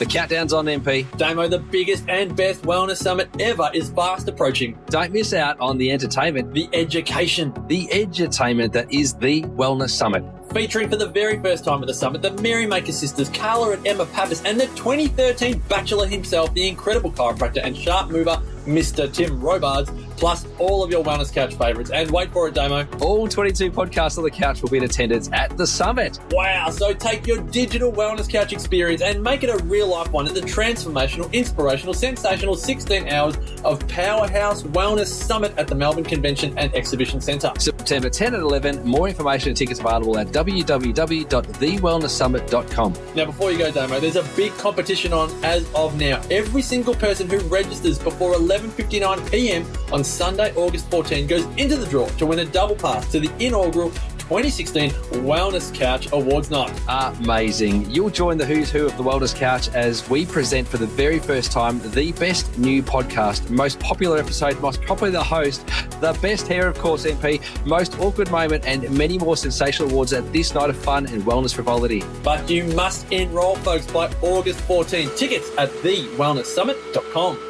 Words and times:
The 0.00 0.06
countdown's 0.06 0.54
on, 0.54 0.64
MP. 0.64 1.04
Damo, 1.18 1.46
the 1.46 1.58
biggest 1.58 2.08
and 2.08 2.34
best 2.34 2.62
wellness 2.62 2.96
summit 2.96 3.28
ever 3.38 3.70
is 3.74 3.90
fast 3.90 4.26
approaching. 4.28 4.78
Don't 4.86 5.12
miss 5.12 5.34
out 5.34 5.60
on 5.60 5.76
the 5.76 5.92
entertainment, 5.92 6.54
The 6.54 6.70
education, 6.72 7.52
the 7.66 7.86
edutainment 7.88 8.72
that 8.72 8.90
is 8.90 9.12
the 9.12 9.42
Wellness 9.42 9.90
Summit. 9.90 10.24
featuring 10.54 10.88
for 10.88 10.96
the 10.96 11.08
very 11.08 11.38
first 11.42 11.66
time 11.66 11.82
at 11.82 11.86
the 11.86 11.92
summit 11.92 12.22
the 12.22 12.30
Merrymaker 12.42 12.92
sisters, 12.92 13.28
Carla 13.28 13.72
and 13.72 13.86
Emma 13.86 14.06
Pappas, 14.06 14.42
and 14.46 14.58
the 14.58 14.68
2013 14.68 15.62
Bachelor 15.68 16.06
himself, 16.06 16.52
the 16.54 16.66
incredible 16.66 17.12
chiropractor 17.12 17.60
and 17.62 17.76
sharp 17.76 18.10
mover, 18.10 18.40
Mr. 18.64 19.12
Tim 19.12 19.38
Robards, 19.38 19.90
plus 20.20 20.46
all 20.58 20.84
of 20.84 20.90
your 20.90 21.02
wellness 21.02 21.32
couch 21.32 21.54
favourites. 21.54 21.90
And 21.90 22.10
wait 22.10 22.30
for 22.30 22.46
it, 22.46 22.54
Damo. 22.54 22.86
All 23.00 23.26
22 23.26 23.72
podcasts 23.72 24.18
on 24.18 24.24
the 24.24 24.30
couch 24.30 24.60
will 24.62 24.68
be 24.68 24.76
in 24.76 24.84
attendance 24.84 25.30
at 25.32 25.56
the 25.56 25.66
summit. 25.66 26.20
Wow, 26.30 26.68
so 26.70 26.92
take 26.92 27.26
your 27.26 27.38
digital 27.38 27.90
wellness 27.90 28.30
couch 28.30 28.52
experience 28.52 29.00
and 29.02 29.22
make 29.22 29.42
it 29.42 29.48
a 29.48 29.56
real 29.64 29.86
life 29.88 30.12
one 30.12 30.28
at 30.28 30.34
the 30.34 30.42
transformational, 30.42 31.32
inspirational, 31.32 31.94
sensational 31.94 32.54
16 32.54 33.08
hours 33.08 33.38
of 33.64 33.88
Powerhouse 33.88 34.62
Wellness 34.62 35.06
Summit 35.06 35.54
at 35.56 35.66
the 35.66 35.74
Melbourne 35.74 36.04
Convention 36.04 36.52
and 36.58 36.72
Exhibition 36.74 37.18
Centre. 37.20 37.52
September 37.58 38.10
10 38.10 38.34
and 38.34 38.42
11. 38.42 38.86
More 38.86 39.08
information 39.08 39.48
and 39.48 39.56
tickets 39.56 39.80
available 39.80 40.18
at 40.18 40.26
www.thewellnesssummit.com. 40.28 42.94
Now, 43.14 43.24
before 43.24 43.52
you 43.52 43.58
go, 43.58 43.70
Damo, 43.70 44.00
there's 44.00 44.16
a 44.16 44.24
big 44.36 44.52
competition 44.58 45.14
on 45.14 45.30
as 45.42 45.66
of 45.74 45.98
now. 45.98 46.20
Every 46.30 46.60
single 46.62 46.94
person 46.94 47.28
who 47.28 47.38
registers 47.48 47.98
before 47.98 48.34
11:59 48.34 49.30
p.m. 49.30 49.64
on 49.92 50.02
Sunday, 50.10 50.54
August 50.54 50.90
14, 50.90 51.26
goes 51.26 51.44
into 51.56 51.76
the 51.76 51.86
draw 51.86 52.06
to 52.08 52.26
win 52.26 52.40
a 52.40 52.44
double 52.44 52.76
pass 52.76 53.10
to 53.12 53.20
the 53.20 53.30
inaugural 53.44 53.90
2016 54.30 54.90
Wellness 55.24 55.74
Couch 55.74 56.06
Awards 56.12 56.52
Night. 56.52 56.72
Amazing. 56.88 57.90
You'll 57.90 58.10
join 58.10 58.38
the 58.38 58.46
who's 58.46 58.70
who 58.70 58.86
of 58.86 58.96
the 58.96 59.02
Wellness 59.02 59.34
Couch 59.34 59.68
as 59.70 60.08
we 60.08 60.24
present 60.24 60.68
for 60.68 60.76
the 60.76 60.86
very 60.86 61.18
first 61.18 61.50
time 61.50 61.80
the 61.90 62.12
best 62.12 62.56
new 62.56 62.80
podcast, 62.80 63.50
most 63.50 63.80
popular 63.80 64.18
episode, 64.18 64.60
most 64.60 64.82
popular 64.82 65.18
host, 65.18 65.66
the 66.00 66.16
best 66.22 66.46
hair, 66.46 66.68
of 66.68 66.78
course, 66.78 67.04
MP, 67.06 67.42
most 67.66 67.98
awkward 67.98 68.30
moment, 68.30 68.64
and 68.66 68.88
many 68.96 69.18
more 69.18 69.36
sensational 69.36 69.90
awards 69.90 70.12
at 70.12 70.32
this 70.32 70.54
night 70.54 70.70
of 70.70 70.76
fun 70.76 71.06
and 71.06 71.24
wellness 71.24 71.52
frivolity. 71.52 72.04
But 72.22 72.48
you 72.48 72.62
must 72.62 73.10
enroll, 73.10 73.56
folks, 73.56 73.90
by 73.90 74.12
August 74.22 74.60
14. 74.60 75.10
Tickets 75.16 75.50
at 75.58 75.70
thewellnesssummit.com. 75.82 77.49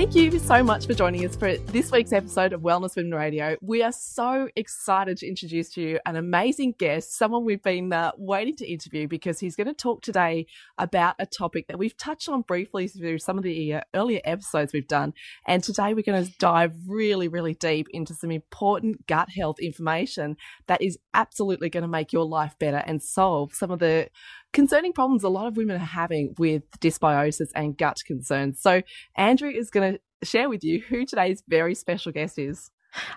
Thank 0.00 0.14
you 0.14 0.38
so 0.38 0.62
much 0.62 0.86
for 0.86 0.94
joining 0.94 1.26
us 1.26 1.36
for 1.36 1.58
this 1.58 1.92
week's 1.92 2.14
episode 2.14 2.54
of 2.54 2.62
Wellness 2.62 2.96
Women 2.96 3.12
Radio. 3.12 3.58
We 3.60 3.82
are 3.82 3.92
so 3.92 4.48
excited 4.56 5.18
to 5.18 5.28
introduce 5.28 5.68
to 5.74 5.82
you 5.82 5.98
an 6.06 6.16
amazing 6.16 6.76
guest, 6.78 7.18
someone 7.18 7.44
we've 7.44 7.62
been 7.62 7.92
uh, 7.92 8.12
waiting 8.16 8.56
to 8.56 8.66
interview 8.66 9.06
because 9.06 9.40
he's 9.40 9.56
going 9.56 9.66
to 9.66 9.74
talk 9.74 10.00
today 10.00 10.46
about 10.78 11.16
a 11.18 11.26
topic 11.26 11.66
that 11.68 11.78
we've 11.78 11.98
touched 11.98 12.30
on 12.30 12.40
briefly 12.40 12.88
through 12.88 13.18
some 13.18 13.36
of 13.36 13.44
the 13.44 13.74
uh, 13.74 13.80
earlier 13.94 14.22
episodes 14.24 14.72
we've 14.72 14.88
done. 14.88 15.12
And 15.46 15.62
today 15.62 15.92
we're 15.92 16.00
going 16.00 16.24
to 16.24 16.32
dive 16.38 16.72
really, 16.88 17.28
really 17.28 17.52
deep 17.52 17.86
into 17.90 18.14
some 18.14 18.30
important 18.30 19.06
gut 19.06 19.28
health 19.28 19.58
information 19.60 20.38
that 20.66 20.80
is 20.80 20.98
absolutely 21.12 21.68
going 21.68 21.82
to 21.82 21.88
make 21.88 22.10
your 22.10 22.24
life 22.24 22.54
better 22.58 22.82
and 22.86 23.02
solve 23.02 23.52
some 23.52 23.70
of 23.70 23.80
the 23.80 24.08
concerning 24.52 24.92
problems 24.92 25.22
a 25.22 25.28
lot 25.28 25.46
of 25.46 25.56
women 25.56 25.76
are 25.76 25.84
having 25.84 26.34
with 26.38 26.62
dysbiosis 26.80 27.48
and 27.54 27.76
gut 27.76 27.98
concerns. 28.06 28.60
So, 28.60 28.82
Andrea 29.16 29.58
is 29.58 29.70
going 29.70 29.94
to 29.94 30.26
share 30.26 30.48
with 30.48 30.64
you 30.64 30.82
who 30.88 31.06
today's 31.06 31.42
very 31.48 31.74
special 31.74 32.12
guest 32.12 32.38
is. 32.38 32.70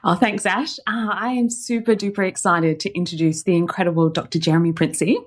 Oh, 0.04 0.16
thanks, 0.16 0.46
Ash. 0.46 0.78
Uh, 0.80 1.10
I 1.12 1.30
am 1.30 1.50
super 1.50 1.96
duper 1.96 2.28
excited 2.28 2.80
to 2.82 2.94
introduce 2.96 3.44
the 3.44 3.56
incredible 3.56 4.10
Dr. 4.10 4.38
Jeremy 4.38 4.72
Princey, 4.72 5.18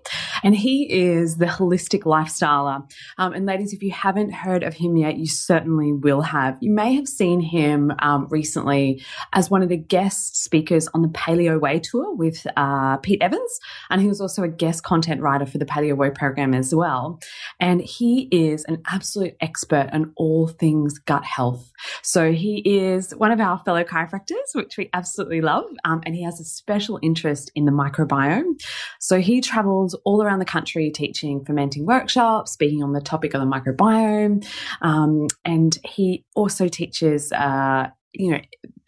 and 0.43 0.55
he 0.55 0.93
is 0.93 1.37
the 1.37 1.47
holistic 1.47 2.03
lifestyler. 2.03 2.89
Um, 3.19 3.33
and 3.33 3.47
ladies, 3.47 3.73
if 3.73 3.83
you 3.83 3.91
haven't 3.91 4.33
heard 4.33 4.63
of 4.63 4.75
him 4.75 4.97
yet, 4.97 5.17
you 5.17 5.27
certainly 5.27 5.93
will 5.93 6.23
have. 6.23 6.59
You 6.61 6.73
may 6.73 6.95
have 6.95 7.09
seen 7.09 7.41
him 7.41 7.93
um, 8.01 8.29
recently 8.31 9.03
as 9.33 9.51
one 9.51 9.63
of 9.63 9.69
the 9.69 9.77
guest 9.77 10.37
speakers 10.43 10.89
on 10.89 11.03
the 11.03 11.09
Paleo 11.09 11.61
Way 11.61 11.81
tour 11.81 12.15
with 12.15 12.47
uh, 12.57 12.99
Pete 12.99 13.23
Evans, 13.23 13.59
and 13.91 14.01
he 14.01 14.09
was 14.09 14.21
also 14.21 14.43
a 14.43 14.49
guest 14.49 14.85
content 14.85 15.21
writer 15.23 15.47
for 15.47 15.59
the 15.59 15.67
Paleo 15.67 15.97
Way 15.97 16.11
program 16.11 16.55
as 16.55 16.75
well. 16.75 17.19
And 17.59 17.81
he 17.81 18.29
is 18.31 18.65
an 18.67 18.83
absolute 18.87 19.37
expert 19.41 19.91
on 19.93 20.13
all 20.17 20.47
things 20.47 20.99
gut 20.99 21.25
health. 21.25 21.73
So 22.03 22.33
he 22.33 22.63
is 22.65 23.13
one 23.13 23.33
of 23.33 23.41
our 23.41 23.59
fellow 23.65 23.83
chiropractors 23.83 24.36
which 24.55 24.77
we 24.77 24.89
absolutely 24.93 25.41
love. 25.41 25.65
Um, 25.85 26.01
and 26.05 26.15
he 26.15 26.23
has 26.23 26.41
a 26.41 26.45
special 26.45 26.99
interest 27.03 27.51
in 27.55 27.65
the 27.65 27.73
microbiome. 27.73 28.61
So 29.01 29.21
he 29.21 29.41
travels 29.41 29.95
all 30.05 30.23
around 30.23 30.39
the 30.39 30.45
country 30.45 30.91
teaching 30.91 31.45
fermenting 31.45 31.87
workshops, 31.87 32.53
speaking 32.53 32.83
on 32.83 32.93
the 32.93 33.01
topic 33.01 33.35
of 33.35 33.41
the 33.41 33.47
microbiome. 33.47 34.47
Um, 34.83 35.27
and 35.45 35.79
he 35.85 36.25
also 36.35 36.69
teaches, 36.69 37.33
uh, 37.33 37.89
you 38.13 38.31
know, 38.31 38.41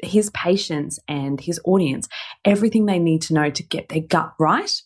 his 0.02 0.30
patients 0.30 0.98
and 1.08 1.40
his 1.40 1.60
audience 1.64 2.08
everything 2.44 2.86
they 2.86 2.98
need 2.98 3.20
to 3.22 3.34
know 3.34 3.50
to 3.50 3.62
get 3.64 3.88
their 3.88 4.00
gut 4.00 4.32
right 4.38 4.82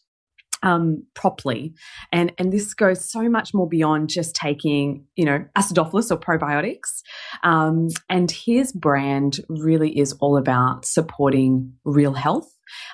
um, 0.62 1.04
properly. 1.14 1.74
And, 2.12 2.32
and 2.38 2.52
this 2.52 2.74
goes 2.74 3.10
so 3.10 3.28
much 3.28 3.52
more 3.54 3.68
beyond 3.68 4.08
just 4.08 4.34
taking, 4.34 5.04
you 5.16 5.24
know, 5.24 5.44
acidophilus 5.56 6.10
or 6.10 6.18
probiotics. 6.18 7.02
Um, 7.42 7.88
and 8.08 8.30
his 8.30 8.72
brand 8.72 9.40
really 9.48 9.98
is 9.98 10.12
all 10.14 10.36
about 10.36 10.84
supporting 10.84 11.72
real 11.84 12.14
health. 12.14 12.48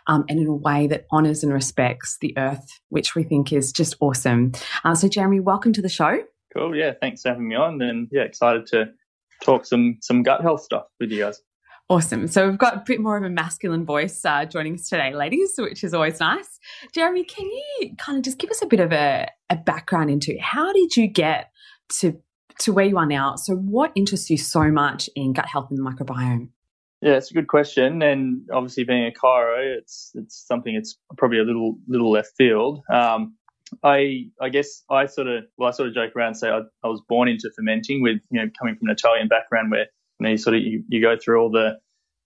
Um, 0.08 0.24
and 0.28 0.40
in 0.40 0.46
a 0.48 0.54
way 0.54 0.88
that 0.88 1.06
honors 1.12 1.44
and 1.44 1.52
respects 1.52 2.18
the 2.20 2.36
earth, 2.36 2.66
which 2.88 3.14
we 3.14 3.22
think 3.22 3.52
is 3.52 3.70
just 3.70 3.94
awesome. 4.00 4.52
Uh, 4.84 4.96
so, 4.96 5.06
Jeremy, 5.06 5.38
welcome 5.38 5.72
to 5.72 5.82
the 5.82 5.88
show. 5.88 6.18
Cool. 6.52 6.74
Yeah. 6.74 6.94
Thanks 7.00 7.22
for 7.22 7.28
having 7.28 7.46
me 7.46 7.54
on. 7.54 7.80
And 7.80 8.08
yeah, 8.10 8.22
excited 8.22 8.66
to 8.68 8.86
talk 9.44 9.66
some 9.66 9.98
some 10.00 10.22
gut 10.22 10.40
health 10.40 10.62
stuff 10.62 10.86
with 10.98 11.10
you 11.10 11.20
guys. 11.20 11.40
Awesome. 11.90 12.26
So 12.26 12.46
we've 12.46 12.58
got 12.58 12.76
a 12.76 12.82
bit 12.84 13.00
more 13.00 13.16
of 13.16 13.24
a 13.24 13.30
masculine 13.30 13.86
voice 13.86 14.22
uh, 14.22 14.44
joining 14.44 14.74
us 14.74 14.90
today, 14.90 15.14
ladies, 15.14 15.54
which 15.56 15.82
is 15.82 15.94
always 15.94 16.20
nice. 16.20 16.58
Jeremy, 16.94 17.24
can 17.24 17.46
you 17.46 17.96
kind 17.96 18.18
of 18.18 18.24
just 18.24 18.36
give 18.36 18.50
us 18.50 18.60
a 18.60 18.66
bit 18.66 18.80
of 18.80 18.92
a, 18.92 19.26
a 19.48 19.56
background 19.56 20.10
into 20.10 20.36
how 20.38 20.70
did 20.72 20.96
you 20.96 21.06
get 21.06 21.50
to 22.00 22.20
to 22.60 22.72
where 22.72 22.84
you 22.84 22.98
are 22.98 23.06
now? 23.06 23.36
So 23.36 23.54
what 23.54 23.92
interests 23.94 24.28
you 24.28 24.36
so 24.36 24.70
much 24.70 25.08
in 25.16 25.32
gut 25.32 25.46
health 25.46 25.68
and 25.70 25.78
the 25.78 25.82
microbiome? 25.82 26.50
Yeah, 27.00 27.12
it's 27.12 27.30
a 27.30 27.34
good 27.34 27.46
question, 27.46 28.02
and 28.02 28.42
obviously 28.52 28.84
being 28.84 29.06
a 29.06 29.12
chiro, 29.12 29.78
it's 29.78 30.10
it's 30.14 30.44
something 30.46 30.74
it's 30.74 30.98
probably 31.16 31.38
a 31.38 31.44
little 31.44 31.78
little 31.86 32.10
left 32.10 32.32
field. 32.36 32.82
Um, 32.92 33.36
I 33.82 34.24
I 34.42 34.50
guess 34.50 34.82
I 34.90 35.06
sort 35.06 35.28
of 35.28 35.44
well 35.56 35.68
I 35.68 35.72
sort 35.72 35.88
of 35.88 35.94
joke 35.94 36.14
around 36.16 36.28
and 36.28 36.36
say 36.36 36.50
I, 36.50 36.60
I 36.84 36.88
was 36.88 37.00
born 37.08 37.28
into 37.28 37.50
fermenting 37.54 38.02
with 38.02 38.18
you 38.30 38.40
know 38.40 38.50
coming 38.58 38.76
from 38.76 38.88
an 38.88 38.92
Italian 38.92 39.28
background 39.28 39.70
where 39.70 39.86
you 40.18 40.24
know 40.24 40.30
you 40.30 40.38
sort 40.38 40.56
of 40.56 40.62
you, 40.62 40.82
you 40.88 41.00
go 41.00 41.16
through 41.16 41.40
all 41.40 41.50
the 41.50 41.78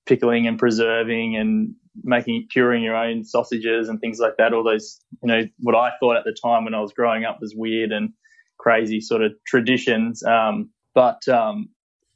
pickling 0.06 0.46
and 0.46 0.58
preserving 0.58 1.36
and 1.36 1.74
making 2.02 2.48
curing 2.50 2.82
your 2.82 2.96
own 2.96 3.24
sausages 3.24 3.88
and 3.88 4.00
things 4.00 4.18
like 4.18 4.36
that. 4.38 4.52
All 4.52 4.64
those 4.64 5.00
you 5.22 5.28
know 5.28 5.42
what 5.58 5.74
I 5.74 5.90
thought 6.00 6.16
at 6.16 6.24
the 6.24 6.36
time 6.42 6.64
when 6.64 6.74
I 6.74 6.80
was 6.80 6.92
growing 6.92 7.24
up 7.24 7.38
was 7.40 7.54
weird 7.54 7.92
and 7.92 8.12
crazy 8.58 9.00
sort 9.00 9.22
of 9.22 9.32
traditions. 9.46 10.22
Um, 10.22 10.70
but 10.94 11.26
um, 11.28 11.68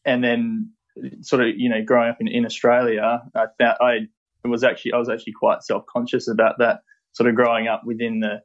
and 0.05 0.23
then 0.23 0.71
sort 1.21 1.43
of 1.43 1.57
you 1.57 1.69
know 1.69 1.83
growing 1.85 2.11
up 2.11 2.21
in, 2.21 2.29
in 2.29 2.47
Australia, 2.47 3.23
I 3.35 3.47
found 3.59 3.77
I 3.81 4.09
was 4.45 4.65
actually 4.65 4.93
I 4.93 4.99
was 4.99 5.09
actually 5.09 5.35
quite 5.35 5.63
self 5.63 5.85
conscious 5.87 6.29
about 6.29 6.57
that 6.59 6.81
sort 7.13 7.29
of 7.29 7.35
growing 7.35 7.69
up 7.69 7.83
within 7.85 8.21
the 8.21 8.43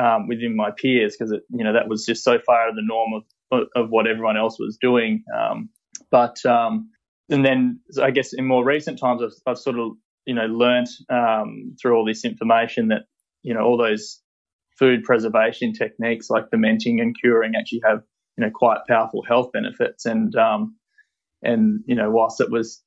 um, 0.00 0.28
within 0.28 0.56
my 0.56 0.70
peers 0.70 1.16
because 1.16 1.32
you 1.32 1.64
know 1.64 1.72
that 1.72 1.88
was 1.88 2.04
just 2.04 2.24
so 2.24 2.38
far 2.38 2.62
out 2.62 2.70
of 2.70 2.76
the 2.76 2.82
norm 2.82 3.12
of 3.14 3.68
of 3.74 3.90
what 3.90 4.06
everyone 4.06 4.36
else 4.36 4.58
was 4.58 4.76
doing. 4.80 5.24
Um, 5.36 5.68
but 6.14 6.46
um, 6.46 6.92
and 7.28 7.44
then 7.44 7.80
I 8.00 8.12
guess 8.12 8.32
in 8.32 8.46
more 8.46 8.64
recent 8.64 9.00
times 9.00 9.20
I've, 9.20 9.32
I've 9.48 9.58
sort 9.58 9.80
of 9.80 9.94
you 10.26 10.34
know 10.36 10.46
learnt 10.46 10.88
um, 11.10 11.74
through 11.82 11.96
all 11.96 12.04
this 12.04 12.24
information 12.24 12.86
that 12.88 13.02
you 13.42 13.52
know 13.52 13.62
all 13.62 13.76
those 13.76 14.20
food 14.78 15.02
preservation 15.02 15.72
techniques 15.72 16.30
like 16.30 16.50
fermenting 16.50 17.00
and 17.00 17.16
curing 17.20 17.54
actually 17.58 17.82
have 17.84 18.02
you 18.38 18.44
know 18.44 18.50
quite 18.54 18.78
powerful 18.88 19.24
health 19.26 19.50
benefits. 19.52 20.06
And 20.06 20.32
um, 20.36 20.76
and 21.42 21.80
you 21.84 21.96
know 21.96 22.12
whilst 22.12 22.40
it 22.40 22.48
was 22.48 22.80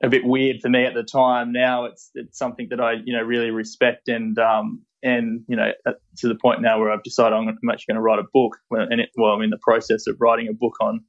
a 0.00 0.08
bit 0.08 0.24
weird 0.24 0.60
for 0.62 0.68
me 0.68 0.84
at 0.84 0.94
the 0.94 1.02
time 1.02 1.50
now 1.50 1.86
it's 1.86 2.12
it's 2.14 2.38
something 2.38 2.68
that 2.70 2.80
I 2.80 2.92
you 3.04 3.16
know 3.16 3.22
really 3.22 3.50
respect 3.50 4.06
and 4.06 4.38
um, 4.38 4.82
and 5.02 5.42
you 5.48 5.56
know, 5.56 5.72
to 6.18 6.28
the 6.28 6.36
point 6.36 6.62
now 6.62 6.78
where 6.78 6.92
I've 6.92 7.02
decided 7.02 7.34
I'm, 7.34 7.48
actually 7.48 7.84
going 7.88 7.96
to 7.96 8.00
write 8.00 8.20
a 8.20 8.28
book, 8.32 8.58
and 8.70 9.00
it, 9.00 9.10
well, 9.16 9.32
I'm 9.32 9.42
in 9.42 9.50
the 9.50 9.58
process 9.60 10.06
of 10.06 10.18
writing 10.20 10.46
a 10.46 10.52
book 10.52 10.76
on 10.80 11.00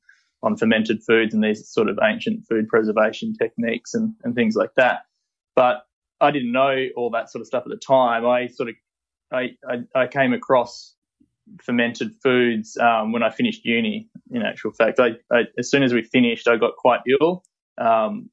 on 0.43 0.57
fermented 0.57 1.03
foods 1.03 1.33
and 1.33 1.43
these 1.43 1.67
sort 1.69 1.89
of 1.89 1.99
ancient 2.03 2.45
food 2.47 2.67
preservation 2.67 3.33
techniques 3.33 3.93
and, 3.93 4.13
and 4.23 4.35
things 4.35 4.55
like 4.55 4.71
that. 4.75 5.01
But 5.55 5.83
I 6.19 6.31
didn't 6.31 6.51
know 6.51 6.87
all 6.95 7.11
that 7.11 7.29
sort 7.31 7.41
of 7.41 7.47
stuff 7.47 7.63
at 7.65 7.69
the 7.69 7.77
time. 7.77 8.25
I 8.25 8.47
sort 8.47 8.69
of 8.69 8.75
I, 9.31 9.51
I, 9.67 10.01
I 10.03 10.07
came 10.07 10.33
across 10.33 10.95
fermented 11.61 12.13
foods 12.21 12.77
um, 12.77 13.11
when 13.11 13.23
I 13.23 13.29
finished 13.29 13.65
uni. 13.65 14.09
In 14.31 14.41
actual 14.41 14.71
fact, 14.71 14.99
I, 14.99 15.11
I, 15.31 15.43
as 15.57 15.69
soon 15.69 15.83
as 15.83 15.93
we 15.93 16.03
finished, 16.03 16.47
I 16.47 16.57
got 16.57 16.75
quite 16.77 16.99
ill. 17.19 17.43
Um, 17.77 18.29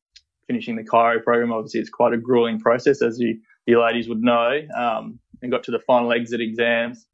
finishing 0.46 0.76
the 0.76 0.82
chiro 0.82 1.22
program, 1.22 1.52
obviously, 1.52 1.80
it's 1.80 1.90
quite 1.90 2.12
a 2.12 2.16
grueling 2.16 2.58
process, 2.58 3.02
as 3.02 3.18
you 3.18 3.40
you 3.66 3.82
ladies 3.82 4.08
would 4.08 4.22
know. 4.22 4.60
Um, 4.76 5.20
and 5.40 5.52
got 5.52 5.62
to 5.64 5.70
the 5.70 5.78
final 5.86 6.12
exit 6.12 6.40
exams, 6.40 7.06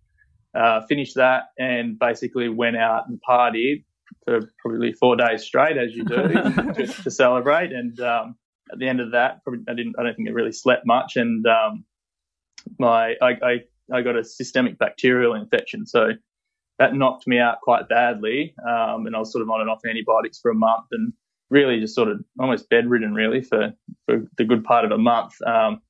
uh, 0.54 0.80
finished 0.86 1.16
that, 1.16 1.44
and 1.58 1.98
basically 1.98 2.48
went 2.48 2.76
out 2.76 3.04
and 3.08 3.20
partied 3.28 3.84
for 4.24 4.40
probably 4.58 4.92
four 4.92 5.16
days 5.16 5.44
straight, 5.44 5.76
as 5.76 5.94
you 5.94 6.04
do, 6.04 6.16
to, 6.74 6.86
to, 6.86 7.10
celebrate. 7.10 7.72
And 7.72 7.98
um, 8.00 8.36
at 8.72 8.78
the 8.78 8.88
end 8.88 9.00
of 9.00 9.12
that, 9.12 9.42
probably 9.44 9.64
I 9.68 9.74
didn't. 9.74 9.94
I 9.98 10.02
don't 10.02 10.16
think 10.16 10.28
I 10.28 10.32
really 10.32 10.52
slept 10.52 10.86
much, 10.86 11.16
and 11.16 11.46
um, 11.46 11.84
my 12.78 13.14
I, 13.20 13.30
I 13.42 13.54
I 13.92 14.02
got 14.02 14.16
a 14.16 14.24
systemic 14.24 14.78
bacterial 14.78 15.34
infection. 15.34 15.86
So 15.86 16.12
that 16.78 16.94
knocked 16.94 17.26
me 17.26 17.38
out 17.38 17.60
quite 17.62 17.88
badly. 17.88 18.54
Um, 18.66 19.06
and 19.06 19.14
I 19.14 19.18
was 19.18 19.32
sort 19.32 19.42
of 19.42 19.50
on 19.50 19.60
and 19.60 19.70
off 19.70 19.80
antibiotics 19.88 20.40
for 20.40 20.50
a 20.50 20.54
month 20.54 20.86
and 20.90 21.12
really 21.50 21.80
just 21.80 21.94
sort 21.94 22.08
of 22.08 22.20
almost 22.40 22.68
bedridden 22.68 23.14
really 23.14 23.42
for, 23.42 23.72
for 24.06 24.24
the 24.36 24.44
good 24.44 24.64
part 24.64 24.84
of 24.84 24.90
a 24.90 24.98
month. 24.98 25.34
Um, 25.46 25.80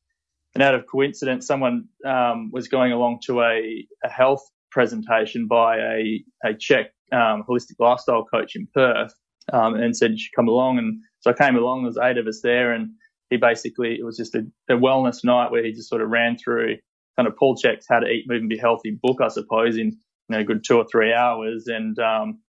and 0.54 0.62
out 0.62 0.74
of 0.74 0.86
coincidence, 0.86 1.46
someone 1.46 1.88
um, 2.06 2.50
was 2.52 2.68
going 2.68 2.92
along 2.92 3.20
to 3.26 3.40
a, 3.40 3.86
a, 4.04 4.08
health 4.08 4.48
presentation 4.70 5.48
by 5.48 5.78
a, 5.78 6.24
a 6.44 6.54
CHEK 6.54 6.86
um, 7.12 7.44
holistic 7.48 7.76
lifestyle 7.78 8.24
coach 8.24 8.56
in 8.56 8.68
Perth 8.74 9.14
um, 9.52 9.74
and 9.74 9.96
said 9.96 10.12
you 10.12 10.18
should 10.18 10.34
come 10.34 10.48
along. 10.48 10.78
And 10.78 11.00
so 11.20 11.30
I 11.30 11.34
came 11.34 11.56
along, 11.56 11.82
there 11.82 11.88
was 11.88 11.98
eight 11.98 12.18
of 12.18 12.26
us 12.26 12.40
there 12.42 12.72
and 12.72 12.90
he 13.30 13.36
basically, 13.36 13.96
it 13.98 14.04
was 14.04 14.16
just 14.16 14.34
a, 14.34 14.46
a 14.68 14.74
wellness 14.74 15.24
night 15.24 15.50
where 15.50 15.64
he 15.64 15.72
just 15.72 15.88
sort 15.88 16.02
of 16.02 16.10
ran 16.10 16.36
through 16.36 16.76
kind 17.16 17.28
of 17.28 17.36
Paul 17.36 17.56
Chek's 17.56 17.86
How 17.88 18.00
to 18.00 18.06
Eat, 18.06 18.24
Move 18.26 18.40
and 18.40 18.48
Be 18.48 18.58
Healthy 18.58 18.98
book, 19.02 19.18
I 19.22 19.28
suppose, 19.28 19.76
in 19.76 19.86
you 19.86 20.36
know, 20.36 20.38
a 20.38 20.44
good 20.44 20.64
two 20.66 20.76
or 20.76 20.86
three 20.90 21.12
hours. 21.12 21.66
And 21.66 21.98
um, 21.98 22.40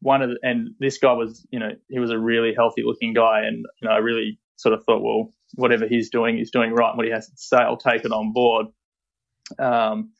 one 0.00 0.22
of 0.22 0.30
the, 0.30 0.38
and 0.42 0.70
this 0.78 0.98
guy 0.98 1.12
was, 1.12 1.46
you 1.50 1.58
know, 1.58 1.70
he 1.88 1.98
was 1.98 2.10
a 2.10 2.18
really 2.18 2.54
healthy 2.54 2.82
looking 2.84 3.14
guy, 3.14 3.42
and 3.42 3.64
you 3.80 3.88
know, 3.88 3.94
I 3.94 3.98
really 3.98 4.38
sort 4.56 4.74
of 4.74 4.84
thought, 4.84 5.02
well, 5.02 5.30
whatever 5.54 5.86
he's 5.86 6.10
doing, 6.10 6.36
he's 6.36 6.50
doing 6.50 6.72
right. 6.72 6.90
And 6.90 6.96
What 6.96 7.06
he 7.06 7.12
has 7.12 7.26
to 7.26 7.32
say, 7.36 7.56
I'll 7.56 7.76
take 7.76 8.04
it 8.04 8.12
on 8.12 8.32
board. 8.32 8.66
Um, 9.58 10.12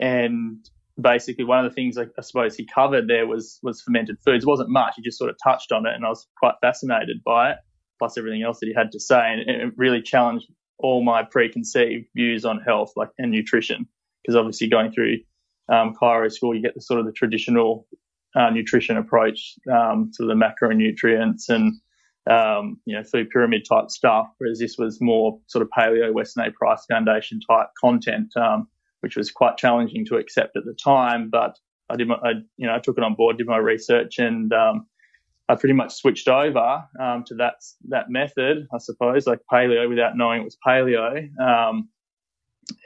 and 0.00 0.58
basically, 1.00 1.44
one 1.44 1.64
of 1.64 1.70
the 1.70 1.74
things 1.74 1.98
I, 1.98 2.04
I 2.18 2.22
suppose 2.22 2.56
he 2.56 2.66
covered 2.66 3.08
there 3.08 3.26
was 3.26 3.58
was 3.62 3.80
fermented 3.82 4.18
foods. 4.24 4.44
It 4.44 4.48
wasn't 4.48 4.70
much. 4.70 4.94
He 4.96 5.02
just 5.02 5.18
sort 5.18 5.30
of 5.30 5.36
touched 5.42 5.72
on 5.72 5.86
it, 5.86 5.94
and 5.94 6.04
I 6.04 6.08
was 6.08 6.26
quite 6.38 6.54
fascinated 6.60 7.22
by 7.24 7.52
it. 7.52 7.58
Plus 7.98 8.18
everything 8.18 8.42
else 8.42 8.58
that 8.60 8.66
he 8.66 8.74
had 8.74 8.92
to 8.92 9.00
say, 9.00 9.20
and 9.20 9.40
it 9.48 9.72
really 9.76 10.02
challenged 10.02 10.46
all 10.78 11.04
my 11.04 11.22
preconceived 11.22 12.06
views 12.14 12.44
on 12.44 12.60
health, 12.60 12.92
like 12.96 13.10
and 13.18 13.30
nutrition, 13.30 13.86
because 14.22 14.36
obviously 14.36 14.68
going 14.68 14.92
through 14.92 15.18
um, 15.68 15.94
chiro 16.00 16.30
school, 16.30 16.54
you 16.54 16.62
get 16.62 16.74
the 16.74 16.80
sort 16.80 17.00
of 17.00 17.06
the 17.06 17.12
traditional 17.12 17.86
uh, 18.34 18.50
nutrition 18.50 18.96
approach 18.96 19.54
um, 19.72 20.10
to 20.14 20.26
the 20.26 20.34
macronutrients 20.34 21.48
and 21.48 21.74
um, 22.30 22.80
you 22.84 22.96
know 22.96 23.04
food 23.04 23.30
pyramid 23.30 23.64
type 23.68 23.90
stuff, 23.90 24.26
whereas 24.38 24.58
this 24.58 24.76
was 24.78 25.00
more 25.00 25.38
sort 25.46 25.62
of 25.62 25.68
paleo 25.76 26.12
Weston 26.12 26.44
A 26.44 26.50
Price 26.50 26.84
Foundation 26.90 27.40
type 27.48 27.68
content, 27.80 28.32
um, 28.36 28.68
which 29.04 29.16
was 29.16 29.30
quite 29.30 29.58
challenging 29.58 30.06
to 30.06 30.16
accept 30.16 30.56
at 30.56 30.64
the 30.64 30.72
time. 30.72 31.28
But 31.28 31.58
I 31.90 31.96
did 31.96 32.08
my, 32.08 32.14
I, 32.14 32.30
you 32.56 32.66
know, 32.66 32.74
I 32.74 32.78
took 32.78 32.96
it 32.96 33.04
on 33.04 33.14
board, 33.14 33.36
did 33.36 33.46
my 33.46 33.58
research, 33.58 34.18
and 34.18 34.50
um, 34.54 34.86
I 35.46 35.56
pretty 35.56 35.74
much 35.74 35.92
switched 35.92 36.26
over 36.26 36.82
um, 36.98 37.22
to 37.26 37.34
that 37.34 37.56
that 37.90 38.08
method, 38.08 38.66
I 38.74 38.78
suppose, 38.78 39.26
like 39.26 39.40
paleo 39.52 39.90
without 39.90 40.16
knowing 40.16 40.40
it 40.40 40.44
was 40.44 40.56
paleo. 40.66 41.28
Um, 41.38 41.90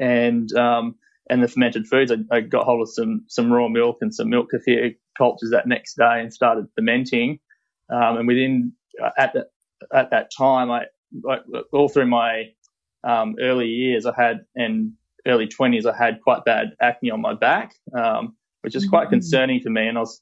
and 0.00 0.52
um, 0.54 0.96
and 1.30 1.40
the 1.40 1.46
fermented 1.46 1.86
foods, 1.86 2.10
I, 2.10 2.16
I, 2.36 2.40
got 2.40 2.64
hold 2.64 2.82
of 2.82 2.90
some 2.90 3.24
some 3.28 3.52
raw 3.52 3.68
milk 3.68 3.98
and 4.00 4.12
some 4.12 4.28
milk 4.28 4.48
kefir 4.52 4.96
cultures 5.16 5.50
that 5.52 5.68
next 5.68 5.94
day 5.94 6.20
and 6.20 6.34
started 6.34 6.66
fermenting. 6.74 7.38
Um, 7.90 8.16
and 8.16 8.26
within 8.26 8.72
uh, 9.00 9.10
at 9.16 9.34
that 9.34 9.46
at 9.94 10.10
that 10.10 10.32
time, 10.36 10.72
I, 10.72 10.86
I 11.30 11.38
all 11.72 11.88
through 11.88 12.08
my 12.08 12.46
um, 13.04 13.36
early 13.40 13.68
years, 13.68 14.04
I 14.04 14.12
had 14.20 14.40
and 14.56 14.94
early 15.26 15.46
twenties, 15.46 15.86
I 15.86 15.96
had 15.96 16.20
quite 16.22 16.44
bad 16.44 16.68
acne 16.80 17.10
on 17.10 17.20
my 17.20 17.34
back, 17.34 17.74
um, 17.96 18.36
which 18.62 18.74
is 18.74 18.88
quite 18.88 19.04
mm-hmm. 19.04 19.14
concerning 19.14 19.60
to 19.60 19.70
me. 19.70 19.86
And 19.86 19.98
I 19.98 20.02
was 20.02 20.20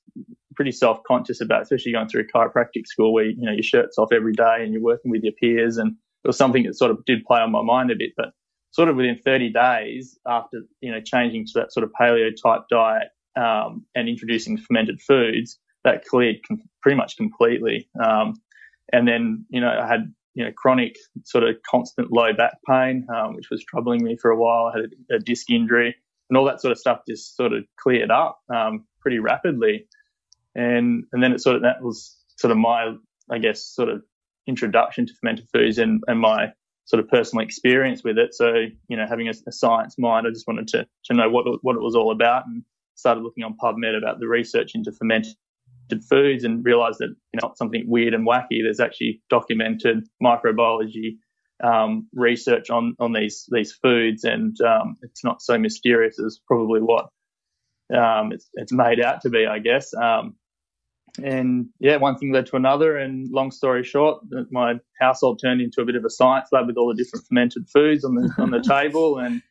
pretty 0.55 0.73
self-conscious 0.73 1.41
about, 1.41 1.63
especially 1.63 1.93
going 1.93 2.09
through 2.09 2.27
chiropractic 2.35 2.87
school 2.87 3.13
where, 3.13 3.27
you 3.27 3.43
know, 3.43 3.53
your 3.53 3.63
shirt's 3.63 3.99
off 3.99 4.13
every 4.13 4.33
day 4.33 4.59
and 4.61 4.73
you're 4.73 4.83
working 4.83 5.11
with 5.11 5.23
your 5.23 5.35
peers. 5.41 5.77
And 5.77 5.93
it 6.25 6.29
was 6.29 6.39
something 6.39 6.65
that 6.65 6.75
sort 6.77 6.91
of 6.91 7.05
did 7.05 7.25
play 7.25 7.41
on 7.41 7.53
my 7.53 7.63
mind 7.63 7.91
a 7.91 7.97
bit, 7.97 8.13
but 8.17 8.31
sort 8.71 8.89
of 8.89 8.97
within 8.97 9.19
30 9.25 9.53
days 9.53 10.19
after, 10.27 10.63
you 10.81 10.91
know, 10.91 11.01
changing 11.01 11.47
to 11.47 11.53
that 11.57 11.73
sort 11.73 11.85
of 11.85 11.91
paleo 12.01 12.31
type 12.43 12.63
diet, 12.71 13.09
um, 13.37 13.85
and 13.95 14.09
introducing 14.09 14.57
fermented 14.57 15.01
foods, 15.01 15.59
that 15.85 16.05
cleared 16.05 16.37
com- 16.49 16.63
pretty 16.83 16.97
much 16.97 17.17
completely. 17.17 17.89
Um, 18.03 18.35
and 18.93 19.07
then, 19.07 19.45
you 19.51 19.61
know, 19.61 19.69
I 19.69 19.87
had, 19.87 20.13
you 20.37 20.45
know, 20.45 20.53
chronic 20.57 20.95
sort 21.25 21.43
of 21.43 21.57
constant 21.69 22.13
low 22.13 22.33
back 22.33 22.59
pain, 22.69 23.05
um, 23.13 23.35
which 23.35 23.51
was 23.51 23.65
troubling 23.65 24.05
me 24.05 24.17
for 24.17 24.31
a 24.31 24.37
while. 24.37 24.67
I 24.67 24.79
had 24.79 24.91
a, 25.11 25.17
a, 25.17 25.19
disc 25.19 25.51
injury 25.51 25.97
and 26.31 26.37
all 26.37 26.45
that 26.45 26.61
sort 26.61 26.71
of 26.71 26.79
stuff 26.79 27.01
just 27.09 27.37
sort 27.37 27.53
of 27.53 27.65
cleared 27.77 28.13
up, 28.13 28.39
um, 28.55 28.85
pretty 29.01 29.19
rapidly 29.19 29.89
and 30.57 31.05
and 31.13 31.23
then 31.23 31.33
it 31.33 31.41
sort 31.41 31.57
of 31.57 31.63
that 31.63 31.83
was 31.83 32.17
sort 32.37 32.51
of 32.51 32.57
my 32.57 32.95
I 33.31 33.39
guess 33.39 33.63
sort 33.63 33.91
of 33.91 34.03
introduction 34.49 35.07
to 35.07 35.13
fermented 35.21 35.49
foods 35.53 35.79
and, 35.79 36.03
and 36.07 36.21
my 36.21 36.53
sort 36.85 37.01
of 37.01 37.09
personal 37.09 37.45
experience 37.45 38.03
with 38.05 38.17
it. 38.17 38.33
So 38.35 38.55
you 38.89 38.97
know, 38.97 39.07
having 39.09 39.29
a, 39.29 39.35
a 39.47 39.53
science 39.53 39.97
mind, 39.99 40.27
I 40.27 40.31
just 40.31 40.49
wanted 40.49 40.69
to 40.69 40.87
to 41.05 41.15
know 41.15 41.29
what 41.29 41.45
what 41.63 41.77
it 41.77 41.83
was 41.83 41.95
all 41.95 42.11
about 42.11 42.47
and 42.47 42.65
started 42.95 43.23
looking 43.23 43.45
on 43.45 43.57
PubMed 43.63 43.97
about 43.97 44.19
the 44.19 44.27
research 44.27 44.75
into 44.75 44.91
fermented 44.91 45.35
foods 46.09 46.45
and 46.45 46.65
realized 46.65 46.99
that 46.99 47.09
you 47.09 47.41
know, 47.41 47.49
not 47.49 47.59
something 47.59 47.85
weird 47.87 48.15
and 48.15 48.27
wacky. 48.27 48.63
There's 48.63 48.81
actually 48.81 49.23
documented 49.31 50.07
microbiology 50.23 51.19
um, 51.63 52.09
research 52.15 52.71
on 52.71 52.95
on 52.99 53.13
these 53.13 53.49
these 53.51 53.73
foods, 53.73 54.25
and 54.25 54.57
um, 54.61 54.97
it's 55.03 55.25
not 55.25 55.43
so 55.43 55.59
mysterious 55.59 56.19
as 56.19 56.41
probably 56.47 56.81
what 56.81 57.07
um, 57.95 58.33
it's, 58.33 58.49
it's 58.55 58.73
made 58.73 59.01
out 59.01 59.23
to 59.23 59.31
be, 59.31 59.47
I 59.47 59.59
guess. 59.59 59.95
Um, 59.95 60.37
and 61.23 61.67
yeah, 61.79 61.97
one 61.97 62.19
thing 62.19 62.33
led 62.33 62.47
to 62.47 62.57
another. 62.57 62.97
And 62.97 63.31
long 63.31 63.51
story 63.51 63.85
short, 63.85 64.21
my 64.51 64.75
household 65.01 65.41
turned 65.43 65.61
into 65.61 65.81
a 65.81 65.85
bit 65.85 65.97
of 65.97 66.05
a 66.05 66.11
science 66.11 66.49
lab 66.53 66.67
with 66.67 66.77
all 66.77 66.89
the 66.89 67.03
different 67.03 67.27
fermented 67.27 67.69
foods 67.73 68.05
on 68.05 68.15
the 68.15 68.31
on 68.39 68.51
the 68.51 68.61
table. 68.69 69.19
And 69.19 69.43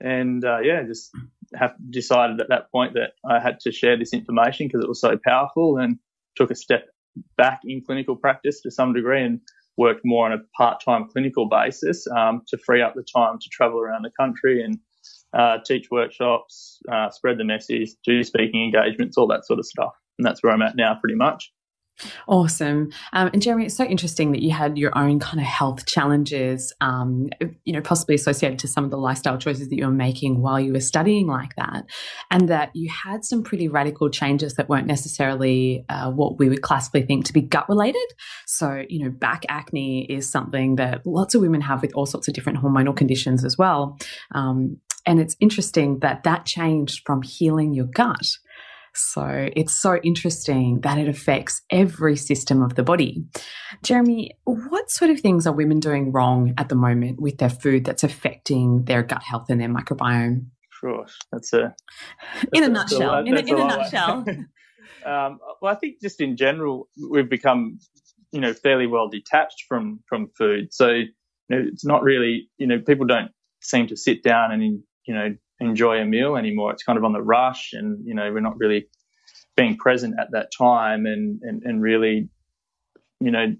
and 0.00 0.44
uh, 0.44 0.58
yeah, 0.60 0.82
just 0.82 1.10
have 1.54 1.74
decided 1.90 2.40
at 2.40 2.48
that 2.48 2.70
point 2.70 2.94
that 2.94 3.12
I 3.28 3.40
had 3.40 3.60
to 3.60 3.72
share 3.72 3.96
this 3.96 4.12
information 4.12 4.66
because 4.66 4.82
it 4.82 4.88
was 4.88 5.00
so 5.00 5.18
powerful. 5.24 5.78
And 5.78 5.98
took 6.36 6.50
a 6.50 6.54
step 6.54 6.88
back 7.36 7.60
in 7.64 7.82
clinical 7.82 8.14
practice 8.14 8.60
to 8.60 8.70
some 8.70 8.92
degree 8.92 9.22
and 9.22 9.40
worked 9.78 10.02
more 10.04 10.26
on 10.26 10.32
a 10.32 10.42
part-time 10.56 11.08
clinical 11.10 11.48
basis 11.48 12.06
um, 12.14 12.42
to 12.48 12.58
free 12.58 12.82
up 12.82 12.94
the 12.94 13.02
time 13.02 13.38
to 13.38 13.48
travel 13.50 13.78
around 13.78 14.02
the 14.02 14.10
country 14.18 14.62
and 14.62 14.78
uh, 15.32 15.58
teach 15.64 15.86
workshops, 15.90 16.78
uh, 16.92 17.08
spread 17.10 17.38
the 17.38 17.44
message, 17.44 17.90
do 18.04 18.22
speaking 18.22 18.64
engagements, 18.64 19.16
all 19.16 19.26
that 19.26 19.46
sort 19.46 19.58
of 19.58 19.66
stuff 19.66 19.92
and 20.18 20.26
that's 20.26 20.42
where 20.42 20.52
I'm 20.52 20.62
at 20.62 20.76
now, 20.76 20.96
pretty 21.00 21.16
much. 21.16 21.52
Awesome. 22.28 22.90
Um, 23.12 23.30
and 23.32 23.40
Jeremy, 23.40 23.66
it's 23.66 23.76
so 23.76 23.84
interesting 23.84 24.32
that 24.32 24.42
you 24.42 24.50
had 24.50 24.76
your 24.76 24.96
own 24.96 25.18
kind 25.18 25.40
of 25.40 25.46
health 25.46 25.86
challenges, 25.86 26.72
um, 26.80 27.30
you 27.64 27.72
know, 27.72 27.80
possibly 27.80 28.14
associated 28.14 28.58
to 28.60 28.68
some 28.68 28.84
of 28.84 28.90
the 28.90 28.98
lifestyle 28.98 29.38
choices 29.38 29.68
that 29.68 29.76
you 29.76 29.86
were 29.86 29.92
making 29.92 30.42
while 30.42 30.60
you 30.60 30.72
were 30.72 30.80
studying 30.80 31.26
like 31.26 31.54
that. 31.56 31.86
And 32.30 32.48
that 32.48 32.70
you 32.74 32.90
had 32.90 33.24
some 33.24 33.42
pretty 33.42 33.68
radical 33.68 34.10
changes 34.10 34.54
that 34.54 34.68
weren't 34.68 34.86
necessarily 34.86 35.84
uh, 35.88 36.10
what 36.10 36.38
we 36.38 36.48
would 36.48 36.62
classically 36.62 37.02
think 37.02 37.24
to 37.26 37.32
be 37.32 37.40
gut 37.40 37.68
related. 37.68 38.06
So, 38.46 38.84
you 38.88 39.04
know, 39.04 39.10
back 39.10 39.44
acne 39.48 40.04
is 40.04 40.28
something 40.28 40.76
that 40.76 41.06
lots 41.06 41.34
of 41.34 41.40
women 41.40 41.62
have 41.62 41.80
with 41.80 41.94
all 41.94 42.06
sorts 42.06 42.28
of 42.28 42.34
different 42.34 42.58
hormonal 42.58 42.96
conditions 42.96 43.44
as 43.44 43.56
well. 43.56 43.98
Um, 44.32 44.78
and 45.06 45.20
it's 45.20 45.36
interesting 45.40 46.00
that 46.00 46.24
that 46.24 46.44
changed 46.44 47.02
from 47.06 47.22
healing 47.22 47.72
your 47.72 47.86
gut 47.86 48.26
so 48.96 49.48
it's 49.54 49.74
so 49.74 49.96
interesting 50.02 50.80
that 50.80 50.98
it 50.98 51.08
affects 51.08 51.62
every 51.70 52.16
system 52.16 52.62
of 52.62 52.74
the 52.74 52.82
body. 52.82 53.24
Jeremy, 53.82 54.32
what 54.44 54.90
sort 54.90 55.10
of 55.10 55.20
things 55.20 55.46
are 55.46 55.52
women 55.52 55.80
doing 55.80 56.12
wrong 56.12 56.54
at 56.58 56.68
the 56.68 56.74
moment 56.74 57.20
with 57.20 57.38
their 57.38 57.50
food 57.50 57.84
that's 57.84 58.04
affecting 58.04 58.84
their 58.84 59.02
gut 59.02 59.22
health 59.22 59.46
and 59.48 59.60
their 59.60 59.68
microbiome? 59.68 60.46
Sure, 60.80 61.06
that's 61.32 61.52
a 61.52 61.74
that's 62.34 62.48
in 62.52 62.62
a, 62.62 62.66
a 62.66 62.68
nutshell. 62.68 63.14
A, 63.14 63.24
in, 63.24 63.36
a, 63.36 63.40
in 63.40 63.58
a, 63.58 63.66
nutshell. 63.66 64.24
um, 65.06 65.38
well, 65.60 65.72
I 65.72 65.74
think 65.74 66.00
just 66.00 66.20
in 66.20 66.36
general, 66.36 66.88
we've 67.10 67.30
become, 67.30 67.78
you 68.32 68.40
know, 68.40 68.52
fairly 68.52 68.86
well 68.86 69.08
detached 69.08 69.64
from 69.68 70.00
from 70.08 70.28
food. 70.36 70.72
So 70.72 70.90
you 70.90 71.06
know, 71.48 71.64
it's 71.72 71.84
not 71.84 72.02
really, 72.02 72.48
you 72.58 72.66
know, 72.66 72.80
people 72.80 73.06
don't 73.06 73.30
seem 73.62 73.86
to 73.88 73.96
sit 73.96 74.22
down 74.22 74.52
and 74.52 74.82
you 75.06 75.14
know 75.14 75.34
enjoy 75.60 75.98
a 75.98 76.04
meal 76.04 76.36
anymore. 76.36 76.72
It's 76.72 76.82
kind 76.82 76.98
of 76.98 77.04
on 77.04 77.12
the 77.12 77.22
rush, 77.22 77.70
and 77.72 78.04
you 78.06 78.14
know 78.14 78.32
we're 78.32 78.40
not 78.40 78.58
really 78.58 78.88
being 79.56 79.76
present 79.76 80.14
at 80.20 80.28
that 80.32 80.50
time, 80.56 81.06
and 81.06 81.40
and, 81.42 81.62
and 81.64 81.82
really, 81.82 82.28
you 83.20 83.30
know, 83.30 83.54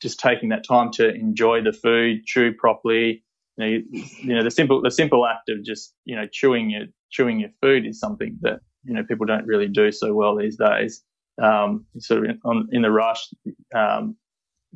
just 0.00 0.20
taking 0.20 0.50
that 0.50 0.64
time 0.66 0.90
to 0.92 1.08
enjoy 1.12 1.62
the 1.62 1.72
food, 1.72 2.24
chew 2.26 2.52
properly. 2.52 3.24
You 3.56 3.64
know, 3.64 3.66
you, 3.66 3.84
you 4.20 4.34
know 4.34 4.44
the 4.44 4.50
simple 4.50 4.80
the 4.82 4.90
simple 4.90 5.26
act 5.26 5.48
of 5.48 5.64
just 5.64 5.94
you 6.04 6.16
know 6.16 6.26
chewing 6.30 6.70
your 6.70 6.86
chewing 7.10 7.40
your 7.40 7.50
food 7.60 7.86
is 7.86 7.98
something 7.98 8.38
that 8.42 8.60
you 8.84 8.94
know 8.94 9.02
people 9.04 9.26
don't 9.26 9.46
really 9.46 9.68
do 9.68 9.92
so 9.92 10.14
well 10.14 10.36
these 10.36 10.56
days. 10.56 11.02
Um, 11.42 11.86
sort 11.98 12.24
of 12.24 12.30
in, 12.30 12.40
on, 12.44 12.68
in 12.70 12.82
the 12.82 12.90
rush, 12.90 13.26
um, 13.74 14.16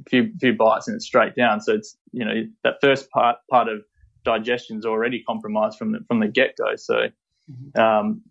few 0.09 0.33
few 0.41 0.55
bites 0.55 0.89
and 0.89 0.97
it's 0.97 1.07
straight 1.07 1.35
down. 1.35 1.61
So 1.61 1.75
it's 1.75 1.97
you 2.13 2.25
know 2.25 2.43
that 2.65 2.75
first 2.81 3.11
part 3.11 3.37
part 3.51 3.69
of 3.69 3.83
digestion 4.25 4.79
is 4.79 4.85
already 4.85 5.23
compromised 5.23 5.79
from 5.79 5.93
the 5.93 5.99
from 6.09 6.21
the 6.21 6.29
get 6.29 6.57
go. 6.57 6.77
So 6.77 7.09
um, 7.79 8.23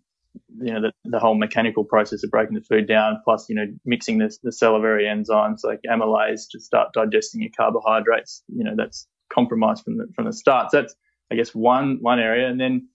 you 0.60 0.72
know 0.72 0.80
the, 0.80 0.92
the 1.04 1.18
whole 1.18 1.34
mechanical 1.34 1.84
process 1.84 2.24
of 2.24 2.30
breaking 2.30 2.54
the 2.54 2.60
food 2.60 2.86
down, 2.86 3.20
plus 3.24 3.46
you 3.48 3.54
know 3.54 3.66
mixing 3.84 4.18
the, 4.18 4.36
the 4.42 4.52
salivary 4.52 5.04
enzymes 5.04 5.60
like 5.64 5.80
amylase 5.88 6.42
to 6.50 6.60
start 6.60 6.88
digesting 6.92 7.42
your 7.42 7.50
carbohydrates. 7.56 8.42
You 8.48 8.64
know 8.64 8.74
that's 8.76 9.06
compromised 9.32 9.84
from 9.84 9.98
the 9.98 10.06
from 10.14 10.26
the 10.26 10.32
start. 10.32 10.70
So 10.70 10.82
that's 10.82 10.94
I 11.30 11.36
guess 11.36 11.54
one 11.54 11.98
one 12.00 12.18
area, 12.18 12.48
and 12.48 12.60
then 12.60 12.88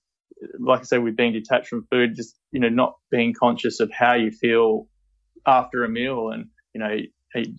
like 0.60 0.82
I 0.82 0.84
said, 0.84 1.04
with 1.04 1.16
being 1.16 1.34
detached 1.34 1.68
from 1.68 1.88
food, 1.92 2.16
just 2.16 2.38
you 2.52 2.60
know 2.60 2.70
not 2.70 2.96
being 3.12 3.34
conscious 3.34 3.80
of 3.80 3.92
how 3.92 4.16
you 4.16 4.32
feel 4.32 4.88
after 5.48 5.84
a 5.84 5.90
meal, 5.90 6.30
and 6.30 6.46
you 6.74 6.82
know 6.82 6.98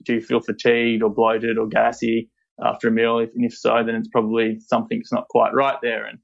do 0.05 0.15
you 0.15 0.21
feel 0.21 0.41
fatigued 0.41 1.03
or 1.03 1.11
bloated 1.11 1.57
or 1.57 1.67
gassy 1.67 2.29
after 2.63 2.89
a 2.89 2.91
meal? 2.91 3.19
If, 3.19 3.31
and 3.35 3.45
if 3.45 3.57
so, 3.57 3.83
then 3.85 3.95
it's 3.95 4.09
probably 4.09 4.61
something's 4.61 5.13
not 5.13 5.29
quite 5.29 5.53
right 5.55 5.79
there. 5.83 6.07
And 6.07 6.19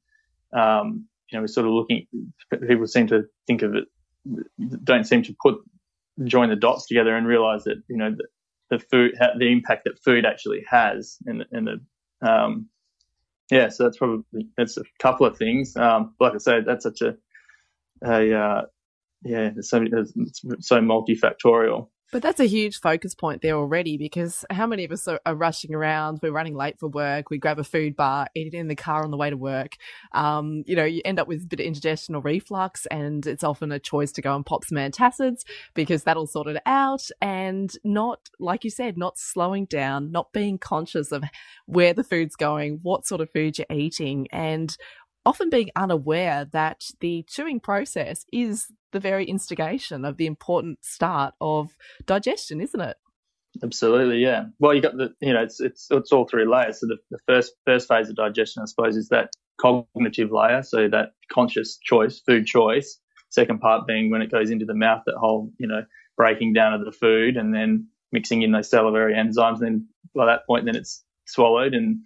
um, 0.58 1.06
you 1.30 1.36
know, 1.36 1.42
we're 1.42 1.48
sort 1.48 1.66
of 1.66 1.72
looking. 1.72 2.06
People 2.66 2.86
seem 2.86 3.06
to 3.08 3.24
think 3.46 3.62
of 3.62 3.74
it, 3.74 3.84
don't 4.84 5.04
seem 5.04 5.22
to 5.24 5.36
put 5.42 5.58
join 6.24 6.48
the 6.48 6.56
dots 6.56 6.86
together 6.86 7.14
and 7.14 7.26
realize 7.26 7.64
that 7.64 7.82
you 7.88 7.96
know 7.96 8.10
the, 8.10 8.24
the 8.70 8.78
food, 8.90 9.12
the 9.38 9.52
impact 9.52 9.84
that 9.84 10.02
food 10.02 10.24
actually 10.24 10.64
has, 10.68 11.18
the, 11.24 11.44
in 11.52 11.64
the 11.64 12.28
um, 12.28 12.68
yeah. 13.50 13.68
So 13.68 13.84
that's 13.84 13.98
probably 13.98 14.48
that's 14.56 14.76
a 14.76 14.84
couple 15.00 15.26
of 15.26 15.36
things. 15.36 15.76
Um, 15.76 16.14
like 16.20 16.34
I 16.34 16.38
said, 16.38 16.64
that's 16.66 16.84
such 16.84 17.02
a 17.02 17.16
a 18.04 18.34
uh, 18.34 18.62
yeah, 19.26 19.50
so, 19.60 19.82
it's 19.82 20.42
so 20.60 20.80
multifactorial. 20.80 21.88
But 22.16 22.22
that's 22.22 22.40
a 22.40 22.46
huge 22.46 22.80
focus 22.80 23.14
point 23.14 23.42
there 23.42 23.56
already 23.56 23.98
because 23.98 24.42
how 24.48 24.66
many 24.66 24.86
of 24.86 24.90
us 24.90 25.06
are, 25.06 25.20
are, 25.26 25.34
rushing 25.34 25.74
around? 25.74 26.20
We're 26.22 26.32
running 26.32 26.56
late 26.56 26.78
for 26.78 26.88
work. 26.88 27.28
We 27.28 27.36
grab 27.36 27.58
a 27.58 27.62
food 27.62 27.94
bar, 27.94 28.26
eat 28.34 28.46
it 28.46 28.56
in 28.56 28.68
the 28.68 28.74
car 28.74 29.04
on 29.04 29.10
the 29.10 29.18
way 29.18 29.28
to 29.28 29.36
work. 29.36 29.76
Um, 30.12 30.64
you 30.66 30.76
know, 30.76 30.86
you 30.86 31.02
end 31.04 31.20
up 31.20 31.28
with 31.28 31.42
a 31.42 31.46
bit 31.46 31.60
of 31.60 31.66
indigestion 31.66 32.14
or 32.14 32.22
reflux, 32.22 32.86
and 32.86 33.26
it's 33.26 33.44
often 33.44 33.70
a 33.70 33.78
choice 33.78 34.12
to 34.12 34.22
go 34.22 34.34
and 34.34 34.46
pop 34.46 34.64
some 34.64 34.78
antacids 34.78 35.44
because 35.74 36.04
that'll 36.04 36.26
sort 36.26 36.46
it 36.46 36.62
out. 36.64 37.06
And 37.20 37.70
not, 37.84 38.30
like 38.40 38.64
you 38.64 38.70
said, 38.70 38.96
not 38.96 39.18
slowing 39.18 39.66
down, 39.66 40.10
not 40.10 40.32
being 40.32 40.56
conscious 40.56 41.12
of 41.12 41.22
where 41.66 41.92
the 41.92 42.02
food's 42.02 42.34
going, 42.34 42.78
what 42.82 43.04
sort 43.04 43.20
of 43.20 43.30
food 43.30 43.58
you're 43.58 43.66
eating, 43.70 44.26
and 44.32 44.74
often 45.26 45.50
being 45.50 45.70
unaware 45.76 46.46
that 46.52 46.84
the 47.00 47.24
chewing 47.28 47.60
process 47.60 48.24
is 48.32 48.66
the 48.92 49.00
very 49.00 49.24
instigation 49.24 50.04
of 50.04 50.16
the 50.16 50.26
important 50.26 50.84
start 50.84 51.34
of 51.40 51.76
digestion, 52.06 52.60
isn't 52.60 52.80
it? 52.80 52.96
Absolutely, 53.62 54.18
yeah. 54.18 54.44
Well, 54.58 54.74
you 54.74 54.82
got 54.82 54.96
the, 54.96 55.14
you 55.20 55.32
know, 55.32 55.42
it's 55.42 55.60
it's 55.60 55.88
it's 55.90 56.12
all 56.12 56.26
three 56.26 56.46
layers. 56.46 56.80
So 56.80 56.86
the, 56.86 56.96
the 57.10 57.18
first 57.26 57.54
first 57.64 57.88
phase 57.88 58.08
of 58.08 58.16
digestion, 58.16 58.62
I 58.62 58.66
suppose, 58.66 58.96
is 58.96 59.08
that 59.08 59.30
cognitive 59.60 60.30
layer, 60.30 60.62
so 60.62 60.88
that 60.88 61.12
conscious 61.32 61.78
choice, 61.82 62.20
food 62.20 62.46
choice. 62.46 62.98
Second 63.30 63.60
part 63.60 63.86
being 63.86 64.10
when 64.10 64.22
it 64.22 64.30
goes 64.30 64.50
into 64.50 64.66
the 64.66 64.74
mouth, 64.74 65.02
that 65.06 65.16
whole, 65.16 65.50
you 65.58 65.66
know, 65.66 65.82
breaking 66.16 66.52
down 66.52 66.74
of 66.74 66.84
the 66.84 66.92
food 66.92 67.36
and 67.36 67.54
then 67.54 67.88
mixing 68.12 68.42
in 68.42 68.52
those 68.52 68.70
salivary 68.70 69.14
enzymes. 69.14 69.60
And 69.60 69.62
then 69.62 69.88
by 70.14 70.26
that 70.26 70.46
point, 70.46 70.66
then 70.66 70.76
it's 70.76 71.04
swallowed 71.26 71.74
and 71.74 72.00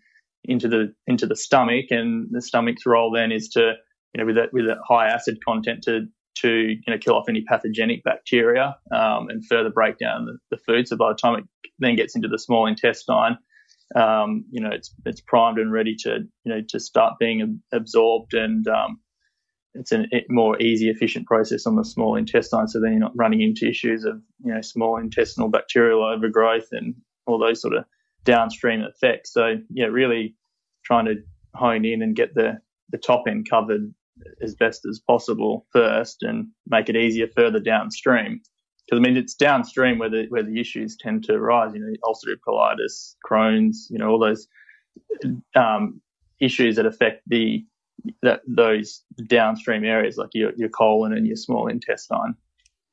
into 0.45 0.69
the 0.69 0.95
into 1.07 1.27
the 1.27 1.37
stomach, 1.37 1.87
and 1.91 2.29
the 2.31 2.43
stomach's 2.43 2.87
role 2.87 3.11
then 3.11 3.33
is 3.33 3.49
to 3.51 3.75
you 4.15 4.19
know 4.19 4.27
with 4.27 4.37
that 4.37 4.53
with 4.53 4.67
that 4.67 4.79
high 4.89 5.09
acid 5.09 5.39
content 5.47 5.83
to 5.85 6.07
to 6.37 6.51
you 6.51 6.81
know 6.89 6.99
kill 6.99 7.15
off 7.15 7.29
any 7.29 7.43
pathogenic 7.43 8.03
bacteria 8.05 8.77
um, 8.93 9.29
and 9.29 9.45
further 9.47 9.71
break 9.71 9.99
down 9.99 10.27
the, 10.27 10.39
the, 10.51 10.63
food. 10.67 10.89
So 10.89 10.97
by 10.97 11.11
the 11.11 11.19
time 11.19 11.39
it 11.39 11.45
then 11.79 11.97
gets 11.97 12.15
into 12.15 12.29
the 12.29 12.39
small 12.39 12.67
intestine, 12.67 13.37
um, 13.95 14.45
you 14.51 14.63
know 14.63 14.71
it's 14.71 14.95
it's 15.05 15.21
primed 15.21 15.59
and 15.59 15.73
ready 15.73 15.95
to 16.01 16.21
you 16.45 16.53
know 16.53 16.63
to 16.69 16.81
start 16.81 17.15
being 17.19 17.61
absorbed 17.73 18.35
and 18.35 18.67
um, 18.69 19.01
it's 19.75 19.93
a 19.93 20.05
more 20.29 20.61
easy, 20.61 20.89
efficient 20.89 21.27
process 21.27 21.67
on 21.67 21.77
the 21.77 21.85
small 21.85 22.17
intestine. 22.17 22.67
So 22.67 22.81
then 22.81 22.93
you're 22.93 23.01
not 23.01 23.17
running 23.17 23.41
into 23.41 23.69
issues 23.69 24.05
of 24.05 24.21
you 24.45 24.53
know 24.53 24.61
small 24.61 24.97
intestinal 24.97 25.49
bacterial 25.49 26.05
overgrowth 26.05 26.69
and 26.73 26.95
all 27.27 27.39
those 27.39 27.61
sort 27.61 27.75
of 27.75 27.85
downstream 28.25 28.83
effects. 28.83 29.33
So 29.33 29.57
yeah, 29.71 29.87
really 29.87 30.35
trying 30.85 31.07
to 31.07 31.17
hone 31.55 31.85
in 31.85 32.03
and 32.03 32.17
get 32.17 32.35
the 32.35 32.61
the 32.91 32.99
top 32.99 33.25
end 33.29 33.49
covered 33.49 33.95
as 34.43 34.55
best 34.55 34.85
as 34.87 35.00
possible 35.07 35.67
first 35.73 36.23
and 36.23 36.49
make 36.67 36.89
it 36.89 36.97
easier 36.97 37.29
further 37.35 37.61
downstream. 37.61 38.41
Because 38.87 39.00
I 39.00 39.03
mean, 39.03 39.17
it's 39.17 39.35
downstream 39.35 39.99
where 39.99 40.11
the 40.11 40.27
where 40.29 40.43
the 40.43 40.61
issues 40.61 40.97
tend 40.97 41.25
to 41.25 41.35
arise. 41.35 41.73
You 41.75 41.81
know, 41.81 41.93
ulcerative 42.05 42.41
colitis, 42.47 43.15
Crohn's, 43.29 43.89
you 43.91 43.99
know, 43.99 44.09
all 44.09 44.19
those 44.19 44.49
um, 45.55 46.00
issues 46.41 46.77
that 46.77 46.87
affect 46.87 47.23
the 47.27 47.65
that 48.23 48.41
those 48.47 49.05
downstream 49.29 49.85
areas 49.85 50.17
like 50.17 50.31
your 50.33 50.53
your 50.57 50.71
colon 50.71 51.12
and 51.12 51.27
your 51.27 51.37
small 51.37 51.69
intestine. 51.69 52.35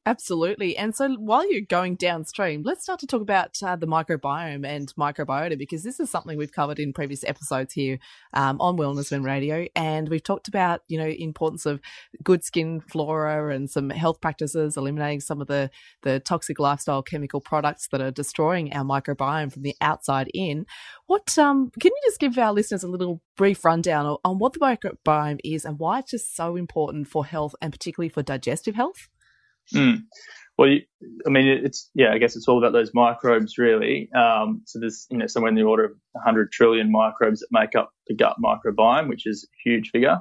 Absolutely. 0.07 0.77
And 0.77 0.95
so 0.95 1.15
while 1.15 1.51
you're 1.51 1.59
going 1.59 1.95
downstream, 1.95 2.63
let's 2.63 2.81
start 2.81 3.01
to 3.01 3.07
talk 3.07 3.21
about 3.21 3.61
uh, 3.61 3.75
the 3.75 3.87
microbiome 3.87 4.65
and 4.65 4.87
microbiota 4.95 5.57
because 5.57 5.83
this 5.83 5.99
is 5.99 6.09
something 6.09 6.37
we've 6.37 6.53
covered 6.53 6.79
in 6.79 6.93
previous 6.93 7.25
episodes 7.25 7.73
here 7.73 7.99
um, 8.33 8.55
on 8.61 8.77
Wellness 8.77 9.11
Women 9.11 9.25
Radio. 9.25 9.67
And 9.75 10.07
we've 10.07 10.23
talked 10.23 10.47
about, 10.47 10.79
you 10.87 10.97
know, 10.97 11.07
importance 11.07 11.65
of 11.65 11.81
good 12.23 12.45
skin 12.45 12.79
flora 12.79 13.53
and 13.53 13.69
some 13.69 13.89
health 13.89 14.21
practices, 14.21 14.77
eliminating 14.77 15.19
some 15.19 15.41
of 15.41 15.47
the, 15.47 15.69
the 16.03 16.21
toxic 16.21 16.57
lifestyle 16.57 17.03
chemical 17.03 17.41
products 17.41 17.89
that 17.91 17.99
are 17.99 18.09
destroying 18.09 18.71
our 18.71 18.85
microbiome 18.85 19.51
from 19.51 19.63
the 19.63 19.75
outside 19.81 20.29
in. 20.33 20.65
What 21.07 21.37
um, 21.37 21.69
can 21.81 21.91
you 21.93 22.01
just 22.05 22.21
give 22.21 22.37
our 22.37 22.53
listeners 22.53 22.83
a 22.83 22.87
little 22.87 23.21
brief 23.35 23.65
rundown 23.65 24.15
on 24.23 24.37
what 24.37 24.53
the 24.53 24.59
microbiome 24.59 25.41
is 25.43 25.65
and 25.65 25.77
why 25.77 25.99
it's 25.99 26.11
just 26.11 26.33
so 26.33 26.55
important 26.55 27.09
for 27.09 27.25
health 27.25 27.55
and 27.61 27.73
particularly 27.73 28.07
for 28.07 28.23
digestive 28.23 28.75
health? 28.75 29.09
Mm. 29.73 30.03
Well, 30.57 30.69
you, 30.69 30.81
I 31.25 31.29
mean, 31.29 31.47
it's 31.47 31.89
yeah. 31.93 32.11
I 32.11 32.17
guess 32.17 32.35
it's 32.35 32.47
all 32.47 32.57
about 32.57 32.73
those 32.73 32.91
microbes, 32.93 33.57
really. 33.57 34.09
Um, 34.13 34.61
so 34.65 34.79
there's 34.79 35.05
you 35.11 35.17
know 35.17 35.27
somewhere 35.27 35.49
in 35.49 35.55
the 35.55 35.63
order 35.63 35.85
of 35.85 35.91
100 36.13 36.51
trillion 36.51 36.91
microbes 36.91 37.41
that 37.41 37.47
make 37.51 37.75
up 37.75 37.91
the 38.07 38.15
gut 38.15 38.37
microbiome, 38.43 39.07
which 39.07 39.27
is 39.27 39.43
a 39.45 39.69
huge 39.69 39.89
figure. 39.91 40.19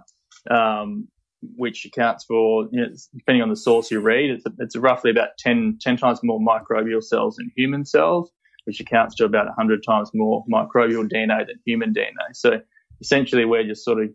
Um, 0.50 1.08
which 1.56 1.84
accounts 1.84 2.24
for, 2.24 2.68
you 2.72 2.80
know, 2.80 2.88
depending 3.16 3.42
on 3.42 3.50
the 3.50 3.56
source 3.56 3.90
you 3.90 4.00
read, 4.00 4.30
it's, 4.30 4.44
it's 4.58 4.76
roughly 4.76 5.10
about 5.10 5.30
10, 5.38 5.78
10 5.80 5.96
times 5.96 6.20
more 6.22 6.40
microbial 6.40 7.02
cells 7.02 7.36
than 7.36 7.52
human 7.56 7.84
cells, 7.84 8.30
which 8.64 8.80
accounts 8.80 9.14
to 9.16 9.24
about 9.24 9.46
100 9.46 9.82
times 9.86 10.10
more 10.14 10.44
microbial 10.50 11.08
DNA 11.08 11.46
than 11.46 11.60
human 11.64 11.92
DNA. 11.92 12.34
So 12.34 12.60
essentially, 13.00 13.44
we're 13.44 13.64
just 13.64 13.84
sort 13.84 14.02
of 14.02 14.08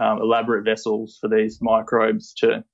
um, 0.00 0.22
elaborate 0.22 0.64
vessels 0.64 1.18
for 1.20 1.28
these 1.28 1.58
microbes 1.60 2.32
to 2.38 2.64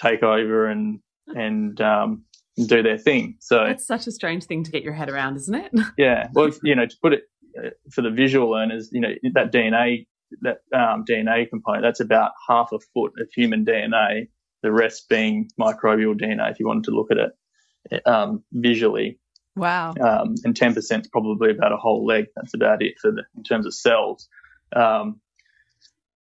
take 0.00 0.22
over 0.22 0.66
and 0.66 1.00
and 1.28 1.80
um, 1.80 2.24
do 2.66 2.82
their 2.82 2.98
thing. 2.98 3.36
So 3.40 3.64
it's 3.64 3.86
such 3.86 4.06
a 4.06 4.12
strange 4.12 4.44
thing 4.44 4.62
to 4.64 4.70
get 4.70 4.82
your 4.82 4.94
head 4.94 5.08
around, 5.08 5.36
isn't 5.36 5.54
it? 5.54 5.72
yeah. 5.98 6.28
Well, 6.32 6.50
you 6.62 6.74
know, 6.74 6.86
to 6.86 6.96
put 7.02 7.12
it 7.12 7.22
uh, 7.58 7.70
for 7.90 8.02
the 8.02 8.10
visual 8.10 8.50
learners, 8.50 8.90
you 8.92 9.00
know, 9.00 9.12
that 9.34 9.52
DNA 9.52 10.06
that 10.42 10.58
um, 10.74 11.04
DNA 11.08 11.48
component 11.48 11.84
that's 11.84 12.00
about 12.00 12.32
half 12.48 12.72
a 12.72 12.78
foot 12.92 13.12
of 13.20 13.28
human 13.34 13.64
DNA. 13.64 14.28
The 14.62 14.72
rest 14.72 15.08
being 15.08 15.48
microbial 15.60 16.18
DNA, 16.18 16.50
if 16.50 16.58
you 16.58 16.66
wanted 16.66 16.84
to 16.84 16.90
look 16.90 17.10
at 17.10 17.18
it 17.18 18.06
um, 18.06 18.42
visually. 18.52 19.18
Wow. 19.54 19.94
Um, 20.00 20.34
and 20.44 20.54
10% 20.54 21.00
is 21.00 21.08
probably 21.08 21.50
about 21.50 21.72
a 21.72 21.76
whole 21.76 22.04
leg. 22.04 22.26
That's 22.36 22.54
about 22.54 22.82
it 22.82 22.94
for 23.00 23.10
the, 23.10 23.22
in 23.36 23.42
terms 23.42 23.66
of 23.66 23.74
cells. 23.74 24.28
Um, 24.74 25.20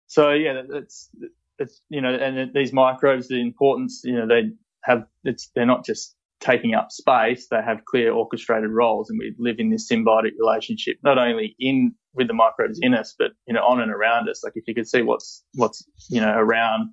so 0.08 0.32
yeah, 0.32 0.62
that's, 0.70 1.10
it's, 1.58 1.82
you 1.90 2.02
know, 2.02 2.14
and 2.14 2.54
these 2.54 2.74
microbes, 2.74 3.28
the 3.28 3.42
importance, 3.42 4.02
you 4.04 4.14
know, 4.14 4.28
they 4.28 4.52
have 4.86 5.06
it's 5.24 5.50
they're 5.56 5.66
not 5.66 5.86
just 5.86 6.16
taking 6.40 6.74
up 6.74 6.92
space; 6.92 7.48
they 7.50 7.62
have 7.62 7.86
clear 7.86 8.12
orchestrated 8.12 8.70
roles, 8.70 9.10
and 9.10 9.20
we 9.20 9.36
live 9.40 9.58
in 9.60 9.70
this 9.70 9.90
symbiotic 9.90 10.32
relationship, 10.40 10.98
not 11.04 11.18
only 11.18 11.56
in 11.60 11.94
with 12.14 12.28
the 12.28 12.34
microbes 12.34 12.80
in 12.82 12.94
us, 12.94 13.16
but 13.18 13.32
you 13.48 13.54
know 13.54 13.64
on 13.64 13.82
and 13.82 13.92
around 13.92 14.30
us. 14.30 14.44
Like 14.44 14.54
if 14.56 14.68
you 14.68 14.76
could 14.76 14.88
see 14.88 15.02
what's 15.02 15.44
what's 15.56 15.84
you 16.10 16.22
know 16.22 16.34
around 16.34 16.92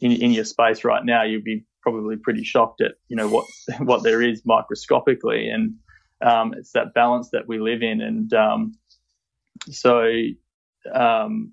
in, 0.00 0.12
in 0.12 0.32
your 0.32 0.44
space 0.44 0.84
right 0.84 1.04
now, 1.04 1.22
you'd 1.22 1.44
be 1.44 1.64
probably 1.82 2.16
pretty 2.16 2.44
shocked 2.44 2.80
at 2.80 2.92
you 3.08 3.16
know 3.16 3.28
what 3.28 3.46
what 3.80 4.02
there 4.02 4.22
is 4.22 4.42
microscopically, 4.44 5.48
and 5.48 5.74
um, 6.22 6.54
it's 6.54 6.72
that 6.72 6.94
balance 6.94 7.30
that 7.32 7.46
we 7.46 7.60
live 7.60 7.82
in, 7.82 8.00
and 8.00 8.32
um, 8.32 8.74
so 9.70 10.08
um, 10.92 11.52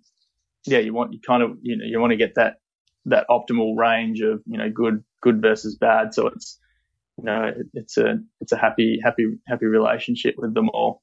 yeah, 0.65 0.79
you 0.79 0.93
want 0.93 1.13
you 1.13 1.19
kind 1.19 1.43
of 1.43 1.57
you 1.61 1.77
know 1.77 1.85
you 1.85 1.99
want 1.99 2.11
to 2.11 2.17
get 2.17 2.35
that 2.35 2.60
that 3.05 3.25
optimal 3.29 3.75
range 3.77 4.21
of 4.21 4.41
you 4.45 4.57
know 4.57 4.69
good 4.69 5.03
good 5.21 5.41
versus 5.41 5.75
bad. 5.75 6.13
So 6.13 6.27
it's 6.27 6.59
you 7.17 7.25
know 7.25 7.43
it, 7.43 7.67
it's 7.73 7.97
a 7.97 8.19
it's 8.39 8.51
a 8.51 8.57
happy 8.57 8.99
happy 9.03 9.37
happy 9.47 9.65
relationship 9.65 10.35
with 10.37 10.53
them 10.53 10.69
all. 10.69 11.01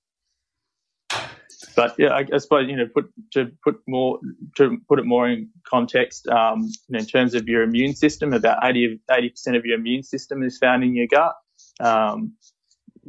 But 1.74 1.94
yeah, 1.98 2.08
I, 2.08 2.26
I 2.32 2.38
suppose 2.38 2.68
you 2.68 2.76
know 2.76 2.86
put 2.92 3.10
to 3.32 3.50
put 3.64 3.76
more 3.86 4.18
to 4.56 4.78
put 4.88 4.98
it 4.98 5.06
more 5.06 5.28
in 5.28 5.50
context. 5.66 6.28
Um, 6.28 6.62
you 6.62 6.92
know, 6.92 6.98
in 6.98 7.06
terms 7.06 7.34
of 7.34 7.48
your 7.48 7.62
immune 7.62 7.94
system, 7.94 8.32
about 8.32 8.58
80 8.64 9.00
percent 9.08 9.56
of 9.56 9.64
your 9.64 9.78
immune 9.78 10.02
system 10.02 10.42
is 10.42 10.58
found 10.58 10.84
in 10.84 10.94
your 10.94 11.06
gut. 11.06 11.34
Um, 11.80 12.34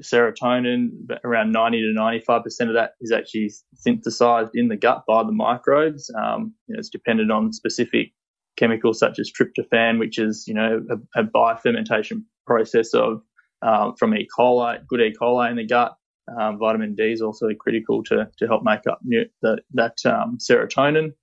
serotonin, 0.01 0.91
around 1.23 1.51
90 1.51 1.81
to 1.81 1.99
95% 1.99 2.67
of 2.67 2.73
that 2.73 2.93
is 3.01 3.11
actually 3.11 3.51
synthesized 3.75 4.51
in 4.53 4.69
the 4.69 4.77
gut 4.77 5.03
by 5.07 5.23
the 5.23 5.31
microbes. 5.31 6.09
Um, 6.17 6.53
you 6.67 6.73
know, 6.73 6.79
it's 6.79 6.89
dependent 6.89 7.31
on 7.31 7.51
specific 7.53 8.13
chemicals 8.59 8.99
such 8.99 9.19
as 9.19 9.31
tryptophan, 9.31 9.99
which 9.99 10.19
is, 10.19 10.45
you 10.47 10.53
know, 10.53 10.85
a, 11.15 11.21
a 11.21 11.23
biofermentation 11.23 12.23
process 12.45 12.93
of 12.93 13.21
um, 13.61 13.95
from 13.97 14.13
E. 14.15 14.27
coli, 14.37 14.79
good 14.87 15.01
E. 15.01 15.13
coli 15.19 15.49
in 15.49 15.57
the 15.57 15.65
gut. 15.65 15.95
Um, 16.39 16.59
vitamin 16.59 16.93
D 16.93 17.11
is 17.11 17.21
also 17.21 17.47
critical 17.59 18.03
to, 18.03 18.29
to 18.37 18.47
help 18.47 18.61
make 18.63 18.81
up 18.87 18.99
new, 19.03 19.25
the, 19.41 19.57
that 19.73 19.95
um, 20.05 20.37
serotonin 20.37 21.13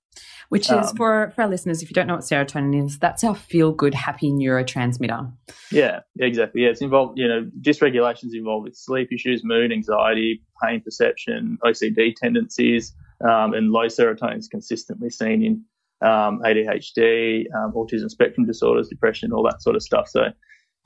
which 0.49 0.71
is 0.71 0.91
um, 0.91 0.95
for, 0.95 1.31
for 1.35 1.43
our 1.43 1.47
listeners, 1.49 1.81
if 1.81 1.89
you 1.89 1.93
don't 1.93 2.07
know 2.07 2.15
what 2.15 2.23
serotonin 2.23 2.85
is, 2.85 2.97
that's 2.99 3.23
our 3.23 3.35
feel 3.35 3.71
good, 3.71 3.93
happy 3.93 4.31
neurotransmitter. 4.31 5.31
Yeah, 5.71 5.99
exactly. 6.19 6.61
Yeah, 6.63 6.69
it's 6.69 6.81
involved, 6.81 7.17
you 7.17 7.27
know, 7.27 7.49
dysregulation 7.61 8.25
is 8.25 8.33
involved 8.33 8.65
with 8.65 8.75
sleep 8.75 9.09
issues, 9.11 9.41
mood, 9.43 9.71
anxiety, 9.71 10.41
pain 10.63 10.81
perception, 10.81 11.57
OCD 11.63 12.15
tendencies, 12.15 12.93
um, 13.23 13.53
and 13.53 13.71
low 13.71 13.87
serotonin 13.87 14.37
is 14.37 14.47
consistently 14.47 15.09
seen 15.09 15.43
in 15.43 15.63
um, 16.01 16.41
ADHD, 16.45 17.45
um, 17.55 17.73
autism 17.73 18.09
spectrum 18.09 18.45
disorders, 18.45 18.87
depression, 18.87 19.31
all 19.31 19.43
that 19.43 19.61
sort 19.61 19.75
of 19.75 19.83
stuff. 19.83 20.07
So, 20.07 20.25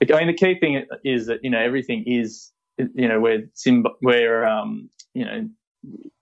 I 0.02 0.18
mean, 0.18 0.26
the 0.26 0.34
key 0.34 0.58
thing 0.58 0.84
is 1.04 1.26
that, 1.26 1.40
you 1.42 1.50
know, 1.50 1.60
everything 1.60 2.04
is, 2.06 2.52
you 2.78 3.08
know, 3.08 3.20
where, 3.20 3.42
where, 4.00 4.46
um, 4.46 4.88
you 5.14 5.24
know, 5.24 5.48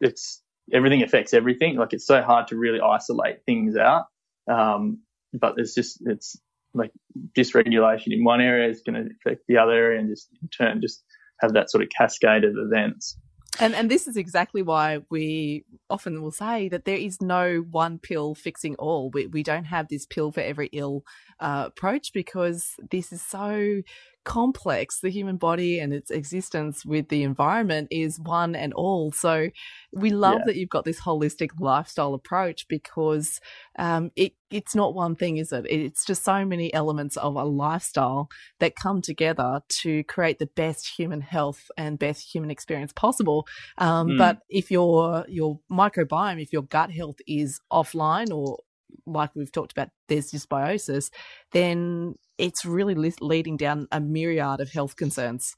it's 0.00 0.42
everything 0.72 1.02
affects 1.02 1.34
everything. 1.34 1.76
Like 1.76 1.92
it's 1.92 2.06
so 2.06 2.22
hard 2.22 2.48
to 2.48 2.56
really 2.56 2.80
isolate 2.80 3.44
things 3.46 3.76
out. 3.76 4.06
Um, 4.50 5.00
but 5.32 5.54
it's 5.56 5.74
just, 5.74 6.02
it's 6.06 6.36
like 6.74 6.90
dysregulation 7.36 8.12
in 8.12 8.24
one 8.24 8.40
area 8.40 8.68
is 8.68 8.82
going 8.82 9.02
to 9.02 9.10
affect 9.20 9.42
the 9.48 9.58
other 9.58 9.72
area 9.72 10.00
and 10.00 10.08
just 10.08 10.28
in 10.42 10.48
turn 10.48 10.80
just 10.80 11.02
have 11.40 11.54
that 11.54 11.70
sort 11.70 11.82
of 11.82 11.88
cascade 11.96 12.44
of 12.44 12.54
events. 12.56 13.16
And 13.60 13.74
and 13.74 13.90
this 13.90 14.08
is 14.08 14.16
exactly 14.16 14.62
why 14.62 15.00
we 15.10 15.64
often 15.90 16.22
will 16.22 16.30
say 16.30 16.68
that 16.70 16.86
there 16.86 16.96
is 16.96 17.20
no 17.20 17.58
one 17.70 17.98
pill 17.98 18.34
fixing 18.34 18.74
all. 18.76 19.10
We 19.10 19.26
we 19.26 19.42
don't 19.42 19.64
have 19.66 19.88
this 19.88 20.06
pill 20.06 20.32
for 20.32 20.40
every 20.40 20.68
ill 20.72 21.04
uh, 21.40 21.64
approach 21.66 22.12
because 22.12 22.74
this 22.90 23.12
is 23.12 23.22
so 23.22 23.82
complex 24.24 25.00
the 25.00 25.10
human 25.10 25.36
body 25.36 25.78
and 25.78 25.94
its 25.94 26.10
existence 26.10 26.84
with 26.84 27.08
the 27.08 27.22
environment 27.22 27.88
is 27.90 28.20
one 28.20 28.54
and 28.54 28.72
all. 28.74 29.10
So 29.12 29.48
we 29.92 30.10
love 30.10 30.40
yeah. 30.40 30.44
that 30.46 30.56
you've 30.56 30.68
got 30.68 30.84
this 30.84 31.00
holistic 31.00 31.50
lifestyle 31.58 32.14
approach 32.14 32.68
because 32.68 33.40
um, 33.78 34.10
it 34.16 34.34
it's 34.50 34.74
not 34.74 34.94
one 34.94 35.14
thing, 35.14 35.36
is 35.36 35.52
it? 35.52 35.64
It's 35.70 36.04
just 36.04 36.24
so 36.24 36.44
many 36.44 36.74
elements 36.74 37.16
of 37.16 37.36
a 37.36 37.44
lifestyle 37.44 38.28
that 38.58 38.74
come 38.74 39.00
together 39.00 39.62
to 39.68 40.02
create 40.04 40.40
the 40.40 40.46
best 40.46 40.88
human 40.98 41.20
health 41.20 41.70
and 41.76 41.98
best 41.98 42.34
human 42.34 42.50
experience 42.50 42.92
possible. 42.92 43.46
Um, 43.78 44.08
mm. 44.08 44.18
But 44.18 44.40
if 44.48 44.70
your 44.70 45.24
your 45.28 45.60
microbiome, 45.70 46.42
if 46.42 46.52
your 46.52 46.62
gut 46.62 46.90
health 46.90 47.16
is 47.26 47.60
offline 47.72 48.34
or 48.34 48.58
like 49.06 49.34
we've 49.34 49.52
talked 49.52 49.72
about, 49.72 49.88
there's 50.08 50.30
dysbiosis, 50.30 51.10
then 51.52 52.14
it's 52.38 52.64
really 52.64 52.94
leading 53.20 53.56
down 53.56 53.88
a 53.92 54.00
myriad 54.00 54.60
of 54.60 54.70
health 54.70 54.96
concerns. 54.96 55.56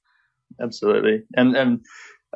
Absolutely, 0.60 1.22
and 1.34 1.56
and 1.56 1.80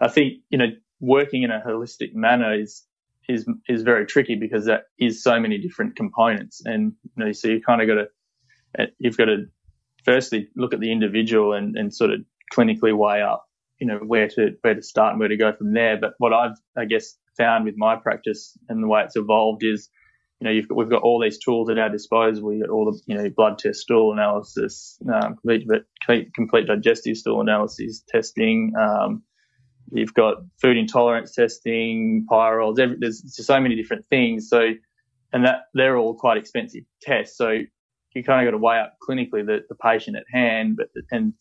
I 0.01 0.09
think 0.09 0.35
you 0.51 0.59
know 0.59 0.69
working 1.01 1.43
in 1.43 1.51
a 1.51 1.63
holistic 1.67 2.15
manner 2.15 2.59
is 2.59 2.85
is 3.29 3.47
is 3.69 3.83
very 3.83 4.07
tricky 4.07 4.37
because 4.37 4.67
that 4.67 4.85
is 4.99 5.23
so 5.23 5.39
many 5.39 5.59
different 5.59 5.97
components, 5.97 6.63
and 6.65 6.93
you 7.03 7.25
know 7.25 7.33
so 7.33 7.49
you 7.49 7.61
kind 7.61 7.83
of 7.83 7.89
got 7.89 7.95
to 7.95 8.07
eh, 8.79 8.87
you've 8.99 9.17
got 9.17 9.27
to 9.27 9.47
firstly 10.05 10.49
look 10.57 10.73
at 10.73 10.81
the 10.81 10.93
individual 10.93 11.53
and 11.53 11.77
and 11.77 11.95
sort 11.95 12.11
of 12.11 12.21
clinically 12.55 12.97
weigh 12.97 13.23
up 13.23 13.47
you 13.79 13.87
know 13.87 13.99
where 13.99 14.29
to 14.29 14.53
where 14.63 14.75
to 14.75 14.83
start 14.83 15.13
and 15.13 15.21
where 15.21 15.29
to 15.29 15.37
go 15.37 15.53
from 15.53 15.73
there. 15.73 15.99
But 16.01 16.15
what 16.19 16.33
I've 16.33 16.57
I 16.77 16.85
guess 16.85 17.17
found 17.37 17.65
with 17.65 17.75
my 17.77 17.97
practice 17.97 18.57
and 18.69 18.83
the 18.83 18.89
way 18.89 19.03
it's 19.03 19.17
evolved 19.17 19.63
is 19.63 19.89
you 20.41 20.45
know, 20.47 20.61
got, 20.69 20.77
we've 20.77 20.91
got 20.91 21.03
all 21.03 21.21
these 21.21 21.39
tools 21.39 21.71
at 21.71 21.79
our 21.79 21.89
disposal. 21.89 22.49
We 22.49 22.61
got 22.61 22.71
all 22.71 22.91
the, 22.91 23.01
you 23.07 23.17
know, 23.17 23.29
blood 23.31 23.59
test, 23.59 23.81
stool 23.81 24.13
analysis, 24.13 24.99
um, 25.13 25.37
complete, 25.37 26.35
complete 26.35 26.67
digestive 26.67 27.17
stool 27.17 27.41
analysis 27.41 28.03
testing. 28.09 28.73
Um, 28.79 29.23
you've 29.93 30.15
got 30.15 30.39
food 30.61 30.77
intolerance 30.77 31.35
testing, 31.35 32.27
pyrroles. 32.29 32.79
Every, 32.79 32.97
there's 32.99 33.23
just 33.23 33.47
so 33.47 33.61
many 33.61 33.77
different 33.77 34.05
things. 34.11 34.49
So, 34.49 34.71
and 35.33 35.45
that 35.45 35.63
they're 35.75 35.97
all 35.97 36.15
quite 36.15 36.37
expensive 36.37 36.85
tests. 37.01 37.37
So 37.37 37.61
you 38.15 38.25
kind 38.25 38.47
of 38.47 38.51
got 38.51 38.57
to 38.57 38.63
weigh 38.63 38.79
up 38.79 38.97
clinically 39.07 39.45
the, 39.45 39.61
the 39.69 39.75
patient 39.75 40.17
at 40.17 40.25
hand. 40.33 40.79
But 40.79 40.89
and 41.11 41.35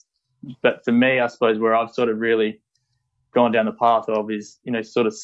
but 0.61 0.83
for 0.83 0.91
me, 0.91 1.19
I 1.19 1.27
suppose 1.27 1.59
where 1.59 1.75
I've 1.75 1.91
sort 1.91 2.09
of 2.09 2.19
really 2.19 2.61
gone 3.33 3.51
down 3.51 3.65
the 3.65 3.73
path 3.73 4.05
of 4.07 4.29
is 4.31 4.59
you 4.63 4.71
know 4.71 4.81
sort 4.81 5.07
of 5.07 5.15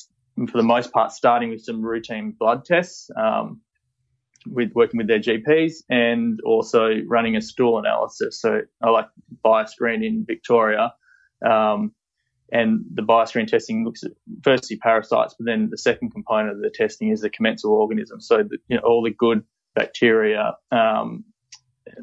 for 0.49 0.57
the 0.57 0.63
most 0.63 0.91
part, 0.91 1.11
starting 1.11 1.49
with 1.49 1.63
some 1.63 1.81
routine 1.81 2.35
blood 2.37 2.65
tests, 2.65 3.09
um, 3.15 3.61
with 4.47 4.71
working 4.73 4.97
with 4.97 5.07
their 5.07 5.19
GPs 5.19 5.83
and 5.89 6.39
also 6.45 6.99
running 7.07 7.35
a 7.35 7.41
stool 7.41 7.77
analysis. 7.77 8.41
So 8.41 8.61
I 8.81 8.89
like 8.89 9.07
bioscreen 9.45 10.05
in 10.05 10.25
Victoria. 10.25 10.93
Um, 11.45 11.93
and 12.51 12.83
the 12.93 13.01
bioscreen 13.01 13.47
testing 13.47 13.85
looks 13.85 14.03
at 14.03 14.11
firstly 14.43 14.77
parasites, 14.77 15.35
but 15.37 15.45
then 15.45 15.69
the 15.69 15.77
second 15.77 16.11
component 16.11 16.55
of 16.55 16.61
the 16.61 16.69
testing 16.69 17.09
is 17.09 17.21
the 17.21 17.29
commensal 17.29 17.71
organism. 17.71 18.19
So 18.19 18.43
the, 18.43 18.57
you 18.67 18.77
know, 18.77 18.83
all 18.83 19.03
the 19.03 19.11
good 19.11 19.43
bacteria 19.73 20.55
um, 20.71 21.23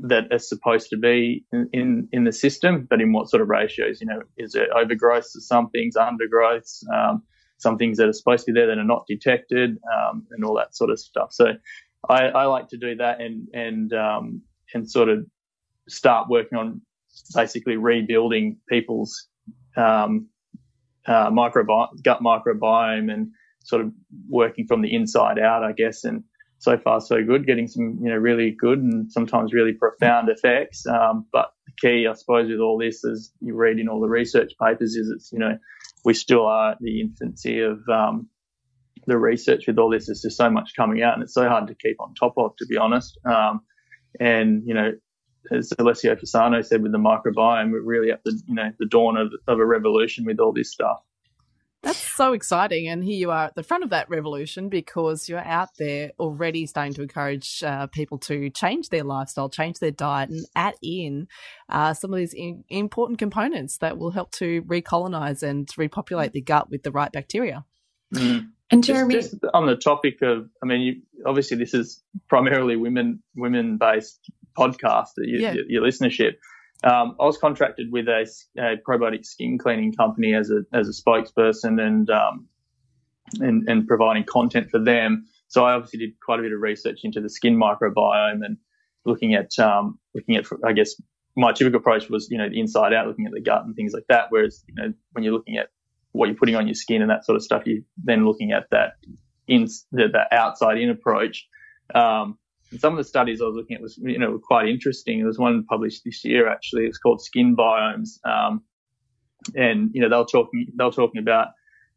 that 0.03 0.33
are 0.33 0.39
supposed 0.39 0.89
to 0.91 0.97
be 0.97 1.45
in, 1.53 1.69
in, 1.73 2.09
in, 2.13 2.25
the 2.25 2.33
system, 2.33 2.87
but 2.89 3.03
in 3.03 3.13
what 3.13 3.29
sort 3.29 3.43
of 3.43 3.49
ratios? 3.49 4.01
You 4.01 4.07
know, 4.07 4.23
is 4.39 4.55
it 4.55 4.69
overgrowth 4.75 5.31
to 5.33 5.41
some 5.43 5.69
things, 5.69 5.97
undergrowths? 5.97 6.83
Um, 6.93 7.25
some 7.59 7.77
things 7.77 7.99
that 7.99 8.09
are 8.09 8.13
supposed 8.13 8.47
to 8.47 8.53
be 8.53 8.61
there 8.61 8.69
that 8.69 8.79
are 8.79 8.85
not 8.85 9.05
detected, 9.07 9.79
um, 9.93 10.27
and 10.31 10.45
all 10.45 10.57
that 10.57 10.75
sort 10.75 10.91
of 10.91 10.99
stuff. 10.99 11.33
So 11.33 11.53
I, 12.09 12.29
I 12.29 12.45
like 12.47 12.69
to 12.69 12.77
do 12.77 12.97
that 12.97 13.21
and 13.21 13.49
and 13.53 13.93
um, 13.93 14.43
and 14.75 14.91
sort 14.91 15.09
of 15.09 15.27
start 15.89 16.29
working 16.29 16.59
on 16.59 16.81
basically 17.35 17.77
rebuilding 17.77 18.59
people's 18.69 19.29
um, 19.77 20.29
uh, 21.07 21.31
microbiome, 21.31 22.03
gut 22.03 22.21
microbiome, 22.21 23.13
and 23.13 23.31
sort 23.63 23.83
of 23.83 23.93
working 24.29 24.67
from 24.67 24.83
the 24.83 24.95
inside 24.95 25.39
out, 25.39 25.65
I 25.65 25.73
guess. 25.73 26.05
And 26.05 26.25
so 26.59 26.77
far, 26.77 27.01
so 27.01 27.23
good. 27.25 27.47
Getting 27.47 27.69
some, 27.69 27.99
you 28.03 28.11
know, 28.11 28.17
really 28.17 28.51
good 28.51 28.79
and 28.81 29.11
sometimes 29.11 29.53
really 29.53 29.73
profound 29.73 30.29
effects. 30.29 30.87
Um, 30.87 31.27
but 31.33 31.53
the 31.67 31.73
key, 31.81 32.07
I 32.07 32.15
suppose, 32.15 32.49
with 32.49 32.61
all 32.61 32.79
this, 32.79 33.05
as 33.05 33.33
you 33.41 33.55
read 33.55 33.79
in 33.79 33.89
all 33.89 34.01
the 34.01 34.09
research 34.09 34.53
papers, 34.61 34.97
is 34.97 35.11
it's 35.11 35.33
you 35.33 35.39
know 35.39 35.59
we 36.05 36.15
still 36.15 36.47
are 36.47 36.73
at 36.73 36.79
the 36.81 37.01
infancy 37.01 37.61
of 37.61 37.81
um, 37.89 38.29
the 39.07 39.19
research 39.19 39.67
with 39.67 39.79
all 39.79 39.91
this. 39.91 40.07
There's 40.07 40.23
just 40.23 40.37
so 40.37 40.51
much 40.51 40.73
coming 40.77 41.03
out, 41.03 41.15
and 41.15 41.23
it's 41.23 41.35
so 41.35 41.49
hard 41.49 41.69
to 41.69 41.75
keep 41.75 42.01
on 42.01 42.15
top 42.15 42.35
of, 42.37 42.57
to 42.57 42.67
be 42.67 42.77
honest. 42.77 43.19
Um, 43.25 43.61
and 44.21 44.63
you 44.67 44.75
know, 44.75 44.93
as 45.51 45.73
Alessio 45.79 46.15
Fasano 46.15 46.65
said 46.65 46.83
with 46.83 46.93
the 46.93 46.99
microbiome, 46.99 47.73
we're 47.73 47.81
really 47.81 48.11
at 48.11 48.23
the 48.25 48.41
you 48.47 48.55
know 48.55 48.71
the 48.79 48.87
dawn 48.87 49.17
of, 49.17 49.33
of 49.47 49.59
a 49.59 49.67
revolution 49.67 50.25
with 50.25 50.39
all 50.41 50.53
this 50.53 50.71
stuff. 50.71 51.01
That's 51.83 51.99
so 51.99 52.33
exciting. 52.33 52.89
And 52.89 53.05
here 53.05 53.17
you 53.17 53.31
are 53.31 53.47
at 53.47 53.55
the 53.55 53.63
front 53.63 53.85
of 53.85 53.91
that 53.91 54.11
revolution 54.11 54.69
because 54.69 55.29
you're 55.29 55.39
out 55.39 55.71
there 55.79 56.11
already 56.19 56.67
starting 56.67 56.93
to 56.95 57.03
encourage 57.03 57.63
uh, 57.63 57.87
people 57.87 58.19
to 58.19 58.51
change 58.51 58.89
their 58.89 59.05
lifestyle, 59.05 59.49
change 59.49 59.79
their 59.79 59.93
diet, 59.93 60.31
and 60.31 60.45
add 60.57 60.75
in 60.83 61.29
uh, 61.69 61.95
some 61.95 62.13
of 62.13 62.19
these 62.19 62.35
in- 62.35 62.65
important 62.69 63.21
components 63.21 63.79
that 63.79 63.97
will 63.97 64.11
help 64.11 64.33
to 64.33 64.63
recolonize 64.63 65.43
and 65.43 65.69
repopulate 65.77 66.33
the 66.33 66.41
gut 66.41 66.69
with 66.69 66.83
the 66.83 66.91
right 66.91 67.13
bacteria. 67.13 67.65
Mm. 68.13 68.49
And 68.71 68.85
Jeremy, 68.85 69.15
just, 69.15 69.31
just, 69.33 69.45
on 69.55 69.67
the 69.67 69.77
topic 69.77 70.21
of, 70.23 70.49
I 70.63 70.67
mean, 70.67 70.81
you, 70.81 71.03
obviously 71.25 71.57
this 71.57 71.75
is 71.75 72.03
primarily 72.29 72.77
women 72.77 73.23
women 73.35 73.79
based 73.79 74.31
podcast, 74.59 75.11
your, 75.17 75.41
yeah. 75.41 75.53
your, 75.53 75.65
your 75.69 75.83
listenership. 75.83 76.35
Um, 76.85 77.17
I 77.19 77.25
was 77.25 77.37
contracted 77.39 77.91
with 77.91 78.07
a, 78.09 78.27
a, 78.57 78.77
probiotic 78.77 79.27
skin 79.27 79.59
cleaning 79.59 79.93
company 79.93 80.35
as 80.35 80.51
a 80.51 80.63
as 80.73 80.89
a 80.89 80.93
spokesperson 80.93 81.81
and 81.81 82.09
um, 82.09 82.47
and 83.41 83.69
and 83.69 83.87
providing 83.87 84.25
content 84.25 84.71
for 84.71 84.79
them. 84.79 85.27
So 85.49 85.65
I 85.65 85.73
obviously 85.73 85.99
did 85.99 86.21
quite 86.21 86.39
a 86.39 86.43
bit 86.43 86.53
of 86.53 86.61
research 86.61 87.01
into 87.03 87.21
the 87.21 87.31
skin 87.31 87.57
microbiome 87.57 88.45
and 88.45 88.59
looking 89.05 89.35
at 89.35 89.59
um, 89.59 89.99
looking 90.15 90.37
at 90.37 90.47
I 90.65 90.73
guess 90.73 90.95
my 91.37 91.53
typical 91.53 91.81
approach 91.81 92.09
was 92.09 92.29
you 92.31 92.39
know 92.39 92.49
the 92.49 92.61
inside 92.61 92.93
out, 92.93 93.09
looking 93.09 93.27
at 93.27 93.33
the 93.33 93.41
gut 93.41 93.65
and 93.65 93.75
things 93.75 93.93
like 93.93 94.07
that. 94.09 94.27
Whereas 94.31 94.63
you 94.69 94.75
know 94.75 94.93
when 95.13 95.25
you're 95.25 95.33
looking 95.33 95.57
at 95.57 95.71
what 96.13 96.27
you're 96.27 96.37
putting 96.37 96.57
on 96.57 96.67
your 96.67 96.75
skin 96.75 97.03
and 97.03 97.11
that 97.11 97.25
sort 97.25 97.37
of 97.37 97.43
stuff, 97.43 97.63
you're 97.67 97.83
then 98.03 98.25
looking 98.25 98.53
at 98.53 98.67
that 98.71 98.93
in 99.47 99.69
the, 99.93 100.09
the 100.09 100.27
outside 100.33 100.79
in 100.79 100.91
approach. 100.91 101.49
Um, 101.95 102.39
and 102.71 102.81
some 102.81 102.93
of 102.93 102.99
the 102.99 103.05
studies 103.05 103.41
I 103.41 103.47
was 103.47 103.57
looking 103.57 103.77
at 103.77 103.83
was, 103.83 103.99
you 103.99 104.19
know, 104.19 104.39
quite 104.43 104.69
interesting. 104.69 105.19
There 105.19 105.27
was 105.27 105.39
one 105.39 105.65
published 105.65 106.03
this 106.05 106.25
year 106.25 106.49
actually. 106.49 106.85
It's 106.85 106.99
called 106.99 107.23
Skin 107.23 107.57
Biomes, 107.57 108.19
um, 108.25 108.63
and 109.55 109.91
you 109.95 110.01
know 110.01 110.09
they're 110.09 110.25
talking 110.25 110.67
they're 110.77 110.91
talking 110.91 111.21
about 111.21 111.49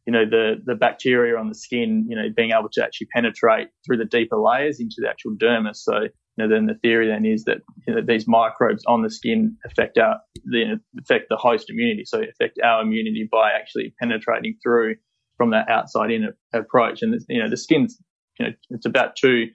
you 0.06 0.12
know 0.12 0.24
the 0.24 0.54
the 0.64 0.74
bacteria 0.74 1.38
on 1.38 1.48
the 1.48 1.54
skin, 1.54 2.06
you 2.08 2.16
know, 2.16 2.28
being 2.34 2.50
able 2.50 2.68
to 2.72 2.84
actually 2.84 3.08
penetrate 3.14 3.68
through 3.84 3.98
the 3.98 4.04
deeper 4.04 4.36
layers 4.36 4.80
into 4.80 4.96
the 4.98 5.08
actual 5.08 5.34
dermis. 5.36 5.76
So 5.76 6.02
you 6.02 6.08
know, 6.38 6.48
then 6.48 6.66
the 6.66 6.74
theory 6.74 7.08
then 7.08 7.26
is 7.26 7.44
that 7.44 7.58
you 7.86 7.94
know, 7.94 8.00
these 8.06 8.26
microbes 8.26 8.82
on 8.86 9.02
the 9.02 9.10
skin 9.10 9.56
affect 9.66 9.98
our 9.98 10.16
the 10.44 10.80
affect 10.98 11.26
the 11.28 11.36
host 11.36 11.68
immunity, 11.68 12.04
so 12.06 12.22
affect 12.22 12.58
our 12.64 12.82
immunity 12.82 13.28
by 13.30 13.50
actually 13.52 13.94
penetrating 14.00 14.56
through 14.62 14.96
from 15.36 15.50
that 15.50 15.68
outside 15.68 16.10
in 16.10 16.30
approach. 16.54 17.02
And 17.02 17.20
you 17.28 17.42
know, 17.42 17.50
the 17.50 17.58
skin's 17.58 17.98
you 18.38 18.46
know 18.46 18.52
it's 18.70 18.86
about 18.86 19.16
two 19.16 19.48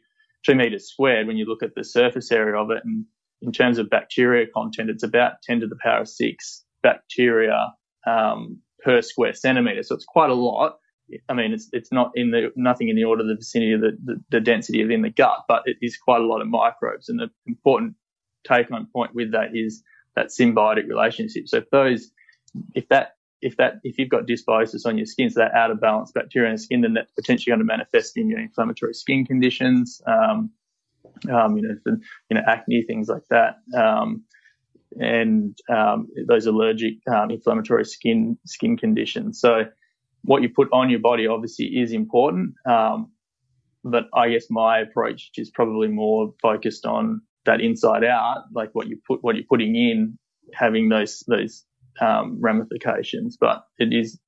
two 0.45 0.56
meters 0.56 0.89
squared 0.89 1.28
when 1.28 1.38
you 1.38 1.45
look 1.45 1.63
at 1.63 1.76
the 1.76 1.84
surface 1.84 2.32
area 2.32 2.56
of 2.56 2.71
it. 2.71 2.82
And 2.84 3.06
in 3.41 3.52
terms 3.52 3.78
of 3.78 3.89
bacteria 3.89 4.45
content, 4.54 4.89
it's 4.89 5.04
about 5.04 5.41
10 5.43 5.62
to 5.62 5.67
the 5.67 5.78
power 5.82 6.02
of 6.02 6.10
six 6.10 6.63
bacteria 6.84 7.73
um, 8.06 8.60
per 8.84 9.02
square 9.02 9.34
centimeter. 9.34 9.84
So 9.84 9.95
it's 9.95 10.06
quite 10.06 10.30
a 10.30 10.36
lot. 10.36 10.78
I 11.30 11.34
mean, 11.34 11.54
it's 11.54 11.69
it's 11.71 11.91
not 11.91 12.12
in 12.15 12.32
the 12.32 12.52
nothing 12.58 12.89
in 12.89 12.97
the 12.97 13.06
order 13.06 13.21
of 13.21 13.30
the 13.30 13.36
vicinity 13.36 13.73
of 13.73 13.82
the, 13.82 13.97
the, 14.04 14.23
the 14.30 14.39
density 14.41 14.82
of 14.82 14.91
in 14.91 15.04
the 15.04 15.10
gut, 15.10 15.45
but 15.47 15.63
it 15.65 15.78
is 15.82 15.97
quite 15.97 16.19
a 16.19 16.26
lot 16.26 16.41
of 16.41 16.47
microbes. 16.47 17.08
And 17.08 17.19
the 17.19 17.30
important 17.45 17.95
take 18.45 18.69
home 18.69 18.88
point 18.93 19.15
with 19.15 19.32
that 19.32 19.56
is 19.56 19.84
that 20.15 20.28
symbiotic 20.28 20.88
relationship. 20.88 21.47
So 21.47 21.58
if 21.58 21.69
those, 21.69 22.12
if 22.76 22.89
that 22.89 23.17
if 23.41 23.58
that 23.58 23.76
if 23.84 23.97
you've 23.97 24.10
got 24.10 24.26
dysbiosis 24.26 24.86
on 24.86 24.97
your 24.97 25.06
skin, 25.06 25.30
so 25.30 25.39
that 25.39 25.54
out 25.54 25.71
of 25.71 25.80
balance 25.80 26.12
bacteria 26.12 26.50
in 26.50 26.56
the 26.56 26.62
skin, 26.62 26.82
then 26.82 26.93
that's 26.93 27.12
potentially 27.12 27.52
going 27.52 27.60
to 27.60 27.65
manifest 27.65 28.17
in 28.17 28.30
your 28.30 28.39
inflammatory 28.39 28.93
skin 28.93 29.26
conditions, 29.26 30.02
um, 30.08 30.50
um, 31.32 31.58
you 31.58 31.63
know, 31.63 31.76
for, 31.84 31.93
you 32.30 32.36
know, 32.36 32.41
acne, 32.47 32.84
things 32.88 33.08
like 33.08 33.23
that, 33.30 33.58
um, 33.76 34.23
and 35.00 35.58
um, 35.69 36.08
those 36.28 36.45
allergic 36.45 36.95
um, 37.08 37.30
inflammatory 37.32 37.86
skin 37.86 38.38
skin 38.45 38.78
conditions. 38.78 39.39
So, 39.39 39.65
what 40.23 40.41
you 40.41 40.50
put 40.50 40.69
on 40.71 40.89
your 40.89 41.00
body 41.00 41.28
obviously 41.28 41.65
is 41.65 41.91
important, 41.91 42.56
um, 42.67 43.12
but 43.84 44.06
I 44.15 44.30
guess 44.30 44.45
my 44.50 44.80
approach 44.80 45.30
is 45.36 45.52
probably 45.52 45.89
more 45.89 46.34
focused 46.41 46.86
on 46.86 47.21
that 47.45 47.62
inside 47.62 48.04
out, 48.04 48.45
like 48.54 48.69
what 48.73 48.88
you 48.88 48.97
put 49.08 49.23
what 49.23 49.36
you're 49.36 49.45
putting 49.47 49.76
in, 49.76 50.17
having 50.54 50.89
those 50.89 51.23
those 51.28 51.63
um, 52.02 52.38
ramifications, 52.40 53.38
but 53.40 53.64
it 53.78 53.94
is 53.94 54.20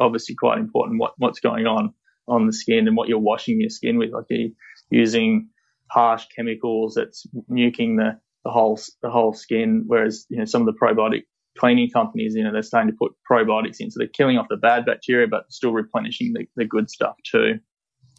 obviously 0.00 0.34
quite 0.34 0.58
important 0.58 1.00
what, 1.00 1.12
what's 1.18 1.40
going 1.40 1.66
on 1.66 1.92
on 2.28 2.46
the 2.46 2.52
skin 2.52 2.86
and 2.86 2.96
what 2.96 3.08
you're 3.08 3.18
washing 3.18 3.60
your 3.60 3.70
skin 3.70 3.98
with. 3.98 4.10
Like 4.12 4.24
you're 4.30 4.50
using 4.90 5.48
harsh 5.90 6.26
chemicals 6.34 6.94
that's 6.94 7.26
nuking 7.50 7.96
the, 7.96 8.18
the 8.44 8.50
whole 8.50 8.78
the 9.02 9.10
whole 9.10 9.32
skin, 9.32 9.84
whereas 9.86 10.26
you 10.28 10.38
know 10.38 10.44
some 10.44 10.66
of 10.66 10.66
the 10.66 10.78
probiotic 10.80 11.22
cleaning 11.58 11.90
companies, 11.90 12.34
you 12.34 12.42
know, 12.42 12.52
they're 12.52 12.62
starting 12.62 12.90
to 12.90 12.96
put 12.96 13.12
probiotics 13.30 13.76
in, 13.80 13.90
so 13.90 13.98
they're 13.98 14.08
killing 14.08 14.38
off 14.38 14.46
the 14.48 14.56
bad 14.56 14.86
bacteria, 14.86 15.26
but 15.28 15.44
still 15.50 15.72
replenishing 15.72 16.32
the, 16.32 16.46
the 16.56 16.64
good 16.64 16.88
stuff 16.90 17.16
too. 17.30 17.58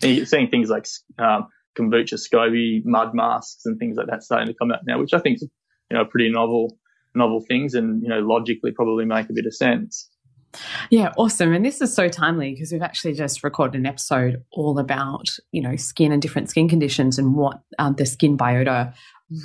And 0.01 0.15
you're 0.15 0.25
seeing 0.25 0.49
things 0.49 0.69
like 0.69 0.87
um, 1.17 1.47
kombucha, 1.77 2.13
SCOBY, 2.13 2.81
mud 2.85 3.13
masks, 3.13 3.65
and 3.65 3.79
things 3.79 3.97
like 3.97 4.07
that 4.07 4.23
starting 4.23 4.47
to 4.47 4.53
come 4.53 4.71
out 4.71 4.81
now, 4.85 4.99
which 4.99 5.13
I 5.13 5.19
think 5.19 5.37
is 5.37 5.49
you 5.89 5.97
know 5.97 6.05
pretty 6.05 6.29
novel 6.31 6.77
novel 7.15 7.41
things 7.47 7.73
and, 7.73 8.01
you 8.01 8.09
know, 8.09 8.19
logically 8.19 8.71
probably 8.71 9.05
make 9.05 9.29
a 9.29 9.33
bit 9.33 9.45
of 9.45 9.55
sense. 9.55 10.09
Yeah, 10.89 11.13
awesome. 11.17 11.53
And 11.53 11.65
this 11.65 11.81
is 11.81 11.93
so 11.93 12.07
timely 12.07 12.53
because 12.53 12.71
we've 12.71 12.81
actually 12.81 13.13
just 13.13 13.43
recorded 13.43 13.79
an 13.79 13.85
episode 13.85 14.43
all 14.51 14.77
about, 14.77 15.29
you 15.51 15.61
know, 15.61 15.75
skin 15.75 16.11
and 16.11 16.21
different 16.21 16.49
skin 16.49 16.69
conditions 16.69 17.17
and 17.17 17.35
what 17.35 17.61
um, 17.79 17.95
the 17.95 18.05
skin 18.05 18.37
biota 18.37 18.93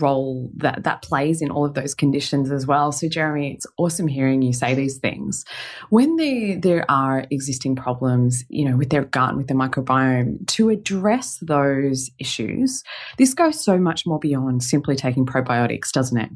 role 0.00 0.50
that 0.56 0.84
that 0.84 1.00
plays 1.00 1.40
in 1.40 1.50
all 1.50 1.64
of 1.64 1.74
those 1.74 1.94
conditions 1.94 2.50
as 2.50 2.66
well. 2.66 2.92
So 2.92 3.08
Jeremy, 3.08 3.54
it's 3.54 3.66
awesome 3.78 4.06
hearing 4.06 4.42
you 4.42 4.52
say 4.52 4.74
these 4.74 4.98
things. 4.98 5.44
When 5.88 6.16
there 6.16 6.60
there 6.60 6.90
are 6.90 7.24
existing 7.30 7.76
problems, 7.76 8.44
you 8.48 8.68
know, 8.68 8.76
with 8.76 8.90
their 8.90 9.04
gut 9.04 9.36
with 9.36 9.46
their 9.46 9.56
microbiome, 9.56 10.46
to 10.48 10.68
address 10.68 11.38
those 11.40 12.10
issues, 12.18 12.82
this 13.16 13.34
goes 13.34 13.64
so 13.64 13.78
much 13.78 14.04
more 14.04 14.18
beyond 14.18 14.62
simply 14.62 14.96
taking 14.96 15.24
probiotics, 15.24 15.90
doesn't 15.90 16.18
it? 16.18 16.30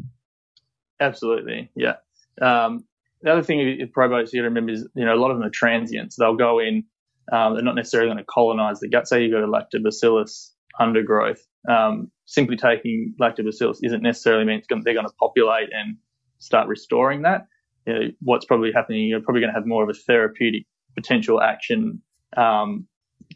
Absolutely, 1.03 1.71
yeah. 1.75 1.95
Um, 2.41 2.85
the 3.23 3.33
other 3.33 3.43
thing 3.43 3.59
probiotics 3.97 4.33
you 4.33 4.41
got 4.41 4.43
to 4.43 4.49
remember 4.49 4.73
is, 4.73 4.88
you 4.95 5.05
know, 5.05 5.15
a 5.15 5.21
lot 5.21 5.31
of 5.31 5.38
them 5.38 5.47
are 5.47 5.51
transient. 5.51 6.12
So 6.12 6.23
they'll 6.23 6.37
go 6.37 6.59
in, 6.59 6.85
um, 7.33 7.55
they're 7.55 7.62
not 7.62 7.75
necessarily 7.75 8.09
going 8.09 8.19
to 8.19 8.25
colonize 8.25 8.81
the 8.81 8.88
gut. 8.88 9.09
Say 9.09 9.23
you've 9.23 9.33
got 9.33 9.43
a 9.43 9.47
lactobacillus 9.47 10.51
undergrowth. 10.81 11.47
Um, 11.69 12.11
simply 12.27 12.57
taking 12.57 13.15
lactobacillus 13.21 13.79
isn't 13.83 14.03
necessarily 14.03 14.45
mean 14.45 14.62
going, 14.69 14.83
they're 14.85 14.95
going 14.95 15.07
to 15.07 15.15
populate 15.21 15.69
and 15.73 15.97
start 16.38 16.69
restoring 16.69 17.23
that. 17.23 17.47
You 17.87 17.93
know, 17.93 18.01
what's 18.21 18.45
probably 18.45 18.73
happening, 18.73 19.07
you're 19.07 19.21
probably 19.21 19.41
going 19.41 19.53
to 19.53 19.59
have 19.59 19.67
more 19.67 19.83
of 19.83 19.88
a 19.88 19.95
therapeutic 19.95 20.67
potential 20.95 21.41
action 21.41 22.03
um, 22.37 22.87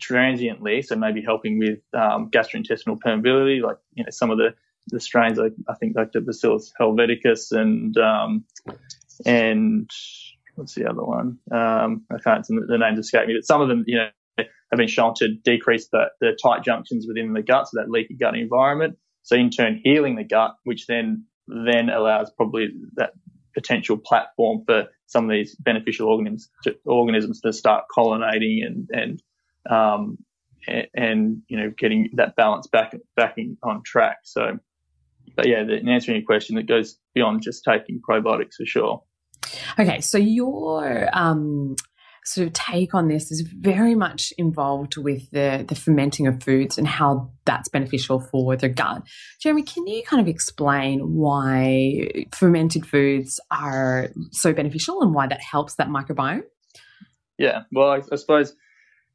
transiently. 0.01 0.83
So 0.83 0.97
maybe 0.97 1.23
helping 1.23 1.59
with 1.59 1.79
um, 1.95 2.31
gastrointestinal 2.31 2.99
permeability, 3.05 3.63
like 3.63 3.77
you 3.95 4.05
know 4.05 4.11
some 4.11 4.31
of 4.31 4.39
the 4.39 4.55
the 4.89 5.01
strains, 5.01 5.39
I, 5.39 5.47
I 5.69 5.75
think 5.75 5.97
like 5.97 6.13
the 6.13 6.21
Bacillus 6.21 6.73
helveticus 6.81 7.53
and 7.53 7.97
um, 7.99 8.45
and 9.25 9.91
what's 10.55 10.75
the 10.75 10.89
other 10.89 11.03
one? 11.03 11.39
Um, 11.51 12.05
I 12.11 12.19
can't 12.23 12.47
the 12.47 12.79
names 12.79 12.99
escape 12.99 13.27
me, 13.27 13.35
but 13.35 13.47
some 13.47 13.61
of 13.61 13.69
them, 13.69 13.85
you 13.87 13.99
know, 13.99 14.09
have 14.39 14.79
been 14.79 14.89
shown 14.89 15.15
to 15.15 15.35
decrease 15.35 15.89
the, 15.89 16.07
the 16.21 16.37
tight 16.43 16.65
junctions 16.65 17.07
within 17.07 17.33
the 17.33 17.43
gut, 17.43 17.69
so 17.69 17.79
that 17.79 17.91
leaky 17.91 18.15
gut 18.15 18.37
environment. 18.37 18.97
So 19.23 19.37
in 19.37 19.51
turn, 19.51 19.81
healing 19.83 20.17
the 20.17 20.25
gut, 20.25 20.57
which 20.65 20.87
then 20.87 21.25
then 21.49 21.89
allows 21.89 22.31
probably 22.37 22.69
that 22.95 23.13
potential 23.55 23.97
platform 23.97 24.63
for 24.67 24.89
some 25.07 25.25
of 25.25 25.31
these 25.31 25.55
beneficial 25.57 26.09
organisms 26.09 26.51
to, 26.65 26.77
organisms 26.85 27.41
to 27.41 27.53
start 27.53 27.85
colonizing 27.93 28.63
and 28.65 28.89
and 28.93 29.23
um, 29.71 30.19
and, 30.69 30.87
and, 30.95 31.43
you 31.49 31.57
know 31.57 31.73
getting 31.77 32.11
that 32.15 32.37
balance 32.37 32.67
back 32.67 32.95
back 33.17 33.35
in, 33.37 33.57
on 33.63 33.83
track. 33.85 34.19
So 34.25 34.59
but 35.37 35.47
yeah, 35.47 35.61
in 35.61 35.89
answering 35.89 36.17
your 36.17 36.27
question, 36.27 36.57
it 36.57 36.67
goes 36.67 36.99
beyond 37.15 37.43
just 37.43 37.63
taking 37.65 38.01
probiotics 38.01 38.55
for 38.57 38.67
sure. 38.67 39.03
Okay, 39.79 40.01
so 40.01 40.19
your 40.19 41.09
um, 41.13 41.77
sort 42.25 42.49
of 42.49 42.53
take 42.53 42.95
on 42.95 43.09
this 43.09 43.31
is 43.31 43.43
very 43.43 43.95
much 43.95 44.33
involved 44.39 44.97
with 44.97 45.31
the 45.31 45.65
the 45.69 45.75
fermenting 45.75 46.27
of 46.27 46.43
foods 46.43 46.79
and 46.79 46.89
how 46.89 47.31
that's 47.45 47.69
beneficial 47.69 48.19
for 48.19 48.57
the 48.57 48.69
gut. 48.69 49.03
Jeremy, 49.41 49.63
can 49.63 49.87
you 49.87 50.03
kind 50.03 50.21
of 50.21 50.29
explain 50.29 51.01
why 51.01 52.09
fermented 52.35 52.87
foods 52.87 53.39
are 53.51 54.09
so 54.33 54.53
beneficial 54.53 55.03
and 55.03 55.15
why 55.15 55.27
that 55.29 55.41
helps 55.41 55.75
that 55.77 55.89
microbiome? 55.89 56.43
Yeah, 57.39 57.63
well, 57.71 57.91
I, 57.91 58.01
I 58.11 58.17
suppose 58.17 58.55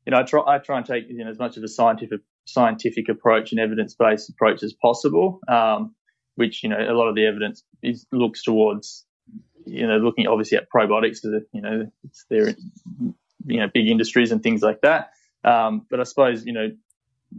you 0.06 0.12
know 0.12 0.20
I 0.20 0.24
try 0.24 0.42
I 0.48 0.60
try 0.60 0.78
and 0.78 0.86
take 0.86 1.10
you 1.10 1.26
know 1.26 1.32
as 1.32 1.40
much 1.40 1.58
of 1.58 1.64
a 1.64 1.68
scientific 1.68 2.22
scientific 2.46 3.10
approach 3.10 3.52
and 3.52 3.60
evidence 3.60 3.96
based 3.96 4.30
approach 4.30 4.64
as 4.64 4.74
possible. 4.82 5.40
Um, 5.48 5.96
which 6.42 6.64
you 6.64 6.70
know 6.70 6.80
a 6.80 6.98
lot 7.00 7.08
of 7.08 7.14
the 7.14 7.26
evidence 7.28 7.64
is 7.84 8.08
looks 8.12 8.42
towards 8.42 9.06
you 9.68 9.88
know 9.88 9.98
looking 9.98 10.26
obviously 10.26 10.58
at 10.58 10.68
probiotics 10.76 11.20
because 11.22 11.44
you 11.54 11.62
know 11.62 11.86
it's 12.04 12.26
their 12.32 12.50
you 13.46 13.60
know 13.60 13.68
big 13.72 13.88
industries 13.88 14.32
and 14.32 14.42
things 14.42 14.64
like 14.64 14.82
that. 14.82 15.12
Um, 15.44 15.86
but 15.90 16.00
I 16.00 16.04
suppose 16.04 16.44
you 16.46 16.54
know 16.54 16.72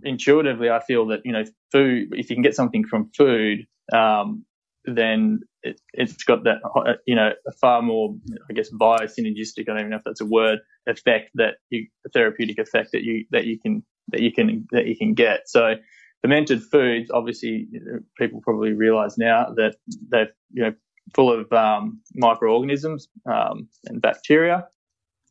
intuitively 0.05 0.71
I 0.71 0.81
feel 0.81 1.07
that 1.09 1.21
you 1.25 1.33
know 1.33 1.45
food 1.73 2.12
if 2.12 2.31
you 2.31 2.37
can 2.37 2.45
get 2.45 2.55
something 2.55 2.85
from 2.87 3.11
food 3.17 3.67
um, 3.93 4.45
then 4.85 5.41
it, 5.65 5.81
has 5.99 6.15
got 6.15 6.45
that 6.45 6.59
you 7.05 7.17
know 7.17 7.33
a 7.47 7.53
far 7.61 7.83
more 7.83 8.15
I 8.49 8.53
guess 8.53 8.71
biosynergistic 8.71 9.62
I 9.62 9.73
don't 9.73 9.79
even 9.81 9.91
know 9.91 9.97
if 9.97 10.05
that's 10.05 10.21
a 10.21 10.27
word 10.27 10.61
effect 10.87 11.31
that 11.35 11.55
you 11.71 11.88
therapeutic 12.12 12.59
effect 12.59 12.91
that 12.93 13.03
you 13.03 13.25
that 13.33 13.47
you 13.47 13.59
can 13.59 13.83
that 14.12 14.21
you 14.21 14.33
can 14.33 14.67
that 14.71 14.87
you 14.87 14.97
can 14.97 15.15
get 15.15 15.41
so 15.47 15.75
fermented 16.22 16.62
foods, 16.62 17.11
obviously, 17.12 17.68
people 18.16 18.40
probably 18.40 18.72
realise 18.72 19.18
now 19.18 19.52
that 19.56 19.76
they're 20.08 20.30
you 20.52 20.62
know 20.62 20.74
full 21.14 21.32
of 21.32 21.52
um, 21.52 22.00
microorganisms 22.14 23.08
um, 23.26 23.68
and 23.87 24.00
bacteria, 24.00 24.66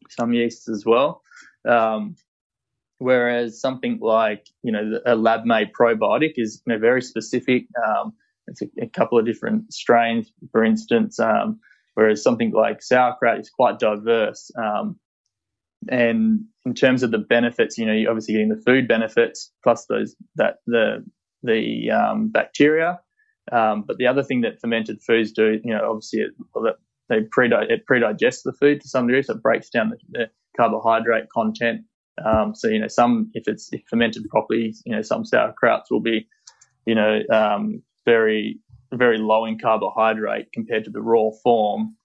some 0.09 0.33
yeasts 0.33 0.69
as 0.69 0.85
well. 0.85 1.21
Um, 1.67 2.15
whereas 2.97 3.59
something 3.59 3.99
like 4.01 4.47
you 4.63 4.71
know 4.71 4.99
a 5.05 5.15
lab-made 5.15 5.71
probiotic 5.73 6.33
is 6.35 6.61
you 6.65 6.73
know, 6.73 6.79
very 6.79 7.01
specific. 7.01 7.67
Um, 7.87 8.13
it's 8.47 8.61
a, 8.61 8.65
a, 8.81 8.87
couple 8.87 9.17
of 9.17 9.25
different 9.25 9.73
strains, 9.73 10.31
for 10.51 10.63
instance. 10.63 11.19
Um, 11.19 11.59
whereas 11.93 12.23
something 12.23 12.51
like 12.51 12.81
sauerkraut 12.81 13.39
is 13.39 13.49
quite 13.49 13.79
diverse. 13.79 14.51
And 15.89 16.45
in 16.65 16.73
terms 16.73 17.03
of 17.03 17.11
the 17.11 17.17
benefits, 17.17 17.77
you 17.77 17.85
know, 17.85 17.93
you're 17.93 18.09
obviously 18.09 18.35
getting 18.35 18.49
the 18.49 18.61
food 18.65 18.87
benefits 18.87 19.51
plus 19.63 19.85
those 19.85 20.15
that 20.35 20.57
the 20.67 21.03
the 21.43 21.89
um, 21.91 22.29
bacteria. 22.29 22.99
Um, 23.51 23.83
but 23.87 23.97
the 23.97 24.07
other 24.07 24.21
thing 24.21 24.41
that 24.41 24.61
fermented 24.61 25.01
foods 25.01 25.31
do, 25.31 25.59
you 25.63 25.73
know, 25.73 25.89
obviously 25.89 26.19
it, 26.19 26.31
they 27.09 27.21
pre 27.31 27.49
it 27.51 27.85
pre-digests 27.85 28.43
the 28.43 28.53
food 28.53 28.81
to 28.81 28.87
some 28.87 29.07
degree, 29.07 29.23
so 29.23 29.33
it 29.33 29.41
breaks 29.41 29.69
down 29.69 29.89
the, 29.89 29.97
the 30.09 30.29
carbohydrate 30.55 31.29
content. 31.29 31.81
Um, 32.23 32.53
so 32.53 32.67
you 32.67 32.79
know, 32.79 32.87
some 32.87 33.31
if 33.33 33.47
it's 33.47 33.69
if 33.73 33.81
fermented 33.89 34.29
properly, 34.29 34.75
you 34.85 34.95
know, 34.95 35.01
some 35.01 35.23
sauerkrauts 35.23 35.85
will 35.89 36.01
be 36.01 36.27
you 36.85 36.95
know, 36.95 37.21
um, 37.31 37.81
very 38.05 38.59
very 38.93 39.17
low 39.17 39.45
in 39.45 39.57
carbohydrate 39.57 40.51
compared 40.53 40.83
to 40.83 40.91
the 40.91 41.01
raw 41.01 41.29
form, 41.43 41.95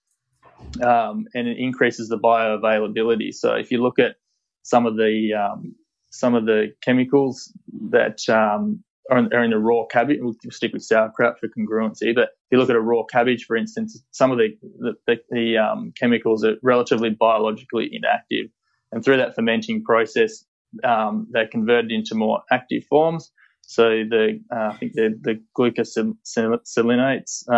um, 0.83 1.27
and 1.35 1.49
it 1.49 1.59
increases 1.59 2.09
the 2.09 2.19
bioavailability. 2.19 3.33
So 3.33 3.55
if 3.55 3.71
you 3.71 3.83
look 3.83 3.99
at 3.99 4.16
some 4.62 4.87
of 4.87 4.97
the 4.97 5.33
um, 5.35 5.75
some 6.11 6.35
of 6.35 6.47
the 6.47 6.73
chemicals 6.83 7.53
that 7.90 8.21
um, 8.29 8.83
are, 9.11 9.19
in, 9.19 9.33
are, 9.33 9.45
in, 9.45 9.51
the 9.51 9.59
raw 9.59 9.85
cabbage, 9.87 10.19
we'll 10.21 10.35
stick 10.51 10.73
with 10.73 10.83
sauerkraut 10.83 11.38
for 11.38 11.49
congruency. 11.49 12.14
But 12.14 12.31
if 12.31 12.53
you 12.53 12.59
look 12.59 12.71
at 12.71 12.77
a 12.77 12.81
raw 12.81 13.05
cabbage, 13.05 13.45
for 13.45 13.57
instance, 13.57 14.03
some 14.11 14.33
of 14.33 14.38
the 14.38 14.57
the, 14.79 14.95
the, 15.07 15.16
the 15.31 15.59
um, 15.59 15.92
chemicals 15.99 16.45
are 16.45 16.57
relatively 16.62 17.11
biologically 17.11 17.88
inactive, 17.92 18.47
and 18.92 19.05
through 19.05 19.19
that 19.19 19.35
fermenting 19.35 19.85
process, 19.85 20.45
um, 20.85 21.29
they're 21.31 21.49
converted 21.49 21.92
into 21.92 22.14
more 22.14 22.42
active 22.51 22.85
forms. 22.88 23.31
So 23.62 23.83
the 23.83 24.40
uh, 24.55 24.71
I 24.73 24.77
think 24.77 24.92
the 24.95 25.19
the 25.21 25.42
glucosinolates, 25.57 27.49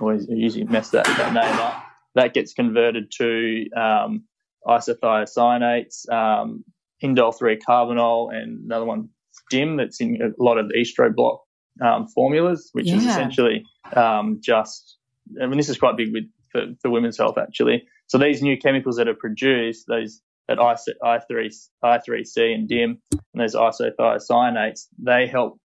or 0.00 0.14
usually 0.14 0.64
mess 0.64 0.90
that, 0.90 1.04
that 1.04 1.32
name 1.32 1.60
up. 1.60 1.84
That 2.14 2.34
gets 2.34 2.52
converted 2.52 3.10
to 3.18 3.66
um, 3.76 4.24
isothiocyanates, 4.66 6.10
um, 6.10 6.64
indole 7.02 7.36
3 7.36 7.58
carbinol, 7.58 8.34
and 8.34 8.64
another 8.64 8.84
one, 8.84 9.08
DIM, 9.50 9.76
that's 9.76 10.00
in 10.00 10.18
a 10.22 10.42
lot 10.42 10.58
of 10.58 10.68
the 10.68 10.74
estro 10.74 11.14
block 11.14 11.40
um, 11.80 12.06
formulas, 12.08 12.70
which 12.72 12.86
yeah. 12.86 12.96
is 12.96 13.06
essentially 13.06 13.64
um, 13.96 14.40
just, 14.42 14.98
I 15.40 15.46
mean, 15.46 15.56
this 15.56 15.68
is 15.68 15.78
quite 15.78 15.96
big 15.96 16.12
with 16.12 16.24
for, 16.50 16.66
for, 16.82 16.90
women's 16.90 17.16
health 17.16 17.38
actually. 17.38 17.84
So 18.06 18.18
these 18.18 18.42
new 18.42 18.58
chemicals 18.58 18.96
that 18.96 19.08
are 19.08 19.14
produced, 19.14 19.86
those 19.88 20.20
that 20.48 20.58
I, 20.58 20.74
I3, 21.02 21.54
I3C 21.82 22.54
and 22.54 22.68
DIM, 22.68 23.00
and 23.10 23.42
those 23.42 23.54
isothiocyanates, 23.54 24.86
they 24.98 25.26
help 25.26 25.58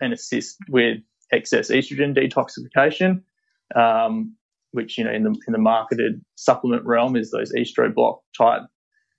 and 0.00 0.12
assist 0.12 0.56
with 0.68 0.98
excess 1.32 1.70
estrogen 1.70 2.16
detoxification, 2.16 3.22
um, 3.74 4.36
which 4.72 4.98
you 4.98 5.04
know 5.04 5.12
in 5.12 5.24
the 5.24 5.34
in 5.46 5.52
the 5.52 5.58
marketed 5.58 6.20
supplement 6.36 6.84
realm 6.84 7.16
is 7.16 7.30
those 7.30 7.52
estro 7.52 7.92
block 7.94 8.20
type 8.36 8.62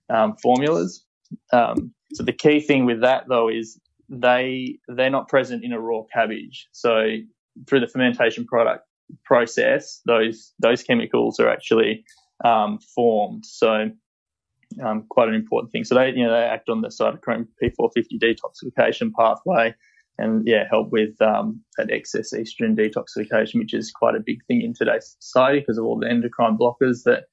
um, 0.09 0.35
formulas. 0.41 1.05
Um, 1.51 1.93
so 2.13 2.23
the 2.23 2.33
key 2.33 2.59
thing 2.59 2.85
with 2.85 3.01
that 3.01 3.25
though 3.27 3.49
is 3.49 3.79
they 4.09 4.77
they're 4.87 5.09
not 5.09 5.27
present 5.27 5.63
in 5.63 5.73
a 5.73 5.79
raw 5.79 6.01
cabbage. 6.13 6.67
So 6.71 7.05
through 7.67 7.79
the 7.79 7.87
fermentation 7.87 8.45
product 8.45 8.85
process, 9.23 10.01
those 10.05 10.53
those 10.59 10.83
chemicals 10.83 11.39
are 11.39 11.49
actually 11.49 12.03
um, 12.43 12.79
formed. 12.95 13.45
So 13.45 13.89
um, 14.83 15.05
quite 15.09 15.29
an 15.29 15.35
important 15.35 15.71
thing. 15.71 15.83
So 15.83 15.95
they 15.95 16.09
you 16.09 16.23
know 16.25 16.31
they 16.31 16.43
act 16.43 16.69
on 16.69 16.81
the 16.81 16.89
cytochrome 16.89 17.47
P450 17.61 18.19
detoxification 18.21 19.11
pathway 19.17 19.75
and 20.17 20.47
yeah, 20.47 20.63
help 20.69 20.91
with 20.91 21.19
um, 21.21 21.61
that 21.77 21.91
excess 21.91 22.33
estrogen 22.33 22.77
detoxification, 22.77 23.59
which 23.59 23.73
is 23.73 23.91
quite 23.91 24.15
a 24.15 24.23
big 24.23 24.45
thing 24.45 24.61
in 24.61 24.73
today's 24.73 25.15
society 25.19 25.59
because 25.59 25.77
of 25.77 25.85
all 25.85 25.99
the 25.99 26.09
endocrine 26.09 26.57
blockers 26.57 27.03
that 27.05 27.23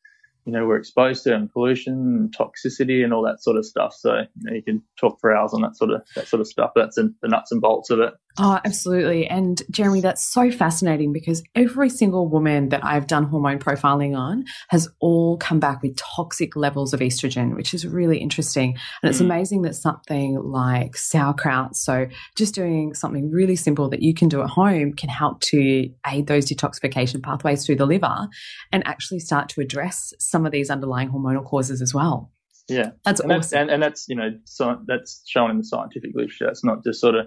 you 0.47 0.53
know 0.53 0.67
we're 0.67 0.79
exposed 0.79 1.23
to 1.25 1.35
and 1.35 1.53
pollution 1.53 1.93
and 1.95 2.35
toxicity 2.37 3.05
and 3.05 3.13
all 3.13 3.23
that 3.23 3.43
sort 3.43 3.59
of 3.59 3.67
stuff. 3.67 3.95
So 3.95 4.21
you, 4.21 4.51
know, 4.51 4.55
you 4.55 4.63
can 4.63 4.83
talk 4.99 5.21
for 5.21 5.37
hours 5.37 5.53
on 5.53 5.63
that 5.63 5.77
sort 5.77 5.91
of 5.91 6.03
that 6.17 6.29
sort 6.29 6.41
of 6.41 6.47
stuff. 6.47 6.73
That's 6.75 6.99
in 6.99 7.15
the 7.23 7.29
nuts 7.29 7.53
and 7.53 7.61
bolts 7.61 7.91
of 7.91 8.01
it. 8.01 8.15
Oh, 8.39 8.59
absolutely. 8.65 9.27
And 9.27 9.61
Jeremy, 9.71 10.01
that's 10.01 10.27
so 10.27 10.51
fascinating 10.51 11.13
because 11.13 11.43
every 11.55 11.91
single 11.91 12.29
woman 12.29 12.69
that 12.69 12.85
I've 12.85 13.07
done 13.07 13.25
hormone 13.25 13.59
profiling 13.59 14.17
on 14.17 14.45
has 14.69 14.89
all 15.01 15.37
come 15.37 15.59
back 15.59 15.83
with 15.83 15.97
toxic 15.97 16.55
levels 16.55 16.95
of 16.95 17.01
estrogen, 17.01 17.57
which 17.57 17.75
is 17.75 17.87
really 17.87 18.19
interesting. 18.19 18.79
And 19.03 19.11
it's 19.11 19.21
mm. 19.21 19.27
amazing 19.27 19.63
that 19.63 19.75
something 19.75 20.41
like 20.41 20.97
sauerkraut, 20.97 21.77
so 21.77 22.07
just 22.37 22.55
doing 22.55 22.95
something 22.95 23.31
really 23.31 23.57
simple 23.57 23.89
that 23.91 24.03
you 24.03 24.15
can 24.15 24.29
do 24.29 24.43
at 24.43 24.51
home 24.51 24.93
can 24.93 25.09
help 25.09 25.41
to 25.41 25.91
aid 26.07 26.27
those 26.27 26.47
detoxification 26.47 27.23
pathways 27.23 27.67
through 27.67 27.77
the 27.77 27.87
liver 27.87 28.29
and 28.73 28.87
actually 28.87 29.19
start 29.19 29.49
to 29.51 29.61
address 29.61 30.15
some 30.19 30.47
of 30.47 30.53
these 30.53 30.71
underlying 30.71 31.11
hormonal 31.11 31.45
causes 31.45 31.83
as 31.83 31.93
well. 31.93 32.31
Yeah, 32.69 32.91
that's 33.05 33.21
and 33.21 33.33
awesome. 33.33 33.41
That's, 33.41 33.53
and, 33.53 33.71
and 33.71 33.83
that's 33.83 34.09
you 34.09 34.15
know 34.15 34.31
so 34.45 34.79
that's 34.87 35.23
shown 35.27 35.51
in 35.51 35.59
the 35.59 35.65
scientific 35.65 36.13
literature. 36.15 36.49
It's 36.49 36.65
not 36.65 36.85
just 36.85 37.01
sort 37.01 37.17
of 37.17 37.27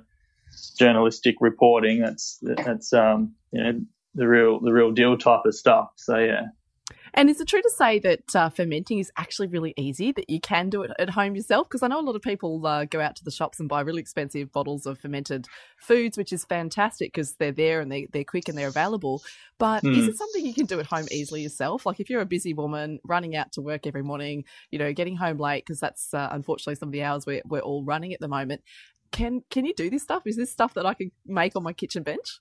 journalistic 0.71 1.35
reporting. 1.39 1.99
That's 1.99 2.39
that's 2.41 2.93
um, 2.93 3.35
you 3.51 3.63
know 3.63 3.81
the 4.15 4.27
real 4.27 4.59
the 4.59 4.73
real 4.73 4.91
deal 4.91 5.17
type 5.17 5.41
of 5.45 5.55
stuff. 5.55 5.91
So 5.95 6.17
yeah. 6.17 6.47
And 7.15 7.29
is 7.29 7.39
it 7.39 7.47
true 7.47 7.61
to 7.61 7.69
say 7.69 7.99
that 7.99 8.35
uh, 8.35 8.49
fermenting 8.49 8.97
is 8.97 9.11
actually 9.17 9.47
really 9.47 9.73
easy, 9.77 10.11
that 10.13 10.29
you 10.29 10.39
can 10.39 10.69
do 10.69 10.81
it 10.81 10.91
at 10.97 11.11
home 11.11 11.35
yourself? 11.35 11.67
Because 11.69 11.83
I 11.83 11.87
know 11.87 11.99
a 11.99 12.01
lot 12.01 12.15
of 12.15 12.23
people 12.23 12.65
uh, 12.65 12.85
go 12.85 12.99
out 12.99 13.15
to 13.17 13.23
the 13.23 13.29
shops 13.29 13.59
and 13.59 13.69
buy 13.69 13.81
really 13.81 14.01
expensive 14.01 14.51
bottles 14.51 14.87
of 14.87 14.97
fermented 14.97 15.47
foods, 15.77 16.17
which 16.17 16.33
is 16.33 16.43
fantastic 16.43 17.13
because 17.13 17.33
they're 17.33 17.51
there 17.51 17.81
and 17.81 17.91
they, 17.91 18.07
they're 18.11 18.23
quick 18.23 18.49
and 18.49 18.57
they're 18.57 18.67
available. 18.67 19.21
But 19.59 19.83
mm. 19.83 19.95
is 19.95 20.05
hmm. 20.05 20.09
it 20.09 20.17
something 20.17 20.43
you 20.43 20.55
can 20.55 20.65
do 20.65 20.79
at 20.79 20.87
home 20.87 21.05
easily 21.11 21.41
yourself? 21.41 21.85
Like 21.85 21.99
if 21.99 22.09
you're 22.09 22.21
a 22.21 22.25
busy 22.25 22.55
woman 22.55 22.99
running 23.03 23.35
out 23.35 23.51
to 23.53 23.61
work 23.61 23.85
every 23.85 24.01
morning, 24.01 24.43
you 24.71 24.79
know, 24.79 24.91
getting 24.91 25.15
home 25.15 25.37
late, 25.37 25.63
because 25.65 25.79
that's 25.79 26.15
uh, 26.15 26.29
unfortunately 26.31 26.75
some 26.75 26.89
of 26.89 26.93
the 26.93 27.03
hours 27.03 27.27
we're, 27.27 27.43
we're 27.45 27.59
all 27.59 27.83
running 27.83 28.13
at 28.13 28.19
the 28.21 28.27
moment 28.27 28.63
can 29.13 29.43
can 29.49 29.65
you 29.65 29.73
do 29.73 29.89
this 29.89 30.03
stuff? 30.03 30.23
Is 30.25 30.35
this 30.35 30.51
stuff 30.51 30.73
that 30.73 30.85
I 30.85 30.93
could 30.93 31.11
make 31.25 31.55
on 31.55 31.63
my 31.63 31.71
kitchen 31.71 32.03
bench? 32.03 32.39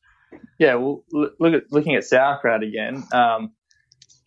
Yeah, 0.58 0.74
well, 0.76 1.04
look 1.12 1.54
at 1.54 1.70
looking 1.70 1.94
at 1.94 2.04
sauerkraut 2.04 2.64
again. 2.64 3.04
Um, 3.12 3.52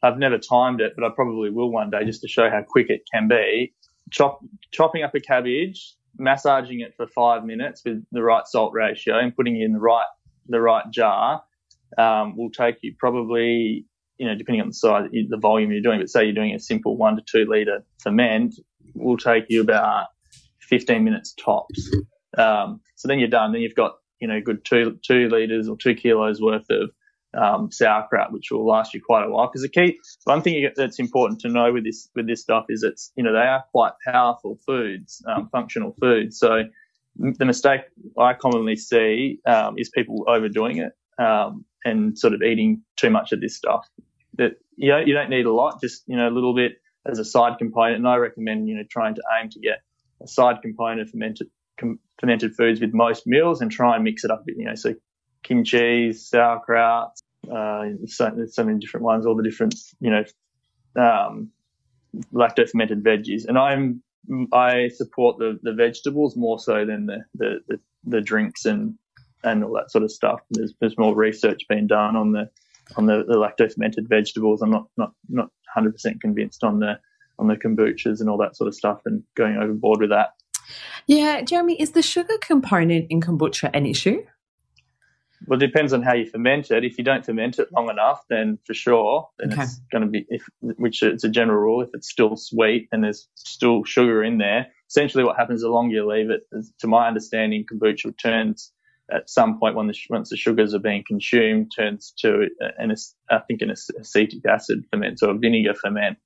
I've 0.02 0.18
never 0.18 0.38
timed 0.38 0.80
it, 0.80 0.94
but 0.96 1.04
I 1.04 1.10
probably 1.14 1.50
will 1.50 1.72
one 1.72 1.90
day 1.90 2.06
just 2.06 2.22
to 2.22 2.28
show 2.28 2.50
how 2.50 2.62
quick 2.66 2.90
it 2.90 3.02
can 3.12 3.28
be. 3.28 3.74
Chop, 4.12 4.40
chopping 4.72 5.02
up 5.02 5.16
a 5.16 5.20
cabbage, 5.20 5.96
massaging 6.18 6.82
it 6.82 6.94
for 6.96 7.08
five 7.08 7.44
minutes 7.44 7.82
with 7.84 8.06
the 8.12 8.22
right 8.22 8.46
salt 8.46 8.72
ratio, 8.74 9.18
and 9.18 9.36
putting 9.36 9.60
it 9.60 9.66
in 9.66 9.74
the 9.74 9.80
right 9.80 10.06
the 10.48 10.62
right 10.62 10.86
jar 10.92 11.42
um, 11.98 12.38
will 12.38 12.52
take 12.52 12.78
you 12.82 12.94
probably, 13.00 13.88
you 14.18 14.28
know, 14.28 14.36
depending 14.36 14.62
on 14.62 14.68
the 14.68 14.74
size, 14.74 15.10
the 15.12 15.38
volume 15.38 15.72
you're 15.72 15.82
doing. 15.82 16.00
But 16.00 16.10
say 16.10 16.26
you're 16.26 16.36
doing 16.36 16.54
a 16.54 16.60
simple 16.60 16.96
one 16.98 17.16
to 17.16 17.24
two 17.28 17.46
liter 17.50 17.84
ferment, 18.00 18.56
will 18.94 19.18
take 19.18 19.46
you 19.50 19.62
about 19.62 20.08
15 20.62 21.04
minutes 21.04 21.34
tops. 21.34 21.90
Um, 22.38 22.82
so 22.96 23.08
then 23.08 23.20
you're 23.20 23.30
done. 23.30 23.52
Then 23.52 23.62
you've 23.62 23.76
got 23.76 23.98
you 24.20 24.28
know 24.28 24.42
good 24.42 24.64
two 24.66 25.00
two 25.04 25.30
liters 25.30 25.68
or 25.68 25.78
two 25.78 25.96
kilos 25.96 26.42
worth 26.42 26.70
of 26.70 26.92
um, 27.36 27.72
sauerkraut, 27.72 28.32
which 28.32 28.52
will 28.52 28.66
last 28.66 28.94
you 28.94 29.02
quite 29.02 29.26
a 29.26 29.30
while. 29.30 29.48
Because 29.48 29.62
the 29.62 29.70
key, 29.70 30.00
one 30.24 30.42
thing 30.42 30.70
that's 30.76 31.00
important 31.00 31.42
to 31.42 31.50
know 31.50 31.72
with 31.74 31.84
this 31.84 32.10
with 32.16 32.28
this 32.28 32.42
stuff 32.42 32.66
is 32.70 32.84
it's 32.84 33.12
you 33.16 33.24
know 33.24 33.34
they 33.34 33.40
are 33.40 33.64
quite 33.72 33.94
powerful 34.06 34.58
foods, 34.66 35.22
um, 35.28 35.50
functional 35.52 35.96
foods. 36.00 36.40
So 36.40 36.64
the 37.18 37.46
mistake 37.46 37.82
I 38.18 38.34
commonly 38.34 38.76
see 38.76 39.40
um, 39.46 39.76
is 39.78 39.90
people 39.90 40.26
overdoing 40.28 40.78
it 40.80 40.94
um, 41.22 41.66
and 41.84 42.18
sort 42.18 42.34
of 42.34 42.42
eating 42.42 42.82
too 42.98 43.10
much 43.10 43.32
of 43.32 43.42
this 43.42 43.56
stuff. 43.56 43.88
That 44.38 44.54
you 44.76 44.90
know 44.90 45.00
you 45.00 45.14
don't 45.14 45.30
need 45.30 45.46
a 45.46 45.54
lot, 45.54 45.82
just 45.82 46.04
you 46.08 46.16
know 46.16 46.28
a 46.28 46.32
little 46.32 46.56
bit 46.56 46.74
as 47.06 47.20
a 47.20 47.26
side 47.26 47.58
component. 47.58 47.98
And 47.98 48.08
I 48.08 48.16
recommend 48.18 48.68
you 48.68 48.76
know 48.76 48.84
trying 48.90 49.16
to 49.16 49.24
aim 49.40 49.50
to 49.52 49.60
get 49.60 49.82
a 50.22 50.28
side 50.28 50.62
component 50.62 51.10
fermented 51.10 51.48
fermented 52.20 52.56
foods 52.56 52.80
with 52.80 52.94
most 52.94 53.28
meals 53.28 53.62
and 53.62 53.72
try 53.72 53.96
and 53.96 54.04
mix 54.04 54.24
it 54.24 54.32
up. 54.32 54.44
You 54.48 54.66
know, 54.66 54.76
so 54.76 54.96
kimchi, 55.44 56.14
sauerkraut, 56.14 57.12
uh, 57.52 57.86
so, 58.08 58.46
so 58.50 58.64
many 58.64 58.80
different 58.80 59.06
ones, 59.06 59.26
all 59.26 59.36
the 59.36 59.44
different, 59.44 59.76
you 60.00 60.10
know, 60.10 60.24
um, 61.02 61.52
lacto 62.34 62.70
fermented 62.70 63.04
veggies. 63.04 63.46
And 63.48 63.58
I'm, 63.58 64.02
I 64.52 64.90
support 64.90 65.38
the, 65.38 65.60
the 65.62 65.74
vegetables 65.74 66.36
more 66.36 66.60
so 66.60 66.86
than 66.86 67.06
the, 67.06 67.26
the, 67.36 67.60
the, 67.68 67.80
the 68.06 68.22
drinks 68.22 68.66
and, 68.66 68.96
and 69.44 69.64
all 69.64 69.74
that 69.74 69.92
sort 69.92 70.04
of 70.04 70.12
stuff. 70.12 70.42
There's, 70.52 70.74
there's 70.80 70.98
more 70.98 71.16
research 71.16 71.64
being 71.70 71.88
done 71.88 72.16
on 72.16 72.32
the, 72.32 72.50
on 72.98 73.06
the, 73.06 73.24
the 73.28 73.36
lacto 73.36 73.72
fermented 73.72 74.08
vegetables. 74.10 74.62
I'm 74.62 74.72
not, 74.72 74.88
not, 74.98 75.12
not 75.30 75.50
100% 75.78 76.22
convinced 76.22 76.64
on 76.64 76.80
the, 76.80 77.00
on 77.38 77.48
the 77.48 77.56
kombuchas 77.56 78.22
and 78.22 78.30
all 78.30 78.38
that 78.38 78.56
sort 78.56 78.68
of 78.68 78.76
stuff 78.76 79.02
and 79.06 79.24
going 79.36 79.58
overboard 79.58 80.00
with 80.00 80.10
that. 80.10 80.30
Yeah, 81.08 81.42
Jeremy, 81.42 81.80
is 81.80 81.92
the 81.92 82.02
sugar 82.02 82.38
component 82.42 83.08
in 83.10 83.22
kombucha 83.22 83.70
an 83.74 83.86
issue? 83.86 84.24
Well, 85.48 85.62
it 85.62 85.66
depends 85.66 85.94
on 85.94 86.02
how 86.02 86.14
you 86.14 86.26
ferment 86.26 86.72
it. 86.72 86.84
If 86.84 86.98
you 86.98 87.04
don't 87.04 87.26
ferment 87.26 87.60
it 87.60 87.72
long 87.72 87.90
enough, 87.90 88.24
then 88.30 88.58
for 88.66 88.74
sure, 88.74 89.30
then 89.38 89.54
okay. 89.54 89.64
it's 89.64 89.80
going 89.92 90.04
to 90.04 90.10
be, 90.10 90.26
if, 90.30 90.48
which 90.62 91.04
it's 91.04 91.24
a 91.24 91.30
general 91.30 91.60
rule, 91.60 91.82
if 91.82 91.90
it's 91.94 92.10
still 92.10 92.36
sweet 92.36 92.88
and 92.92 93.04
there's 93.04 93.28
still 93.36 93.84
sugar 93.84 94.24
in 94.24 94.40
there, 94.40 94.68
essentially 94.90 95.24
what 95.24 95.38
happens 95.38 95.62
the 95.62 95.70
longer 95.70 95.96
you 95.96 96.10
leave 96.10 96.30
it, 96.32 96.42
is, 96.54 96.74
to 96.80 96.88
my 96.88 97.08
understanding, 97.08 97.66
kombucha 97.72 98.18
turns 98.18 98.72
at 99.12 99.30
some 99.30 99.60
point 99.60 99.76
when 99.76 99.86
the, 99.86 99.96
once 100.10 100.30
the 100.30 100.38
sugars 100.38 100.74
are 100.74 100.80
being 100.80 101.04
consumed, 101.06 101.72
turns 101.76 102.12
to 102.18 102.48
an, 102.80 102.96
I 103.30 103.40
think 103.48 103.62
an 103.62 103.70
acetic 103.70 104.46
acid 104.48 104.84
ferment, 104.92 105.20
so 105.20 105.30
a 105.30 105.38
vinegar 105.38 105.76
ferment. 105.76 106.18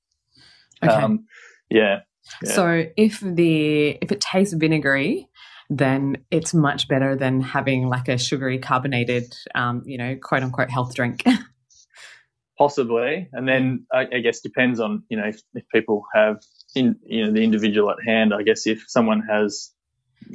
Okay. 0.82 0.92
Um, 0.92 1.26
yeah. 1.68 2.00
So 2.44 2.86
if 2.96 3.20
the 3.20 3.98
if 4.00 4.12
it 4.12 4.20
tastes 4.20 4.54
vinegary, 4.54 5.28
then 5.68 6.18
it's 6.30 6.52
much 6.52 6.88
better 6.88 7.14
than 7.14 7.40
having 7.40 7.88
like 7.88 8.08
a 8.08 8.18
sugary 8.18 8.58
carbonated, 8.58 9.34
um, 9.54 9.82
you 9.86 9.98
know, 9.98 10.16
quote 10.16 10.42
unquote 10.42 10.70
health 10.70 10.94
drink. 10.94 11.24
Possibly, 12.58 13.28
and 13.32 13.48
then 13.48 13.86
I, 13.90 14.00
I, 14.12 14.18
guess 14.18 14.40
depends 14.40 14.80
on 14.80 15.02
you 15.08 15.16
know 15.16 15.28
if, 15.28 15.40
if 15.54 15.66
people 15.72 16.04
have 16.14 16.42
in 16.74 16.96
you 17.06 17.24
know 17.24 17.32
the 17.32 17.42
individual 17.42 17.90
at 17.90 17.96
hand. 18.06 18.34
I 18.34 18.42
guess 18.42 18.66
if 18.66 18.84
someone 18.86 19.22
has 19.30 19.70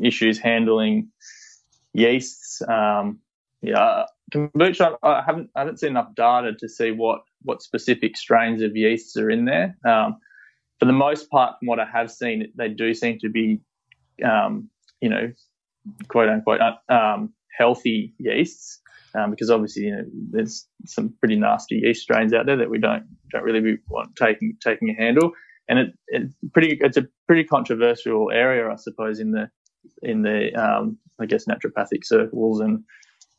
issues 0.02 0.40
handling 0.40 1.10
yeasts. 1.94 2.62
Um, 2.68 3.20
yeah, 3.62 4.06
kombucha. 4.34 4.98
I 5.04 5.22
haven't 5.26 5.50
I 5.56 5.60
haven't 5.60 5.80
seen 5.80 5.92
enough 5.92 6.16
data 6.16 6.54
to 6.60 6.70
see 6.70 6.92
what 6.92 7.22
what 7.44 7.62
specific 7.62 8.18
strains 8.18 8.62
of 8.62 8.76
yeasts 8.76 9.18
are 9.18 9.30
in 9.30 9.46
there. 9.46 9.78
Um, 9.86 10.18
for 10.80 10.86
the 10.86 10.94
most 10.94 11.30
part, 11.30 11.56
from 11.60 11.68
what 11.68 11.80
I 11.80 11.86
have 11.86 12.12
seen, 12.12 12.52
they 12.56 12.70
do 12.70 12.94
seem 12.94 13.20
to 13.20 13.30
be, 13.30 13.62
um, 14.24 14.70
you 15.02 15.10
know, 15.10 15.32
quote 16.08 16.30
unquote 16.30 16.62
um, 16.90 17.34
healthy 17.58 18.14
yeasts. 18.18 18.82
Um, 19.14 19.32
because 19.32 19.50
obviously 19.50 19.84
you 19.84 19.96
know, 19.96 20.04
there's 20.32 20.68
some 20.86 21.14
pretty 21.20 21.38
nasty 21.38 21.76
yeast 21.82 22.02
strains 22.02 22.34
out 22.34 22.46
there 22.46 22.58
that 22.58 22.70
we 22.70 22.80
don't 22.80 23.06
don't 23.32 23.44
really 23.44 23.78
want 23.88 24.14
taking 24.18 24.58
taking 24.62 24.90
a 24.90 24.94
handle, 24.94 25.32
and 25.70 25.80
it, 25.80 25.88
it's 26.08 26.34
pretty 26.52 26.78
it's 26.82 26.98
a 26.98 27.08
pretty 27.26 27.46
controversial 27.46 28.30
area, 28.30 28.70
I 28.70 28.76
suppose, 28.76 29.22
in 29.22 29.32
the 29.32 29.50
in 30.02 30.22
the 30.22 30.54
um, 30.54 30.98
I 31.18 31.28
guess 31.28 31.46
naturopathic 31.46 32.04
circles 32.04 32.60
and 32.60 32.84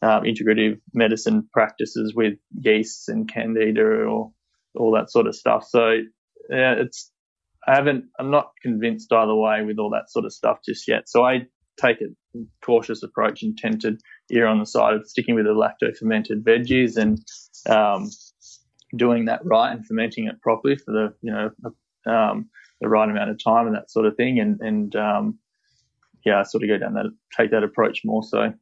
um, 0.00 0.22
integrative 0.22 0.80
medicine 0.94 1.46
practices 1.52 2.14
with 2.14 2.38
yeasts 2.58 3.08
and 3.08 3.30
candida 3.30 3.82
or 3.82 4.32
all 4.76 4.92
that 4.92 5.10
sort 5.10 5.26
of 5.26 5.34
stuff. 5.34 5.66
So 5.68 5.98
yeah, 6.48 6.74
it's 6.78 7.10
I 7.66 7.74
haven't 7.74 8.04
I'm 8.18 8.30
not 8.30 8.52
convinced 8.62 9.12
either 9.12 9.34
way 9.34 9.62
with 9.62 9.78
all 9.78 9.90
that 9.90 10.10
sort 10.10 10.24
of 10.24 10.32
stuff 10.32 10.58
just 10.64 10.86
yet. 10.88 11.08
So 11.08 11.24
I 11.24 11.46
take 11.80 12.00
a 12.00 12.38
cautious 12.64 13.02
approach 13.02 13.42
and 13.42 13.56
tend 13.56 13.82
to 13.82 13.96
on 14.46 14.58
the 14.58 14.66
side 14.66 14.94
of 14.94 15.06
sticking 15.06 15.34
with 15.34 15.44
the 15.44 15.50
lacto 15.50 15.96
fermented 15.96 16.44
veggies 16.44 16.96
and 16.96 17.18
um, 17.68 18.10
doing 18.96 19.26
that 19.26 19.40
right 19.44 19.72
and 19.72 19.86
fermenting 19.86 20.26
it 20.26 20.40
properly 20.40 20.76
for 20.76 20.92
the 20.92 21.14
you 21.22 21.32
know 21.32 21.50
um, 22.12 22.48
the 22.80 22.88
right 22.88 23.08
amount 23.08 23.30
of 23.30 23.42
time 23.42 23.66
and 23.66 23.76
that 23.76 23.90
sort 23.90 24.06
of 24.06 24.16
thing 24.16 24.38
and 24.38 24.60
and 24.60 24.96
um, 24.96 25.38
yeah, 26.26 26.40
I 26.40 26.42
sort 26.42 26.64
of 26.64 26.68
go 26.68 26.76
down 26.76 26.94
that 26.94 27.06
take 27.38 27.52
that 27.52 27.62
approach 27.62 28.02
more 28.04 28.22
so. 28.22 28.52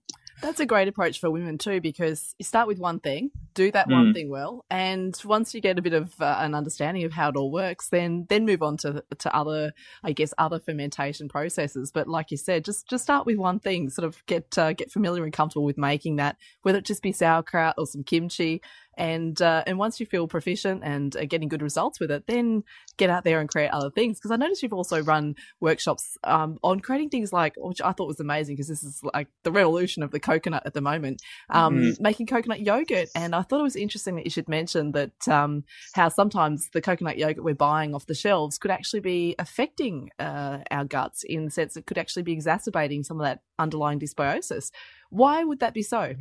That's 0.43 0.61
a 0.61 0.67
great 0.67 0.89
approach 0.89 1.21
for 1.21 1.31
women 1.31 1.59
too, 1.59 1.81
because 1.81 2.35
you 2.39 2.45
start 2.45 2.67
with 2.67 2.79
one 2.79 3.01
thing, 3.01 3.31
do 3.55 3.71
that 3.71 3.89
mm. 3.89 3.93
one 3.93 4.15
thing 4.15 4.29
well, 4.29 4.65
and 4.71 5.19
once 5.25 5.55
you 5.55 5.61
get 5.61 5.79
a 5.79 5.83
bit 5.83 5.95
of 5.95 6.21
uh, 6.21 6.37
an 6.41 6.55
understanding 6.55 7.05
of 7.05 7.13
how 7.13 7.29
it 7.31 7.37
all 7.37 7.51
works, 7.51 7.89
then 7.89 8.27
then 8.29 8.45
move 8.45 8.63
on 8.63 8.77
to 8.79 9.05
to 9.19 9.35
other, 9.35 9.73
I 10.03 10.13
guess, 10.13 10.35
other 10.37 10.59
fermentation 10.59 11.29
processes. 11.29 11.91
But 11.93 12.09
like 12.09 12.31
you 12.31 12.37
said, 12.37 12.65
just 12.65 12.89
just 12.89 13.05
start 13.05 13.27
with 13.27 13.39
one 13.39 13.59
thing, 13.61 13.91
sort 13.91 14.07
of 14.07 14.25
get 14.27 14.59
uh, 14.59 14.73
get 14.73 14.91
familiar 14.91 15.25
and 15.25 15.33
comfortable 15.33 15.65
with 15.65 15.79
making 15.79 16.17
that, 16.17 16.37
whether 16.63 16.79
it 16.79 16.85
just 16.85 17.03
be 17.03 17.13
sauerkraut 17.13 17.77
or 17.79 17.87
some 17.87 18.05
kimchi, 18.05 18.61
and 18.97 19.41
uh, 19.41 19.63
and 19.67 19.79
once 19.79 20.01
you 20.01 20.07
feel 20.07 20.27
proficient 20.27 20.83
and 20.85 21.15
are 21.17 21.25
getting 21.25 21.49
good 21.49 21.63
results 21.63 22.01
with 22.01 22.11
it, 22.11 22.27
then 22.27 22.65
get 22.97 23.11
out 23.11 23.25
there 23.25 23.41
and 23.41 23.49
create 23.49 23.71
other 23.71 23.91
things. 23.91 24.19
Because 24.19 24.31
I 24.31 24.37
noticed 24.37 24.63
you've 24.63 24.73
also 24.73 25.03
run 25.03 25.37
workshops 25.61 26.17
um, 26.25 26.59
on 26.63 26.81
creating 26.81 27.11
things 27.11 27.33
like, 27.33 27.55
which 27.57 27.81
I 27.81 27.93
thought 27.93 28.09
was 28.09 28.21
amazing, 28.21 28.57
because 28.57 28.69
this 28.69 28.83
is 28.83 29.01
like 29.15 29.29
the 29.43 29.53
revolution 29.53 30.03
of 30.03 30.11
the 30.11 30.21
coconut 30.21 30.63
at 30.67 30.75
the 30.75 30.81
moment, 30.81 31.23
um, 31.51 31.77
mm. 31.77 32.01
making 32.01 32.27
coconut 32.27 32.61
yogurt. 32.61 33.09
And 33.15 33.35
I 33.35 33.43
thought 33.43 33.61
it 33.61 33.65
was 33.65 33.77
interesting 33.77 34.17
that 34.17 34.25
you 34.25 34.31
should 34.31 34.49
mention 34.49 34.93
that 34.93 35.29
um, 35.29 35.65
how 35.95 36.09
sometimes 36.09 36.71
the 36.73 36.81
coconut 36.81 37.19
yogurt 37.19 37.45
we're 37.45 37.55
buying 37.55 37.95
off 37.95 38.07
the 38.07 38.15
shelves 38.15 38.59
could 38.59 38.71
actually 38.71 39.01
be 39.01 39.35
affecting 39.39 40.11
uh, 40.19 40.59
our 40.71 40.85
guts 40.85 41.25
in 41.25 41.45
the 41.45 41.51
sense 41.51 41.77
it 41.77 41.87
could 41.87 41.99
actually 41.99 42.23
be 42.23 42.33
exacerbating 42.33 43.03
some 43.03 43.21
of 43.21 43.25
that 43.25 43.41
underlying 43.59 44.01
dysbiosis. 44.01 44.71
Why 45.11 45.45
would 45.45 45.61
that 45.61 45.75
be 45.75 45.83
so? 45.83 46.15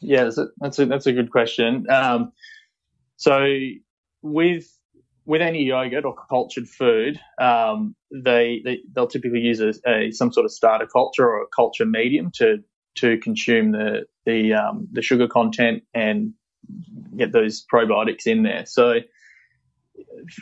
Yeah, 0.00 0.24
that's 0.24 0.38
a, 0.38 0.48
that's 0.58 0.78
a, 0.78 0.86
that's 0.86 1.06
a 1.06 1.12
good 1.12 1.30
question. 1.30 1.86
Um, 1.90 2.32
so 3.16 3.46
with 4.22 4.66
with 5.26 5.42
any 5.42 5.64
yogurt 5.64 6.04
or 6.04 6.14
cultured 6.28 6.68
food, 6.68 7.20
um, 7.40 7.94
they, 8.10 8.62
they 8.64 8.80
will 8.96 9.06
typically 9.06 9.40
use 9.40 9.60
a, 9.60 9.72
a, 9.86 10.10
some 10.10 10.32
sort 10.32 10.44
of 10.44 10.50
starter 10.50 10.86
culture 10.86 11.24
or 11.24 11.42
a 11.42 11.46
culture 11.54 11.86
medium 11.86 12.30
to 12.32 12.64
to 12.96 13.18
consume 13.18 13.72
the 13.72 14.06
the 14.26 14.54
um, 14.54 14.88
the 14.92 15.02
sugar 15.02 15.28
content 15.28 15.82
and 15.94 16.32
get 17.16 17.32
those 17.32 17.64
probiotics 17.72 18.26
in 18.26 18.42
there. 18.42 18.66
So, 18.66 19.00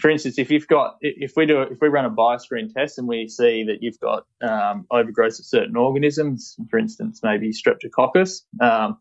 for 0.00 0.10
instance, 0.10 0.38
if 0.38 0.50
you've 0.50 0.66
got 0.68 0.96
if 1.00 1.32
we 1.36 1.46
do 1.46 1.62
if 1.62 1.78
we 1.80 1.88
run 1.88 2.04
a 2.04 2.10
bioscreen 2.10 2.72
test 2.72 2.98
and 2.98 3.06
we 3.06 3.28
see 3.28 3.64
that 3.64 3.82
you've 3.82 4.00
got 4.00 4.24
um, 4.40 4.86
overgrowth 4.90 5.38
of 5.38 5.44
certain 5.44 5.76
organisms, 5.76 6.56
for 6.70 6.78
instance, 6.78 7.20
maybe 7.22 7.52
Streptococcus, 7.52 8.42
um, 8.60 8.98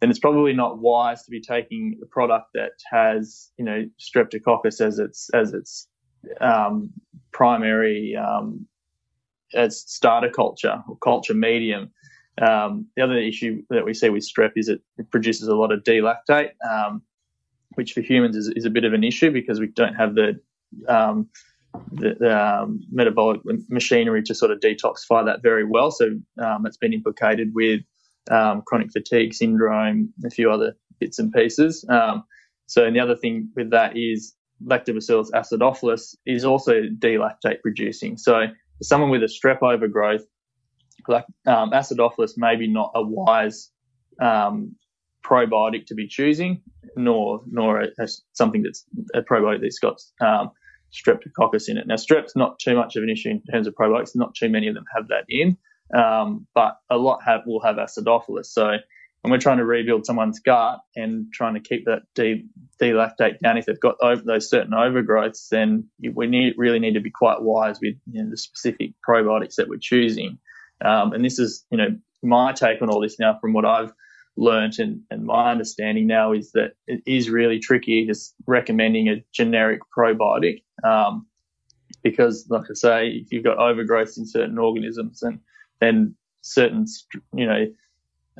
then 0.00 0.10
it's 0.10 0.18
probably 0.18 0.52
not 0.52 0.78
wise 0.78 1.22
to 1.24 1.30
be 1.30 1.40
taking 1.40 1.98
a 2.02 2.06
product 2.06 2.48
that 2.54 2.72
has, 2.90 3.50
you 3.56 3.64
know, 3.64 3.88
streptococcus 3.98 4.80
as 4.80 4.98
its 4.98 5.30
as 5.32 5.54
its 5.54 5.88
um, 6.40 6.92
primary 7.32 8.16
um, 8.16 8.66
as 9.54 9.80
starter 9.80 10.30
culture 10.30 10.82
or 10.88 10.96
culture 10.98 11.34
medium. 11.34 11.90
Um, 12.40 12.88
the 12.96 13.02
other 13.02 13.16
issue 13.16 13.62
that 13.70 13.86
we 13.86 13.94
see 13.94 14.10
with 14.10 14.28
strep 14.28 14.52
is 14.56 14.68
it, 14.68 14.82
it 14.98 15.10
produces 15.10 15.48
a 15.48 15.54
lot 15.54 15.72
of 15.72 15.84
D-lactate, 15.84 16.50
um, 16.68 17.00
which 17.76 17.94
for 17.94 18.02
humans 18.02 18.36
is, 18.36 18.48
is, 18.48 18.66
a 18.66 18.70
bit 18.70 18.84
of 18.84 18.92
an 18.92 19.02
issue 19.02 19.30
because 19.30 19.58
we 19.58 19.68
don't 19.68 19.94
have 19.94 20.14
the 20.14 20.38
um, 20.86 21.30
the, 21.92 22.14
the 22.18 22.62
um, 22.62 22.80
metabolic 22.90 23.40
machinery 23.70 24.22
to 24.24 24.34
sort 24.34 24.50
of 24.50 24.60
detoxify 24.60 25.24
that 25.24 25.42
very 25.42 25.64
well. 25.64 25.90
So 25.90 26.18
um, 26.42 26.66
it's 26.66 26.76
been 26.76 26.92
implicated 26.92 27.52
with 27.54 27.80
um, 28.30 28.62
chronic 28.66 28.90
fatigue 28.92 29.34
syndrome, 29.34 30.12
a 30.24 30.30
few 30.30 30.50
other 30.50 30.76
bits 30.98 31.18
and 31.18 31.32
pieces. 31.32 31.84
Um, 31.88 32.24
so, 32.66 32.84
and 32.84 32.94
the 32.94 33.00
other 33.00 33.16
thing 33.16 33.50
with 33.56 33.70
that 33.70 33.96
is 33.96 34.34
Lactobacillus 34.64 35.30
acidophilus 35.34 36.16
is 36.24 36.44
also 36.44 36.82
D-lactate 36.98 37.60
producing. 37.62 38.16
So, 38.16 38.46
someone 38.82 39.10
with 39.10 39.22
a 39.22 39.26
strep 39.26 39.62
overgrowth, 39.62 40.24
like 41.08 41.24
um, 41.46 41.70
acidophilus, 41.70 42.32
maybe 42.36 42.66
not 42.66 42.92
a 42.94 43.02
wise 43.02 43.70
um, 44.20 44.74
probiotic 45.24 45.86
to 45.86 45.94
be 45.94 46.08
choosing, 46.08 46.62
nor 46.96 47.42
nor 47.46 47.82
a, 47.82 47.88
a, 47.98 48.08
something 48.32 48.62
that's 48.62 48.84
a 49.14 49.22
probiotic 49.22 49.60
that's 49.60 49.78
got 49.78 50.00
um, 50.20 50.50
streptococcus 50.92 51.68
in 51.68 51.76
it. 51.76 51.86
Now, 51.86 51.96
strep's 51.96 52.34
not 52.34 52.58
too 52.58 52.74
much 52.74 52.96
of 52.96 53.02
an 53.02 53.10
issue 53.10 53.30
in 53.30 53.42
terms 53.52 53.66
of 53.66 53.74
probiotics. 53.74 54.14
Not 54.14 54.34
too 54.34 54.48
many 54.48 54.68
of 54.68 54.74
them 54.74 54.84
have 54.94 55.08
that 55.08 55.24
in 55.28 55.56
um, 55.94 56.46
but 56.54 56.78
a 56.90 56.96
lot 56.96 57.20
have 57.24 57.42
will 57.46 57.60
have 57.60 57.76
acidophilus. 57.76 58.46
So 58.46 58.76
when 59.22 59.32
we're 59.32 59.38
trying 59.38 59.58
to 59.58 59.64
rebuild 59.64 60.06
someone's 60.06 60.38
gut 60.38 60.78
and 60.94 61.32
trying 61.32 61.54
to 61.54 61.60
keep 61.60 61.86
that 61.86 62.02
D, 62.14 62.46
D-lactate 62.78 63.40
down, 63.40 63.58
if 63.58 63.66
they've 63.66 63.80
got 63.80 63.96
over, 64.00 64.22
those 64.22 64.48
certain 64.48 64.72
overgrowths, 64.72 65.48
then 65.48 65.88
we 66.14 66.26
need, 66.26 66.54
really 66.56 66.78
need 66.78 66.94
to 66.94 67.00
be 67.00 67.10
quite 67.10 67.42
wise 67.42 67.78
with 67.82 67.96
you 68.10 68.22
know, 68.22 68.30
the 68.30 68.36
specific 68.36 68.92
probiotics 69.08 69.56
that 69.56 69.68
we're 69.68 69.78
choosing. 69.80 70.38
Um, 70.84 71.12
and 71.12 71.24
this 71.24 71.38
is, 71.38 71.64
you 71.70 71.78
know, 71.78 71.96
my 72.22 72.52
take 72.52 72.82
on 72.82 72.88
all 72.88 73.00
this 73.00 73.18
now 73.18 73.38
from 73.40 73.52
what 73.52 73.64
I've 73.64 73.92
learned 74.36 74.74
and, 74.78 75.00
and 75.10 75.24
my 75.24 75.50
understanding 75.50 76.06
now 76.06 76.32
is 76.32 76.52
that 76.52 76.72
it 76.86 77.00
is 77.06 77.30
really 77.30 77.58
tricky 77.58 78.06
just 78.06 78.34
recommending 78.46 79.08
a 79.08 79.24
generic 79.32 79.80
probiotic. 79.96 80.62
Um, 80.84 81.26
because 82.02 82.46
like 82.48 82.66
I 82.70 82.74
say, 82.74 83.08
if 83.08 83.32
you've 83.32 83.44
got 83.44 83.58
overgrowth 83.58 84.14
in 84.18 84.26
certain 84.26 84.58
organisms 84.58 85.22
and 85.22 85.40
then 85.80 86.14
certain 86.42 86.86
you 87.34 87.46
know 87.46 87.66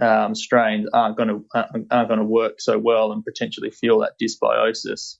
um, 0.01 0.35
strains 0.35 0.88
aren't 0.92 1.16
going 1.16 1.29
to 1.29 1.44
aren't 1.90 2.09
going 2.09 2.18
to 2.18 2.25
work 2.25 2.61
so 2.61 2.79
well 2.79 3.12
and 3.12 3.25
potentially 3.25 3.70
feel 3.70 3.99
that 4.01 4.12
dysbiosis. 4.20 5.16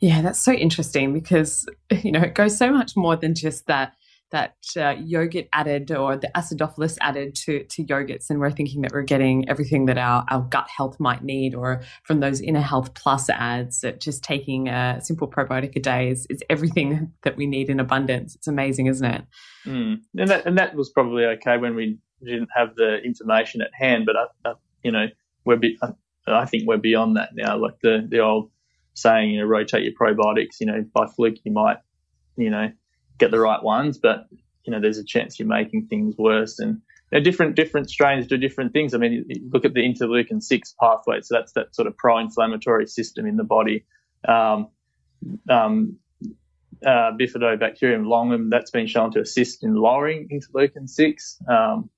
Yeah, 0.00 0.22
that's 0.22 0.40
so 0.40 0.52
interesting 0.52 1.12
because 1.12 1.66
you 1.90 2.12
know 2.12 2.20
it 2.20 2.34
goes 2.34 2.56
so 2.56 2.70
much 2.70 2.96
more 2.96 3.16
than 3.16 3.34
just 3.34 3.66
that 3.66 3.94
that 4.30 4.56
uh, 4.76 4.94
yogurt 4.98 5.46
added 5.52 5.90
or 5.90 6.16
the 6.16 6.30
acidophilus 6.36 6.96
added 7.00 7.34
to, 7.34 7.64
to 7.64 7.84
yogurts 7.84 8.30
and 8.30 8.40
we're 8.40 8.50
thinking 8.50 8.82
that 8.82 8.92
we're 8.92 9.02
getting 9.02 9.48
everything 9.48 9.86
that 9.86 9.98
our, 9.98 10.24
our 10.28 10.42
gut 10.42 10.68
health 10.68 10.98
might 11.00 11.22
need 11.22 11.54
or 11.54 11.82
from 12.04 12.20
those 12.20 12.40
inner 12.40 12.60
health 12.60 12.94
plus 12.94 13.28
ads 13.30 13.80
that 13.80 14.00
just 14.00 14.22
taking 14.22 14.68
a 14.68 15.00
simple 15.02 15.28
probiotic 15.28 15.74
a 15.76 15.80
day 15.80 16.08
is, 16.08 16.26
is 16.30 16.42
everything 16.48 17.12
that 17.22 17.36
we 17.36 17.46
need 17.46 17.68
in 17.68 17.80
abundance. 17.80 18.34
It's 18.34 18.48
amazing 18.48 18.86
isn't 18.86 19.06
it? 19.06 19.24
Mm. 19.66 20.00
and, 20.16 20.30
that, 20.30 20.46
and 20.46 20.58
that 20.58 20.74
was 20.74 20.90
probably 20.90 21.24
okay 21.24 21.58
when 21.58 21.74
we 21.74 21.98
didn't 22.24 22.48
have 22.54 22.74
the 22.76 22.98
information 22.98 23.60
at 23.62 23.70
hand 23.74 24.06
but 24.06 24.16
I, 24.16 24.50
I, 24.50 24.54
you 24.82 24.92
know 24.92 25.06
we're 25.44 25.56
be, 25.56 25.78
I, 25.82 25.88
I 26.26 26.44
think 26.44 26.66
we're 26.66 26.76
beyond 26.76 27.16
that 27.16 27.30
now. 27.34 27.56
Like 27.56 27.74
the, 27.82 28.06
the 28.08 28.20
old 28.20 28.50
saying 28.94 29.30
you 29.30 29.40
know 29.40 29.46
rotate 29.46 29.84
your 29.84 29.92
probiotics 29.92 30.60
you 30.60 30.66
know 30.66 30.84
by 30.94 31.06
fluke 31.06 31.36
you 31.44 31.52
might 31.52 31.78
you 32.36 32.50
know 32.50 32.70
get 33.20 33.30
the 33.30 33.38
right 33.38 33.62
ones, 33.62 33.98
but 33.98 34.26
you 34.64 34.72
know, 34.72 34.80
there's 34.80 34.98
a 34.98 35.04
chance 35.04 35.38
you're 35.38 35.48
making 35.48 35.86
things 35.86 36.16
worse. 36.18 36.58
And 36.58 36.80
you 37.12 37.18
know, 37.18 37.20
different 37.20 37.56
different 37.56 37.88
strains 37.88 38.26
do 38.26 38.36
different 38.36 38.72
things. 38.72 38.94
I 38.94 38.98
mean, 38.98 39.26
look 39.52 39.64
at 39.64 39.74
the 39.74 39.80
interleukin 39.80 40.42
six 40.42 40.74
pathway. 40.80 41.20
So 41.22 41.36
that's 41.36 41.52
that 41.52 41.74
sort 41.74 41.86
of 41.86 41.96
pro-inflammatory 41.96 42.86
system 42.86 43.26
in 43.26 43.36
the 43.36 43.44
body. 43.44 43.84
Um, 44.26 44.68
um, 45.48 45.96
uh, 46.84 47.12
Bifidobacterium 47.12 48.06
longum, 48.06 48.48
that's 48.50 48.70
been 48.70 48.86
shown 48.86 49.12
to 49.12 49.20
assist 49.20 49.62
in 49.62 49.74
lowering 49.74 50.28
interleukin 50.28 50.88
six. 50.88 51.38
Um, 51.48 51.90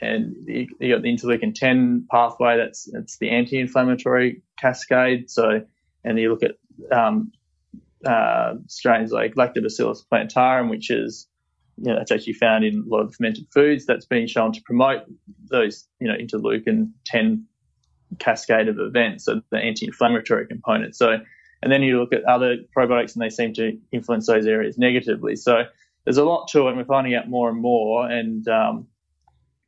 and 0.00 0.36
you, 0.46 0.66
you, 0.78 0.94
got 0.94 1.02
the 1.02 1.08
interleukin 1.08 1.54
10 1.54 2.06
pathway, 2.10 2.58
that's, 2.58 2.88
that's 2.92 3.16
the 3.18 3.30
anti-inflammatory 3.30 4.42
cascade. 4.58 5.30
So, 5.30 5.62
and 6.04 6.18
you 6.18 6.30
look 6.30 6.42
at 6.42 6.96
um, 6.96 7.32
uh, 8.04 8.54
strains 8.66 9.10
like 9.10 9.34
Lactobacillus 9.34 10.06
plantarum, 10.08 10.68
which 10.68 10.90
is 10.90 11.28
you 11.78 11.92
know, 11.92 11.96
that's 11.98 12.10
actually 12.10 12.32
found 12.32 12.64
in 12.64 12.84
a 12.86 12.94
lot 12.94 13.02
of 13.02 13.14
fermented 13.14 13.46
foods. 13.52 13.86
That's 13.86 14.06
been 14.06 14.26
shown 14.26 14.52
to 14.52 14.62
promote 14.62 15.02
those, 15.50 15.86
you 16.00 16.08
know, 16.08 16.14
interleukin 16.14 16.92
10 17.04 17.46
cascade 18.18 18.68
of 18.68 18.78
events, 18.78 19.24
so 19.24 19.42
the 19.50 19.58
anti-inflammatory 19.58 20.46
component. 20.46 20.96
So, 20.96 21.18
and 21.62 21.72
then 21.72 21.82
you 21.82 22.00
look 22.00 22.12
at 22.12 22.24
other 22.24 22.56
probiotics 22.76 23.14
and 23.14 23.22
they 23.22 23.30
seem 23.30 23.52
to 23.54 23.78
influence 23.92 24.26
those 24.26 24.46
areas 24.46 24.78
negatively. 24.78 25.36
So 25.36 25.64
there's 26.04 26.18
a 26.18 26.24
lot 26.24 26.48
to 26.48 26.66
it 26.66 26.68
and 26.68 26.78
we're 26.78 26.84
finding 26.84 27.14
out 27.14 27.28
more 27.28 27.50
and 27.50 27.60
more. 27.60 28.08
And, 28.08 28.46
um, 28.48 28.86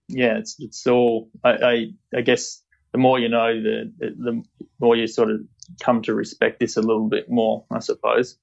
yeah, 0.09 0.39
it's, 0.39 0.57
it's 0.59 0.87
all, 0.87 1.29
I, 1.45 1.51
I, 1.51 1.87
I 2.17 2.21
guess 2.23 2.63
the 2.99 3.03
more 3.03 3.21
you 3.21 3.29
know, 3.29 3.55
the, 3.63 3.93
the 4.01 4.43
more 4.81 4.97
you 4.97 5.07
sort 5.07 5.31
of 5.31 5.41
come 5.81 6.03
to 6.03 6.15
respect 6.15 6.59
this 6.59 6.77
a 6.77 6.83
little 6.83 7.09
bit 7.09 7.31
more, 7.31 7.65
I 7.71 7.79
suppose. 7.79 8.37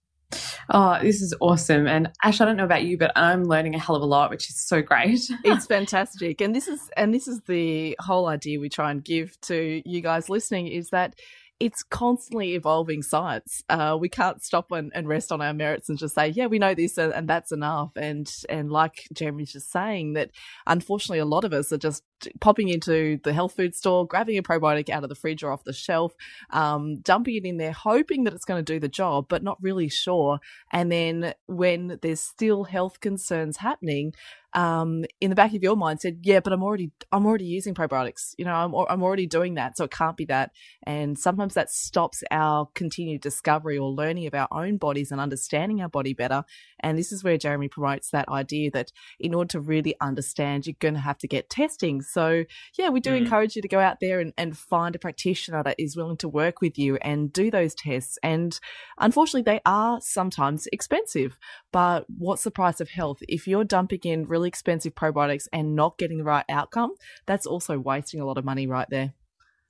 Oh, 0.69 0.97
this 1.01 1.21
is 1.21 1.35
awesome. 1.41 1.87
And 1.87 2.09
Ash, 2.23 2.39
I 2.39 2.45
don't 2.45 2.55
know 2.55 2.63
about 2.63 2.85
you, 2.85 2.97
but 2.97 3.11
I'm 3.17 3.43
learning 3.43 3.75
a 3.75 3.79
hell 3.79 3.97
of 3.97 4.01
a 4.01 4.05
lot, 4.05 4.29
which 4.29 4.49
is 4.49 4.59
so 4.59 4.81
great. 4.81 5.19
it's 5.43 5.65
fantastic. 5.67 6.39
And 6.39 6.55
this 6.55 6.69
is 6.69 6.89
and 6.95 7.13
this 7.13 7.27
is 7.27 7.41
the 7.41 7.97
whole 7.99 8.27
idea 8.27 8.59
we 8.59 8.69
try 8.69 8.91
and 8.91 9.03
give 9.03 9.39
to 9.41 9.81
you 9.85 10.01
guys 10.01 10.29
listening 10.29 10.67
is 10.67 10.89
that 10.89 11.15
it's 11.59 11.83
constantly 11.83 12.53
evolving 12.53 13.01
science. 13.01 13.63
Uh, 13.69 13.97
we 13.99 14.09
can't 14.09 14.43
stop 14.43 14.71
and, 14.71 14.91
and, 14.93 15.07
rest 15.07 15.31
on 15.31 15.41
our 15.41 15.53
merits 15.53 15.87
and 15.87 15.97
just 15.97 16.15
say, 16.15 16.27
yeah, 16.27 16.47
we 16.47 16.59
know 16.59 16.73
this 16.73 16.97
and, 16.97 17.13
and, 17.13 17.29
that's 17.29 17.51
enough. 17.51 17.91
And 17.95 18.29
and 18.49 18.69
like 18.69 19.07
Jeremy's 19.13 19.53
just 19.53 19.71
saying, 19.71 20.13
that 20.13 20.31
unfortunately 20.67 21.19
a 21.19 21.25
lot 21.25 21.45
of 21.45 21.53
us 21.53 21.71
are 21.71 21.77
just 21.77 22.03
popping 22.41 22.67
into 22.67 23.19
the 23.23 23.31
health 23.31 23.55
food 23.55 23.73
store, 23.73 24.05
grabbing 24.05 24.37
a 24.37 24.43
probiotic 24.43 24.89
out 24.89 25.03
of 25.03 25.09
the 25.09 25.15
fridge 25.15 25.43
or 25.43 25.51
off 25.51 25.63
the 25.63 25.73
shelf, 25.73 26.13
um, 26.49 26.97
dumping 26.97 27.35
it 27.35 27.45
in 27.45 27.57
there, 27.57 27.71
hoping 27.71 28.25
that 28.25 28.33
it's 28.33 28.45
going 28.45 28.63
to 28.63 28.73
do 28.73 28.79
the 28.79 28.89
job, 28.89 29.27
but 29.29 29.43
not 29.43 29.57
really 29.61 29.87
sure. 29.87 30.39
And 30.73 30.91
then 30.91 31.33
when 31.47 31.99
there's 32.01 32.19
still 32.21 32.65
health 32.65 32.99
concerns 32.99 33.57
happening, 33.57 34.13
um, 34.55 35.03
in 35.19 35.29
the 35.29 35.35
back 35.35 35.53
of 35.53 35.61
your 35.61 35.75
mind 35.75 35.99
said, 35.99 36.19
yeah, 36.23 36.39
but 36.39 36.53
I'm 36.53 36.63
already, 36.63 36.91
I'm 37.11 37.25
already 37.25 37.45
using 37.45 37.75
probiotics. 37.75 38.33
You 38.37 38.45
know, 38.45 38.53
I'm, 38.53 38.73
I'm 38.73 39.03
already 39.03 39.27
doing 39.27 39.55
that. 39.55 39.77
So 39.77 39.83
it 39.83 39.91
can't 39.91 40.15
be 40.15 40.25
that. 40.25 40.51
And 40.83 41.19
sometimes 41.19 41.53
that 41.55 41.69
stops 41.69 42.23
our 42.31 42.69
continued 42.73 43.21
discovery 43.21 43.77
or 43.77 43.89
learning 43.89 44.27
of 44.27 44.33
our 44.33 44.47
own 44.51 44.77
bodies 44.77 45.11
and 45.11 45.19
understanding 45.19 45.81
our 45.81 45.89
body 45.89 46.13
better. 46.13 46.45
And 46.79 46.97
this 46.97 47.11
is 47.11 47.23
where 47.23 47.37
Jeremy 47.37 47.67
promotes 47.67 48.11
that 48.11 48.29
idea 48.29 48.71
that 48.71 48.93
in 49.19 49.33
order 49.33 49.49
to 49.49 49.59
really 49.59 49.95
understand, 49.99 50.65
you're 50.65 50.75
going 50.79 50.93
to 50.93 50.99
have 51.01 51.17
to 51.19 51.27
get 51.27 51.49
testing. 51.49 52.01
So 52.01 52.45
yeah, 52.77 52.89
we 52.89 53.01
do 53.01 53.11
mm. 53.11 53.17
encourage 53.17 53.57
you 53.57 53.61
to 53.61 53.67
go 53.67 53.79
out 53.79 53.97
there 53.99 54.21
and, 54.21 54.31
and 54.37 54.57
find 54.57 54.95
a 54.95 54.99
practitioner 54.99 55.63
that 55.63 55.75
is 55.77 55.97
willing 55.97 56.17
to 56.17 56.29
work 56.29 56.61
with 56.61 56.77
you 56.77 56.95
and 57.01 57.33
do 57.33 57.51
those 57.51 57.75
tests. 57.75 58.17
And 58.23 58.57
unfortunately, 58.99 59.51
they 59.51 59.59
are 59.65 59.99
sometimes 60.01 60.67
expensive, 60.71 61.37
but 61.73 62.05
what's 62.17 62.43
the 62.43 62.51
price 62.51 62.79
of 62.79 62.89
health? 62.89 63.17
If 63.27 63.47
you're 63.47 63.65
dumping 63.65 63.99
in 64.05 64.25
really 64.25 64.44
expensive 64.45 64.95
probiotics 64.95 65.47
and 65.51 65.75
not 65.75 65.97
getting 65.97 66.17
the 66.17 66.23
right 66.23 66.45
outcome, 66.49 66.91
that's 67.25 67.45
also 67.45 67.79
wasting 67.79 68.19
a 68.19 68.25
lot 68.25 68.37
of 68.37 68.45
money 68.45 68.67
right 68.67 68.89
there. 68.89 69.13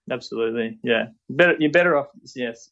Absolutely. 0.10 0.78
Yeah. 0.84 1.08
Better, 1.30 1.56
you're 1.60 1.72
better 1.72 1.98
off, 1.98 2.08
yes, 2.36 2.70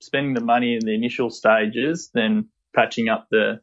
spending 0.00 0.34
the 0.34 0.40
money 0.40 0.74
in 0.74 0.80
the 0.84 0.94
initial 0.94 1.30
stages 1.30 2.10
than 2.14 2.48
patching 2.74 3.08
up 3.08 3.28
the, 3.30 3.60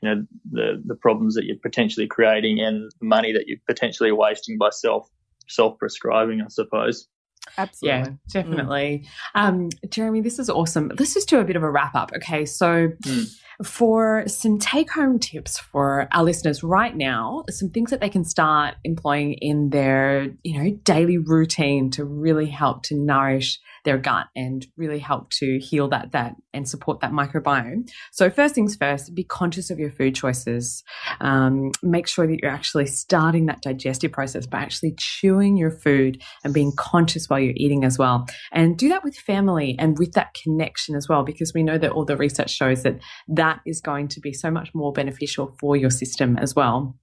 you 0.00 0.08
know, 0.08 0.26
the, 0.50 0.82
the 0.84 0.94
problems 0.94 1.34
that 1.34 1.44
you're 1.44 1.56
potentially 1.62 2.06
creating 2.06 2.60
and 2.60 2.90
the 3.00 3.06
money 3.06 3.32
that 3.32 3.44
you're 3.46 3.58
potentially 3.66 4.12
wasting 4.12 4.56
by 4.58 4.70
self, 4.70 5.08
self 5.48 5.78
prescribing, 5.78 6.40
I 6.40 6.48
suppose. 6.48 7.08
Absolutely. 7.56 7.98
Yeah, 7.98 8.08
definitely. 8.30 9.06
Mm. 9.36 9.40
Um, 9.40 9.68
Jeremy, 9.90 10.20
this 10.20 10.38
is 10.38 10.48
awesome. 10.48 10.92
Let's 10.98 11.14
just 11.14 11.28
do 11.28 11.40
a 11.40 11.44
bit 11.44 11.56
of 11.56 11.62
a 11.62 11.70
wrap 11.70 11.94
up. 11.94 12.12
Okay. 12.16 12.46
So, 12.46 12.88
mm 12.88 13.34
for 13.64 14.24
some 14.26 14.58
take 14.58 14.90
home 14.92 15.18
tips 15.18 15.58
for 15.58 16.08
our 16.12 16.22
listeners 16.22 16.62
right 16.62 16.96
now, 16.96 17.44
some 17.50 17.70
things 17.70 17.90
that 17.90 18.00
they 18.00 18.08
can 18.08 18.24
start 18.24 18.76
employing 18.84 19.32
in 19.34 19.70
their, 19.70 20.28
you 20.44 20.62
know, 20.62 20.70
daily 20.84 21.18
routine 21.18 21.90
to 21.90 22.04
really 22.04 22.46
help 22.46 22.82
to 22.84 22.94
nourish 22.94 23.58
their 23.84 23.98
gut 23.98 24.26
and 24.36 24.66
really 24.76 24.98
help 24.98 25.30
to 25.30 25.58
heal 25.58 25.88
that 25.88 26.12
that 26.12 26.34
and 26.52 26.68
support 26.68 27.00
that 27.00 27.12
microbiome. 27.12 27.88
So 28.12 28.28
first 28.28 28.54
things 28.54 28.76
first, 28.76 29.14
be 29.14 29.24
conscious 29.24 29.70
of 29.70 29.78
your 29.78 29.90
food 29.90 30.14
choices. 30.14 30.82
Um, 31.20 31.70
make 31.82 32.06
sure 32.06 32.26
that 32.26 32.38
you're 32.42 32.50
actually 32.50 32.86
starting 32.86 33.46
that 33.46 33.62
digestive 33.62 34.12
process 34.12 34.46
by 34.46 34.58
actually 34.58 34.94
chewing 34.98 35.56
your 35.56 35.70
food 35.70 36.20
and 36.44 36.52
being 36.52 36.72
conscious 36.76 37.28
while 37.28 37.40
you're 37.40 37.54
eating 37.56 37.84
as 37.84 37.98
well. 37.98 38.26
And 38.52 38.76
do 38.76 38.88
that 38.90 39.04
with 39.04 39.16
family 39.16 39.76
and 39.78 39.98
with 39.98 40.12
that 40.12 40.34
connection 40.34 40.94
as 40.94 41.08
well, 41.08 41.22
because 41.22 41.52
we 41.54 41.62
know 41.62 41.78
that 41.78 41.92
all 41.92 42.04
the 42.04 42.16
research 42.16 42.50
shows 42.50 42.82
that 42.82 42.98
that 43.28 43.47
is 43.66 43.80
going 43.80 44.08
to 44.08 44.20
be 44.20 44.32
so 44.32 44.50
much 44.50 44.74
more 44.74 44.92
beneficial 44.92 45.54
for 45.60 45.76
your 45.76 45.90
system 45.90 46.36
as 46.38 46.54
well. 46.54 46.96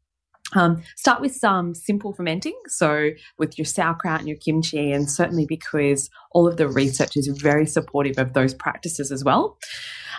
Um, 0.54 0.84
start 0.96 1.22
with 1.22 1.36
some 1.36 1.74
simple 1.74 2.14
fermenting, 2.14 2.58
so 2.68 3.10
with 3.38 3.58
your 3.58 3.66
sauerkraut 3.66 4.20
and 4.20 4.28
your 4.28 4.38
kimchi, 4.38 4.92
and 4.92 5.10
certainly 5.10 5.46
because 5.48 6.10
all 6.32 6.48
of 6.48 6.58
the 6.58 6.68
research 6.68 7.18
is 7.18 7.28
very 7.28 7.66
supportive 7.66 8.20
of 8.20 8.34
those 8.34 8.54
practices 8.54 9.12
as 9.12 9.24
well. 9.24 9.58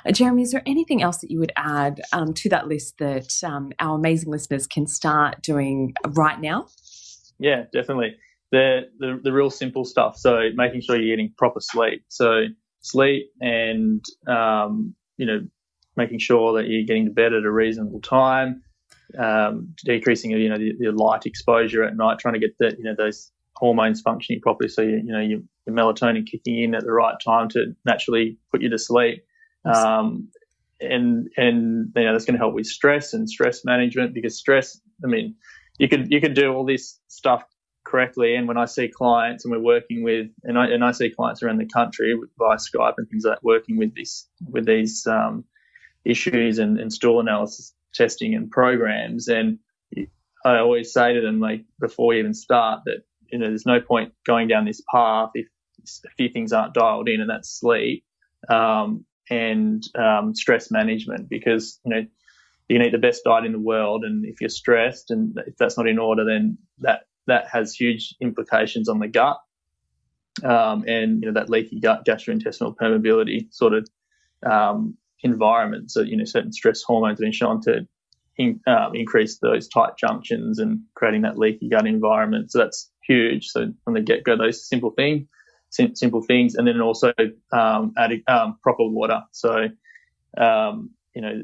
Uh, 0.05 0.13
Jeremy, 0.13 0.43
is 0.43 0.51
there 0.51 0.63
anything 0.67 1.03
else 1.03 1.19
that 1.19 1.31
you 1.31 1.39
would 1.39 1.53
add 1.57 2.01
um, 2.13 2.35
to 2.35 2.49
that 2.49 2.67
list 2.67 2.99
that 2.99 3.33
um, 3.45 3.71
our 3.79 3.97
amazing 3.97 4.31
listeners 4.31 4.67
can 4.67 4.87
start 4.87 5.43
doing 5.43 5.95
right 6.09 6.41
now? 6.41 6.67
Yeah, 7.39 7.65
definitely. 7.73 8.17
The, 8.53 8.83
the 8.99 9.21
the 9.23 9.33
real 9.33 9.51
simple 9.51 9.85
stuff. 9.85 10.17
So 10.17 10.49
making 10.55 10.81
sure 10.83 10.97
you're 11.01 11.17
getting 11.17 11.33
proper 11.37 11.61
sleep. 11.61 12.05
So 12.09 12.45
sleep 12.81 13.31
and 13.41 14.05
um, 14.29 14.95
you 15.17 15.27
know 15.27 15.41
making 15.97 16.19
sure 16.19 16.55
that 16.55 16.69
you're 16.69 16.85
getting 16.85 17.07
to 17.07 17.11
bed 17.11 17.33
at 17.33 17.45
a 17.45 17.51
reasonable 17.51 18.01
time 18.01 18.63
um, 19.19 19.75
decreasing 19.85 20.31
you 20.33 20.49
know 20.49 20.59
the, 20.59 20.73
the, 20.79 20.93
light 20.93 21.27
exposure 21.27 21.85
at 21.85 21.97
night, 21.97 22.19
trying 22.19 22.35
to 22.35 22.41
get 22.41 22.57
the 22.59 22.75
you 22.77 22.85
know 22.85 22.95
those 22.97 23.31
hormones 23.55 24.01
functioning 24.01 24.41
properly, 24.41 24.69
so 24.69 24.83
you, 24.83 24.97
you 24.97 25.13
know 25.13 25.21
your, 25.21 25.41
your 25.67 25.77
melatonin 25.77 26.27
kicking 26.27 26.63
in 26.63 26.75
at 26.75 26.85
the 26.85 26.93
right 26.93 27.15
time 27.25 27.49
to 27.51 27.75
naturally 27.85 28.39
put 28.51 28.63
you 28.63 28.71
to 28.71 28.79
sleep. 28.79 29.25
Um, 29.65 30.29
and 30.81 31.29
and 31.37 31.93
you 31.95 32.05
know 32.05 32.13
that's 32.13 32.25
going 32.25 32.35
to 32.35 32.39
help 32.39 32.55
with 32.55 32.67
stress 32.67 33.15
and 33.15 33.29
stress 33.29 33.65
management 33.65 34.13
because 34.13 34.37
stress. 34.37 34.81
I 35.05 35.07
mean, 35.07 35.37
you 35.79 35.89
could 35.89 36.11
you 36.11 36.21
could 36.21 36.35
do 36.35 36.53
all 36.53 36.67
this 36.67 36.99
stuff 37.09 37.45
correctly. 37.85 38.35
And 38.35 38.49
when 38.49 38.57
I 38.57 38.65
see 38.65 38.89
clients 38.89 39.45
and 39.45 39.53
we're 39.53 39.63
working 39.63 40.03
with, 40.03 40.27
and 40.43 40.59
I 40.59 40.67
and 40.67 40.85
I 40.85 40.91
see 40.93 41.11
clients 41.11 41.43
around 41.43 41.59
the 41.59 41.67
country 41.67 42.13
via 42.39 42.57
Skype 42.57 42.95
and 42.99 43.09
things 43.09 43.25
like 43.25 43.37
that, 43.37 43.45
working 43.45 43.79
with 43.79 43.95
this 43.95 44.29
with 44.51 44.67
these 44.67 45.07
um, 45.07 45.45
issues 46.07 46.59
and, 46.59 46.79
and 46.79 46.93
stool 46.93 47.21
analysis 47.21 47.75
testing 47.95 48.35
and 48.35 48.51
programs. 48.51 49.29
And 49.29 49.59
I 50.45 50.59
always 50.59 50.93
say 50.93 51.15
to 51.15 51.21
them, 51.21 51.41
like, 51.41 51.65
before 51.81 52.09
we 52.09 52.19
even 52.19 52.35
start, 52.35 52.83
that, 52.85 53.03
you 53.31 53.39
know, 53.39 53.49
there's 53.49 53.67
no 53.67 53.81
point 53.81 54.13
going 54.25 54.49
down 54.49 54.65
this 54.65 54.83
path 54.93 55.31
if 55.35 55.47
a 56.05 56.11
few 56.17 56.29
things 56.29 56.53
aren't 56.53 56.75
dialed 56.75 57.09
in, 57.09 57.21
and 57.21 57.31
that's 57.31 57.51
sleep 57.51 58.05
um, 58.49 59.05
and 59.31 59.83
um, 59.97 60.35
stress 60.35 60.71
management, 60.71 61.29
because, 61.29 61.81
you 61.85 61.95
know, 61.95 62.07
you 62.69 62.79
can 62.79 62.87
eat 62.87 62.93
the 62.93 62.99
best 62.99 63.23
diet 63.25 63.45
in 63.45 63.53
the 63.53 63.61
world, 63.61 64.05
and 64.05 64.25
if 64.25 64.41
you're 64.41 64.51
stressed 64.51 65.13
and 65.13 65.39
if 65.47 65.57
that's 65.57 65.79
not 65.79 65.87
in 65.87 65.99
order, 65.99 66.25
then 66.25 66.59
that 66.81 67.03
that 67.29 67.47
has 67.49 67.73
huge 67.73 68.15
implications 68.21 68.89
on 68.89 68.99
the 68.99 69.07
gut, 69.07 69.39
um, 70.43 70.85
and 70.89 71.23
you 71.23 71.31
know 71.31 71.41
that 71.41 71.49
leaky 71.49 71.79
gut 71.79 72.05
gastrointestinal 72.05 72.75
permeability 72.75 73.47
sort 73.53 73.73
of 73.73 73.89
um, 74.45 74.97
environment. 75.27 75.91
So, 75.91 76.01
you 76.01 76.17
know, 76.17 76.25
certain 76.25 76.53
stress 76.53 76.83
hormones 76.83 77.19
have 77.19 77.25
been 77.25 77.33
shown 77.33 77.61
to 77.63 77.87
in, 78.39 78.61
um, 78.67 78.95
increase 78.95 79.39
those 79.39 79.69
tight 79.69 79.97
junctions 79.99 80.59
and 80.59 80.81
creating 80.95 81.23
that 81.23 81.39
leaky 81.39 81.69
gut 81.69 81.87
environment. 81.87 82.51
So 82.51 82.59
that's 82.59 82.91
huge. 83.07 83.47
So 83.49 83.73
from 83.85 83.95
the 83.95 84.01
get 84.01 84.25
go, 84.25 84.37
those 84.37 84.67
simple 84.69 84.91
things, 84.91 85.27
sim- 85.71 85.97
simple 85.97 86.23
things, 86.23 86.55
and 86.55 86.67
then 86.67 86.81
also 86.81 87.13
um, 87.53 87.93
adding 87.97 88.23
um, 88.29 88.59
proper 88.63 88.87
water. 88.87 89.23
So, 89.33 89.69
um, 90.39 90.91
you 91.15 91.23
know, 91.23 91.43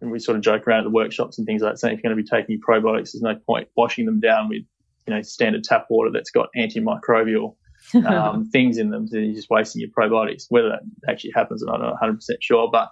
and 0.00 0.10
we 0.10 0.18
sort 0.18 0.36
of 0.36 0.42
joke 0.42 0.66
around 0.66 0.80
at 0.80 0.84
the 0.84 0.90
workshops 0.90 1.38
and 1.38 1.46
things 1.46 1.62
like 1.62 1.74
that, 1.74 1.78
saying 1.78 1.94
if 1.94 2.02
you're 2.02 2.12
going 2.12 2.16
to 2.16 2.22
be 2.22 2.28
taking 2.28 2.60
probiotics, 2.60 3.12
there's 3.12 3.22
no 3.22 3.36
point 3.36 3.68
washing 3.76 4.04
them 4.04 4.18
down 4.18 4.48
with, 4.48 4.62
you 5.06 5.14
know, 5.14 5.22
standard 5.22 5.62
tap 5.62 5.86
water 5.90 6.10
that's 6.10 6.30
got 6.30 6.48
antimicrobial 6.56 7.54
um, 8.06 8.50
things 8.50 8.78
in 8.78 8.90
them. 8.90 9.06
So 9.06 9.18
you're 9.18 9.34
just 9.34 9.48
wasting 9.48 9.80
your 9.80 9.90
probiotics. 9.90 10.46
Whether 10.48 10.70
that 10.70 10.80
actually 11.08 11.32
happens, 11.36 11.62
I'm 11.62 11.80
not 11.80 12.00
100% 12.02 12.18
sure, 12.40 12.68
but 12.70 12.90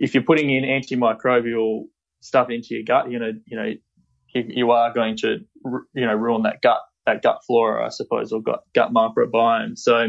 if 0.00 0.14
you're 0.14 0.24
putting 0.24 0.50
in 0.50 0.64
antimicrobial 0.64 1.84
stuff 2.20 2.48
into 2.50 2.68
your 2.70 2.82
gut, 2.84 3.10
you 3.10 3.18
know, 3.18 3.32
you 3.46 3.56
know, 3.56 3.72
you, 4.34 4.70
are 4.70 4.92
going 4.92 5.16
to, 5.18 5.38
you 5.94 6.06
know, 6.06 6.14
ruin 6.14 6.42
that 6.42 6.62
gut, 6.62 6.80
that 7.06 7.22
gut 7.22 7.40
flora, 7.46 7.86
I 7.86 7.90
suppose, 7.90 8.32
or 8.32 8.42
gut, 8.42 8.64
gut 8.74 8.92
microbiome. 8.92 9.76
So 9.76 10.08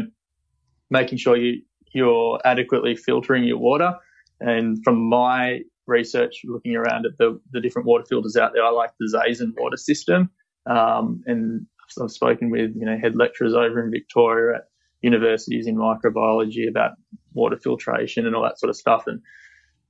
making 0.90 1.18
sure 1.18 1.36
you, 1.36 1.62
you're 1.92 2.40
adequately 2.44 2.96
filtering 2.96 3.44
your 3.44 3.58
water. 3.58 3.94
And 4.40 4.78
from 4.82 5.08
my 5.08 5.60
research, 5.86 6.40
looking 6.44 6.74
around 6.74 7.04
at 7.04 7.18
the, 7.18 7.38
the 7.52 7.60
different 7.60 7.86
water 7.86 8.04
filters 8.08 8.36
out 8.36 8.52
there, 8.54 8.64
I 8.64 8.70
like 8.70 8.90
the 8.98 9.12
Zazen 9.14 9.52
water 9.58 9.76
system. 9.76 10.30
Um, 10.66 11.22
and 11.26 11.66
I've 12.00 12.10
spoken 12.10 12.50
with, 12.50 12.70
you 12.76 12.86
know, 12.86 12.96
head 12.96 13.14
lecturers 13.16 13.52
over 13.52 13.84
in 13.84 13.90
Victoria 13.90 14.56
at 14.56 14.62
universities 15.02 15.66
in 15.66 15.76
microbiology 15.76 16.68
about 16.68 16.92
water 17.34 17.58
filtration 17.62 18.26
and 18.26 18.34
all 18.34 18.42
that 18.44 18.58
sort 18.58 18.70
of 18.70 18.76
stuff. 18.76 19.04
And 19.06 19.20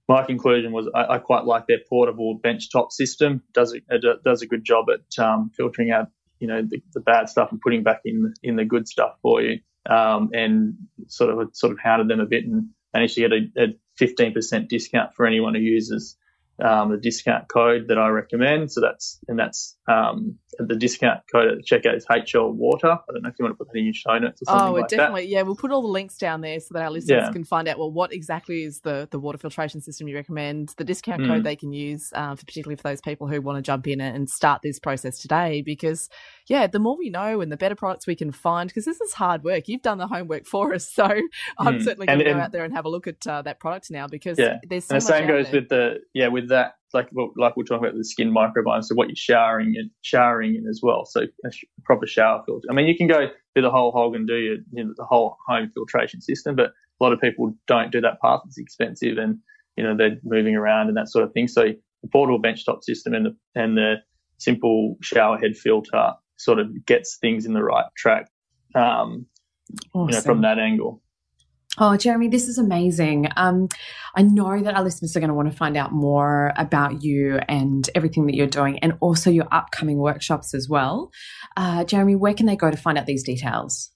my 0.08 0.24
conclusion 0.24 0.72
was 0.72 0.88
I, 0.94 1.14
I, 1.14 1.18
quite 1.18 1.44
like 1.44 1.66
their 1.66 1.78
portable 1.88 2.38
benchtop 2.44 2.90
system. 2.90 3.42
does 3.54 3.74
a, 3.74 3.98
does 4.24 4.42
a 4.42 4.46
good 4.46 4.64
job 4.64 4.86
at 4.90 5.24
um, 5.24 5.50
filtering 5.56 5.90
out 5.90 6.08
you 6.40 6.48
know 6.48 6.60
the, 6.60 6.82
the, 6.92 7.00
bad 7.00 7.28
stuff 7.28 7.52
and 7.52 7.60
putting 7.60 7.84
back 7.84 8.00
in 8.04 8.34
in 8.42 8.56
the 8.56 8.64
good 8.64 8.88
stuff 8.88 9.12
for 9.22 9.40
you. 9.40 9.60
Um, 9.88 10.30
and 10.32 10.74
sort 11.06 11.30
of 11.30 11.50
sort 11.54 11.72
of 11.72 11.78
hounded 11.82 12.08
them 12.08 12.20
a 12.20 12.26
bit 12.26 12.44
and 12.44 12.70
managed 12.92 13.14
to 13.14 13.20
get 13.20 13.32
a, 13.32 13.64
a 13.64 13.66
15% 14.00 14.68
discount 14.68 15.14
for 15.14 15.26
anyone 15.26 15.54
who 15.54 15.60
uses 15.60 16.16
um, 16.62 16.90
the 16.90 16.98
discount 16.98 17.48
code 17.48 17.86
that 17.88 17.98
I 17.98 18.08
recommend. 18.08 18.70
So 18.70 18.80
that's 18.80 19.18
and 19.28 19.38
that's 19.38 19.76
um, 19.88 20.38
the 20.58 20.76
discount 20.76 21.20
code 21.32 21.48
at 21.48 21.56
the 21.58 21.62
checkout 21.62 21.96
is 21.96 22.04
HL 22.06 22.52
Water. 22.52 22.90
I 22.92 23.12
don't 23.12 23.22
know 23.22 23.28
if 23.30 23.34
you 23.38 23.44
want 23.44 23.54
to 23.54 23.64
put 23.64 23.72
that 23.72 23.78
in 23.78 23.84
your 23.86 23.94
show 23.94 24.18
notes 24.18 24.42
or 24.42 24.44
something 24.46 24.68
oh, 24.68 24.72
like 24.72 24.88
definitely. 24.88 25.22
That. 25.22 25.28
Yeah, 25.28 25.42
we'll 25.42 25.56
put 25.56 25.70
all 25.70 25.82
the 25.82 25.88
links 25.88 26.18
down 26.18 26.40
there 26.42 26.60
so 26.60 26.74
that 26.74 26.82
our 26.82 26.90
listeners 26.90 27.24
Yeah. 27.26 27.32
can 27.32 27.44
find 27.44 27.68
out 27.68 27.78
well 27.78 27.90
what 27.90 28.12
exactly 28.12 28.62
is 28.64 28.80
the 28.80 29.08
the 29.10 29.18
water 29.18 29.38
filtration 29.38 29.80
system 29.80 30.08
you 30.08 30.14
recommend, 30.16 30.74
the 30.76 30.84
discount 30.84 31.22
Mm. 31.22 31.26
code 31.28 31.44
they 31.44 31.56
can 31.56 31.72
use, 31.72 32.12
uh, 32.14 32.34
for 32.34 32.44
particularly 32.44 32.76
for 32.76 32.82
those 32.82 33.00
people 33.00 33.26
who 33.28 33.40
want 33.40 33.56
to 33.58 33.62
jump 33.62 33.86
in 33.86 34.00
and 34.00 34.28
start 34.28 34.60
this 34.62 34.78
process 34.78 35.18
today. 35.18 35.62
Because 35.62 36.08
yeah, 36.48 36.66
the 36.66 36.78
more 36.78 36.96
we 36.98 37.08
know 37.10 37.40
and 37.40 37.50
the 37.50 37.56
better 37.56 37.74
products 37.74 38.06
we 38.06 38.14
can 38.14 38.30
find, 38.32 38.68
because 38.68 38.84
this 38.84 39.00
is 39.00 39.14
hard 39.14 39.44
work. 39.44 39.68
You've 39.68 39.82
done 39.82 39.98
the 39.98 40.06
homework 40.06 40.46
for 40.46 40.74
us, 40.74 40.88
so 40.88 41.04
I'm 41.58 41.78
Mm. 41.78 41.82
certainly 41.84 42.06
going 42.06 42.18
to 42.18 42.24
go 42.24 42.36
out 42.38 42.52
there 42.52 42.64
and 42.64 42.74
have 42.74 42.84
a 42.84 42.88
look 42.90 43.06
at 43.06 43.26
uh, 43.26 43.42
that 43.42 43.58
product 43.60 43.90
now 43.90 44.06
because 44.06 44.38
Yeah. 44.38 44.58
there's 44.68 44.84
so 44.84 44.94
and 44.96 45.02
the 45.02 45.06
same 45.06 45.26
goes 45.26 45.50
there. 45.50 45.60
with 45.60 45.68
the 45.70 46.00
yeah 46.12 46.28
with 46.28 46.48
that 46.50 46.74
like 46.94 47.08
like 47.36 47.56
we're 47.56 47.64
talking 47.64 47.84
about 47.84 47.96
the 47.96 48.04
skin 48.04 48.32
microbiome. 48.32 48.84
So 48.84 48.94
what 48.94 49.08
you're 49.08 49.16
showering 49.16 49.74
and 49.76 49.90
showering 50.02 50.56
in 50.56 50.66
as 50.68 50.80
well. 50.82 51.04
So 51.04 51.22
a 51.44 51.52
sh- 51.52 51.64
proper 51.84 52.06
shower 52.06 52.42
filter. 52.46 52.66
I 52.70 52.74
mean, 52.74 52.86
you 52.86 52.96
can 52.96 53.06
go 53.06 53.28
do 53.54 53.62
the 53.62 53.70
whole 53.70 53.92
hog 53.92 54.14
and 54.14 54.26
do 54.26 54.36
your, 54.36 54.56
you 54.72 54.84
know, 54.84 54.92
the 54.96 55.04
whole 55.04 55.36
home 55.46 55.70
filtration 55.74 56.20
system, 56.20 56.56
but 56.56 56.66
a 56.66 57.04
lot 57.04 57.12
of 57.12 57.20
people 57.20 57.54
don't 57.66 57.90
do 57.90 58.00
that 58.00 58.20
path. 58.20 58.40
It's 58.46 58.58
expensive, 58.58 59.18
and 59.18 59.38
you 59.76 59.84
know 59.84 59.96
they're 59.96 60.18
moving 60.24 60.54
around 60.54 60.88
and 60.88 60.96
that 60.96 61.08
sort 61.08 61.24
of 61.24 61.32
thing. 61.32 61.48
So 61.48 61.64
the 62.02 62.08
portable 62.08 62.40
benchtop 62.40 62.82
system 62.82 63.14
and 63.14 63.26
the 63.26 63.36
and 63.54 63.76
the 63.76 63.96
simple 64.38 64.96
shower 65.02 65.38
head 65.38 65.56
filter 65.56 66.12
sort 66.36 66.58
of 66.58 66.86
gets 66.86 67.18
things 67.18 67.46
in 67.46 67.52
the 67.52 67.62
right 67.62 67.86
track. 67.96 68.28
Um, 68.74 69.26
you 69.94 70.06
know, 70.06 70.20
from 70.20 70.42
that 70.42 70.58
angle. 70.58 71.01
Oh, 71.78 71.96
Jeremy, 71.96 72.28
this 72.28 72.48
is 72.48 72.58
amazing. 72.58 73.28
Um, 73.36 73.68
I 74.14 74.22
know 74.22 74.60
that 74.60 74.74
our 74.74 74.84
listeners 74.84 75.16
are 75.16 75.20
going 75.20 75.28
to 75.28 75.34
want 75.34 75.50
to 75.50 75.56
find 75.56 75.76
out 75.76 75.90
more 75.90 76.52
about 76.56 77.02
you 77.02 77.38
and 77.48 77.88
everything 77.94 78.26
that 78.26 78.34
you're 78.34 78.46
doing, 78.46 78.78
and 78.80 78.92
also 79.00 79.30
your 79.30 79.48
upcoming 79.50 79.96
workshops 79.96 80.52
as 80.52 80.68
well. 80.68 81.10
Uh, 81.56 81.84
Jeremy, 81.84 82.14
where 82.14 82.34
can 82.34 82.44
they 82.44 82.56
go 82.56 82.70
to 82.70 82.76
find 82.76 82.98
out 82.98 83.06
these 83.06 83.22
details? 83.22 83.90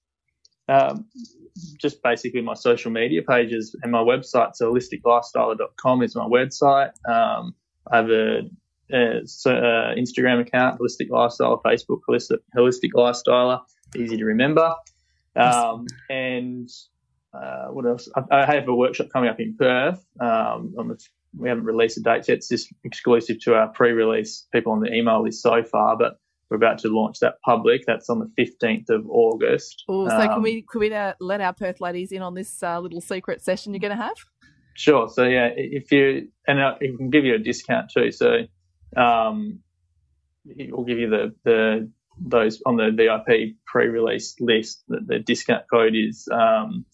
um, 0.69 1.07
just 1.81 2.03
basically 2.03 2.43
my 2.43 2.55
social 2.55 2.91
media 2.91 3.23
pages 3.23 3.77
and 3.83 3.93
my 3.93 4.01
website. 4.01 4.55
So 4.55 4.73
holisticlifestyler.com 4.73 6.03
is 6.03 6.15
my 6.17 6.27
website. 6.27 6.91
Um, 7.09 7.55
I 7.91 7.97
have 7.97 8.11
a, 8.11 8.41
a, 8.93 9.27
so, 9.27 9.53
uh, 9.53 9.95
Instagram 9.95 10.41
account, 10.41 10.81
Holistic 10.81 11.09
Lifestyle, 11.11 11.61
Facebook, 11.65 12.01
Holistic, 12.09 12.39
Holistic 12.57 12.91
Lifestyler, 12.95 13.61
easy 13.97 14.17
to 14.17 14.25
remember. 14.25 14.75
Um, 15.37 15.87
and 16.09 16.69
uh, 17.37 17.67
what 17.69 17.87
else? 17.87 18.09
I, 18.17 18.43
I 18.43 18.55
have 18.55 18.69
a 18.69 18.75
workshop 18.75 19.09
coming 19.13 19.29
up 19.29 19.41
in 19.41 19.57
Perth. 19.59 20.05
Um, 20.21 20.75
on 20.79 20.89
the, 20.89 20.99
we 21.37 21.49
haven't 21.49 21.65
released 21.65 21.97
the 21.97 22.03
dates 22.03 22.29
yet. 22.29 22.39
It's 22.39 22.49
just 22.49 22.73
exclusive 22.85 23.41
to 23.41 23.55
our 23.55 23.69
pre-release 23.69 24.47
people 24.53 24.73
on 24.73 24.81
the 24.81 24.93
email 24.93 25.23
list 25.23 25.43
so 25.43 25.63
far, 25.63 25.97
but 25.97 26.19
we're 26.49 26.57
about 26.57 26.79
to 26.81 26.89
launch 26.89 27.19
that 27.21 27.35
public. 27.45 27.83
That's 27.87 28.09
on 28.09 28.21
the 28.21 28.43
15th 28.43 28.89
of 28.91 29.07
August. 29.09 29.85
Oh, 29.89 30.09
so 30.09 30.19
can 30.19 30.31
Um, 30.31 30.43
we 30.43 30.63
can 30.63 30.81
we 30.81 30.95
uh, 30.95 31.15
let 31.21 31.41
our 31.41 31.53
Perth 31.53 31.81
ladies 31.81 32.13
in 32.13 32.23
on 32.23 32.35
this 32.35 32.63
uh, 32.63 32.79
little 32.81 33.01
secret 33.01 33.43
session 33.43 33.75
you're 33.75 33.81
going 33.81 33.97
to 33.97 34.03
have? 34.03 34.17
Sure. 34.75 35.09
So 35.09 35.25
yeah, 35.25 35.51
if 35.55 35.91
you 35.91 36.29
and 36.47 36.61
uh, 36.61 36.75
it 36.81 36.97
can 36.97 37.11
give 37.11 37.25
you 37.25 37.35
a 37.35 37.39
discount 37.39 37.91
too. 37.91 38.13
So 38.13 38.43
um, 38.97 39.61
it 40.45 40.75
will 40.75 40.85
give 40.85 40.99
you 40.99 41.11
the 41.11 41.35
the 41.45 41.91
those 42.19 42.63
on 42.65 42.77
the 42.77 42.91
VIP 42.91 43.57
pre-release 43.67 44.37
list. 44.41 44.85
The, 44.89 45.01
the 45.05 45.19
discount 45.19 45.65
code 45.71 45.95
is 45.95 46.29
um, 46.33 46.87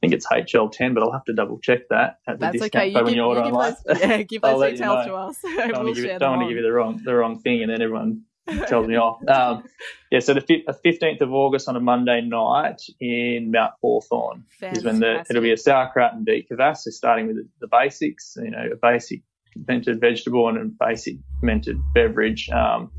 think 0.00 0.12
it's 0.12 0.26
HL10, 0.26 0.94
but 0.94 1.02
I'll 1.02 1.12
have 1.12 1.24
to 1.24 1.34
double 1.34 1.58
check 1.58 1.88
that 1.90 2.18
at 2.26 2.38
the 2.38 2.46
That's 2.46 2.52
discount 2.60 2.74
okay. 2.76 2.88
You 2.88 2.94
when 2.94 3.06
give, 3.06 3.16
you 3.16 3.22
order 3.22 3.40
you 3.40 3.46
give 3.46 3.54
online. 3.54 3.74
those, 3.86 4.00
yeah, 4.00 4.22
give 4.22 4.42
those 4.42 4.58
let 4.58 4.70
you 4.72 4.76
details 4.78 5.06
know. 5.06 5.12
to 5.12 5.14
us. 5.18 5.38
don't 5.42 5.56
we'll 5.56 5.84
want 5.84 5.96
to 5.96 6.02
give, 6.02 6.18
don't 6.20 6.30
want 6.30 6.42
to 6.42 6.48
give 6.48 6.56
you 6.56 6.62
the 6.62 6.72
wrong 6.72 7.00
the 7.04 7.14
wrong 7.14 7.38
thing, 7.40 7.62
and 7.62 7.72
then 7.72 7.82
everyone 7.82 8.22
tells 8.66 8.86
me 8.86 8.96
off. 8.96 9.20
Um, 9.28 9.64
yeah, 10.10 10.20
so 10.20 10.34
the 10.34 10.40
fif- 10.40 10.64
15th 10.66 11.20
of 11.20 11.32
August 11.32 11.68
on 11.68 11.76
a 11.76 11.80
Monday 11.80 12.20
night 12.20 12.80
in 13.00 13.50
Mount 13.50 13.72
Hawthorn 13.82 14.44
is 14.62 14.84
when 14.84 15.00
the 15.00 15.24
it'll 15.28 15.42
be 15.42 15.52
a 15.52 15.56
sauerkraut 15.56 16.14
and 16.14 16.24
beet 16.24 16.48
kvass. 16.48 16.78
So 16.78 16.90
starting 16.90 17.26
with 17.26 17.36
the, 17.36 17.48
the 17.60 17.68
basics, 17.68 18.36
you 18.42 18.50
know, 18.50 18.68
a 18.72 18.76
basic 18.76 19.22
fermented 19.66 20.00
vegetable 20.00 20.48
and 20.48 20.58
a 20.58 20.86
basic 20.86 21.16
fermented 21.40 21.80
beverage, 21.92 22.48
um, 22.50 22.92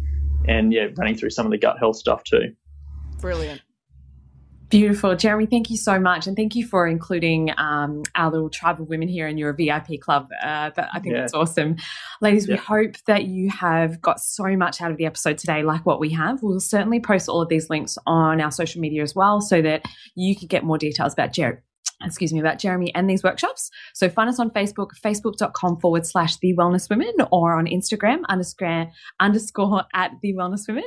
and 0.48 0.74
yeah, 0.74 0.88
running 0.98 1.16
through 1.16 1.30
some 1.30 1.46
of 1.46 1.52
the 1.52 1.58
gut 1.58 1.80
health 1.80 1.96
stuff 1.96 2.24
too. 2.24 2.54
Brilliant. 3.20 3.62
Beautiful. 4.70 5.16
Jeremy, 5.16 5.48
thank 5.48 5.72
you 5.72 5.78
so 5.78 6.00
much. 6.00 6.28
And 6.28 6.36
thank 6.36 6.56
you 6.56 6.64
for 6.66 6.86
including 6.88 7.52
um, 7.58 8.04
our 8.14 8.30
little 8.30 8.50
tribe 8.52 8.80
of 8.80 8.88
women 8.88 9.08
here 9.08 9.28
in 9.28 9.38
your 9.38 9.52
VIP 9.52 10.00
club. 10.00 10.30
Uh, 10.44 10.70
that, 10.76 10.90
I 10.94 11.00
think 11.00 11.16
Yeah. 11.16 11.22
that's 11.22 11.34
awesome. 11.34 11.78
Ladies, 12.22 12.48
we 12.48 12.56
hope 12.56 12.96
that 13.08 13.26
you 13.26 13.50
have 13.50 14.00
got 14.00 14.20
so 14.20 14.56
much 14.56 14.80
out 14.80 14.92
of 14.92 14.98
the 14.98 15.08
episode 15.08 15.40
today, 15.40 15.64
like 15.64 15.86
what 15.88 16.00
we 16.00 16.10
have. 16.12 16.44
We'll 16.44 16.60
certainly 16.60 17.00
post 17.00 17.28
all 17.30 17.42
of 17.42 17.50
these 17.50 17.70
links 17.72 17.98
on 18.06 18.40
our 18.40 18.52
social 18.52 18.80
media 18.80 19.02
as 19.02 19.16
well 19.16 19.42
so 19.42 19.60
that 19.62 19.86
you 20.14 20.36
can 20.36 20.48
get 20.48 20.64
more 20.64 20.78
details 20.78 21.14
about 21.14 21.34
Jeremy. 21.34 21.62
Excuse 22.02 22.32
me, 22.32 22.40
about 22.40 22.60
Jeremy 22.60 22.94
and 22.96 23.10
these 23.10 23.24
workshops. 23.24 23.70
So 23.94 24.10
find 24.10 24.30
us 24.30 24.40
on 24.40 24.52
Facebook, 24.52 24.92
facebook.com 25.04 25.80
forward 25.82 26.06
slash 26.06 26.38
the 26.38 26.56
wellness 26.56 26.90
women, 26.90 27.14
or 27.32 27.58
on 27.58 27.66
Instagram 27.66 28.22
underscore 28.30 28.88
underscore 29.20 29.84
at 29.94 30.12
the 30.22 30.34
wellness 30.34 30.68
women. 30.68 30.86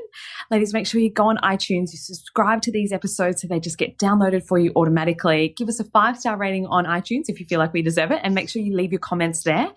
Ladies, 0.50 0.72
make 0.72 0.86
sure 0.86 1.00
you 1.00 1.12
go 1.12 1.24
on 1.24 1.36
iTunes, 1.38 1.92
you 1.92 1.98
subscribe 1.98 2.62
to 2.62 2.72
these 2.72 2.92
episodes 2.92 3.42
so 3.42 3.48
they 3.48 3.60
just 3.60 3.78
get 3.78 3.98
downloaded 3.98 4.46
for 4.46 4.58
you 4.58 4.72
automatically. 4.74 5.54
Give 5.56 5.68
us 5.68 5.80
a 5.80 5.84
five 5.84 6.18
star 6.18 6.36
rating 6.36 6.66
on 6.66 6.86
iTunes 6.86 7.24
if 7.28 7.38
you 7.38 7.46
feel 7.46 7.58
like 7.58 7.72
we 7.72 7.82
deserve 7.82 8.10
it, 8.10 8.20
and 8.22 8.34
make 8.34 8.48
sure 8.48 8.62
you 8.62 8.74
leave 8.74 8.92
your 8.92 9.00
comments 9.00 9.42
there. 9.42 9.68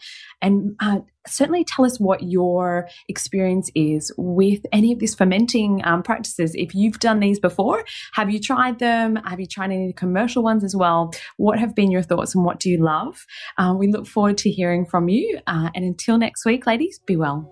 And 0.42 0.76
uh, 0.80 1.00
certainly 1.28 1.64
tell 1.64 1.86
us 1.86 2.00
what 2.00 2.24
your 2.24 2.88
experience 3.08 3.70
is 3.76 4.12
with 4.18 4.66
any 4.72 4.92
of 4.92 5.00
these 5.00 5.16
fermenting 5.16 5.82
um, 5.86 6.04
practices. 6.04 6.54
If 6.56 6.76
you've 6.76 7.00
done 7.00 7.20
these 7.20 7.40
before, 7.40 7.84
have 8.14 8.30
you 8.30 8.40
tried 8.40 8.80
them? 8.80 9.18
Have 9.18 9.40
you 9.40 9.48
tried 9.48 9.72
any 9.72 9.86
of 9.86 9.90
the 9.90 9.94
commercial 9.94 10.44
ones 10.44 10.64
as 10.64 10.76
well? 10.76 11.12
What 11.38 11.60
have 11.60 11.76
been 11.76 11.92
your 11.92 12.04
thoughts 12.04 12.36
and 12.36 12.44
what 12.44 12.60
do 12.60 12.70
you 12.70 12.78
love? 12.78 13.26
Uh, 13.58 13.76
we 13.78 13.88
look 13.88 14.08
forward 14.08 14.38
to 14.40 14.50
hearing 14.50 14.86
from 14.86 15.10
you. 15.10 15.40
Uh, 15.48 15.70
and 15.76 15.86
until 15.86 16.18
next 16.18 16.46
week, 16.46 16.66
ladies, 16.66 17.00
be 17.06 17.16
well. 17.16 17.52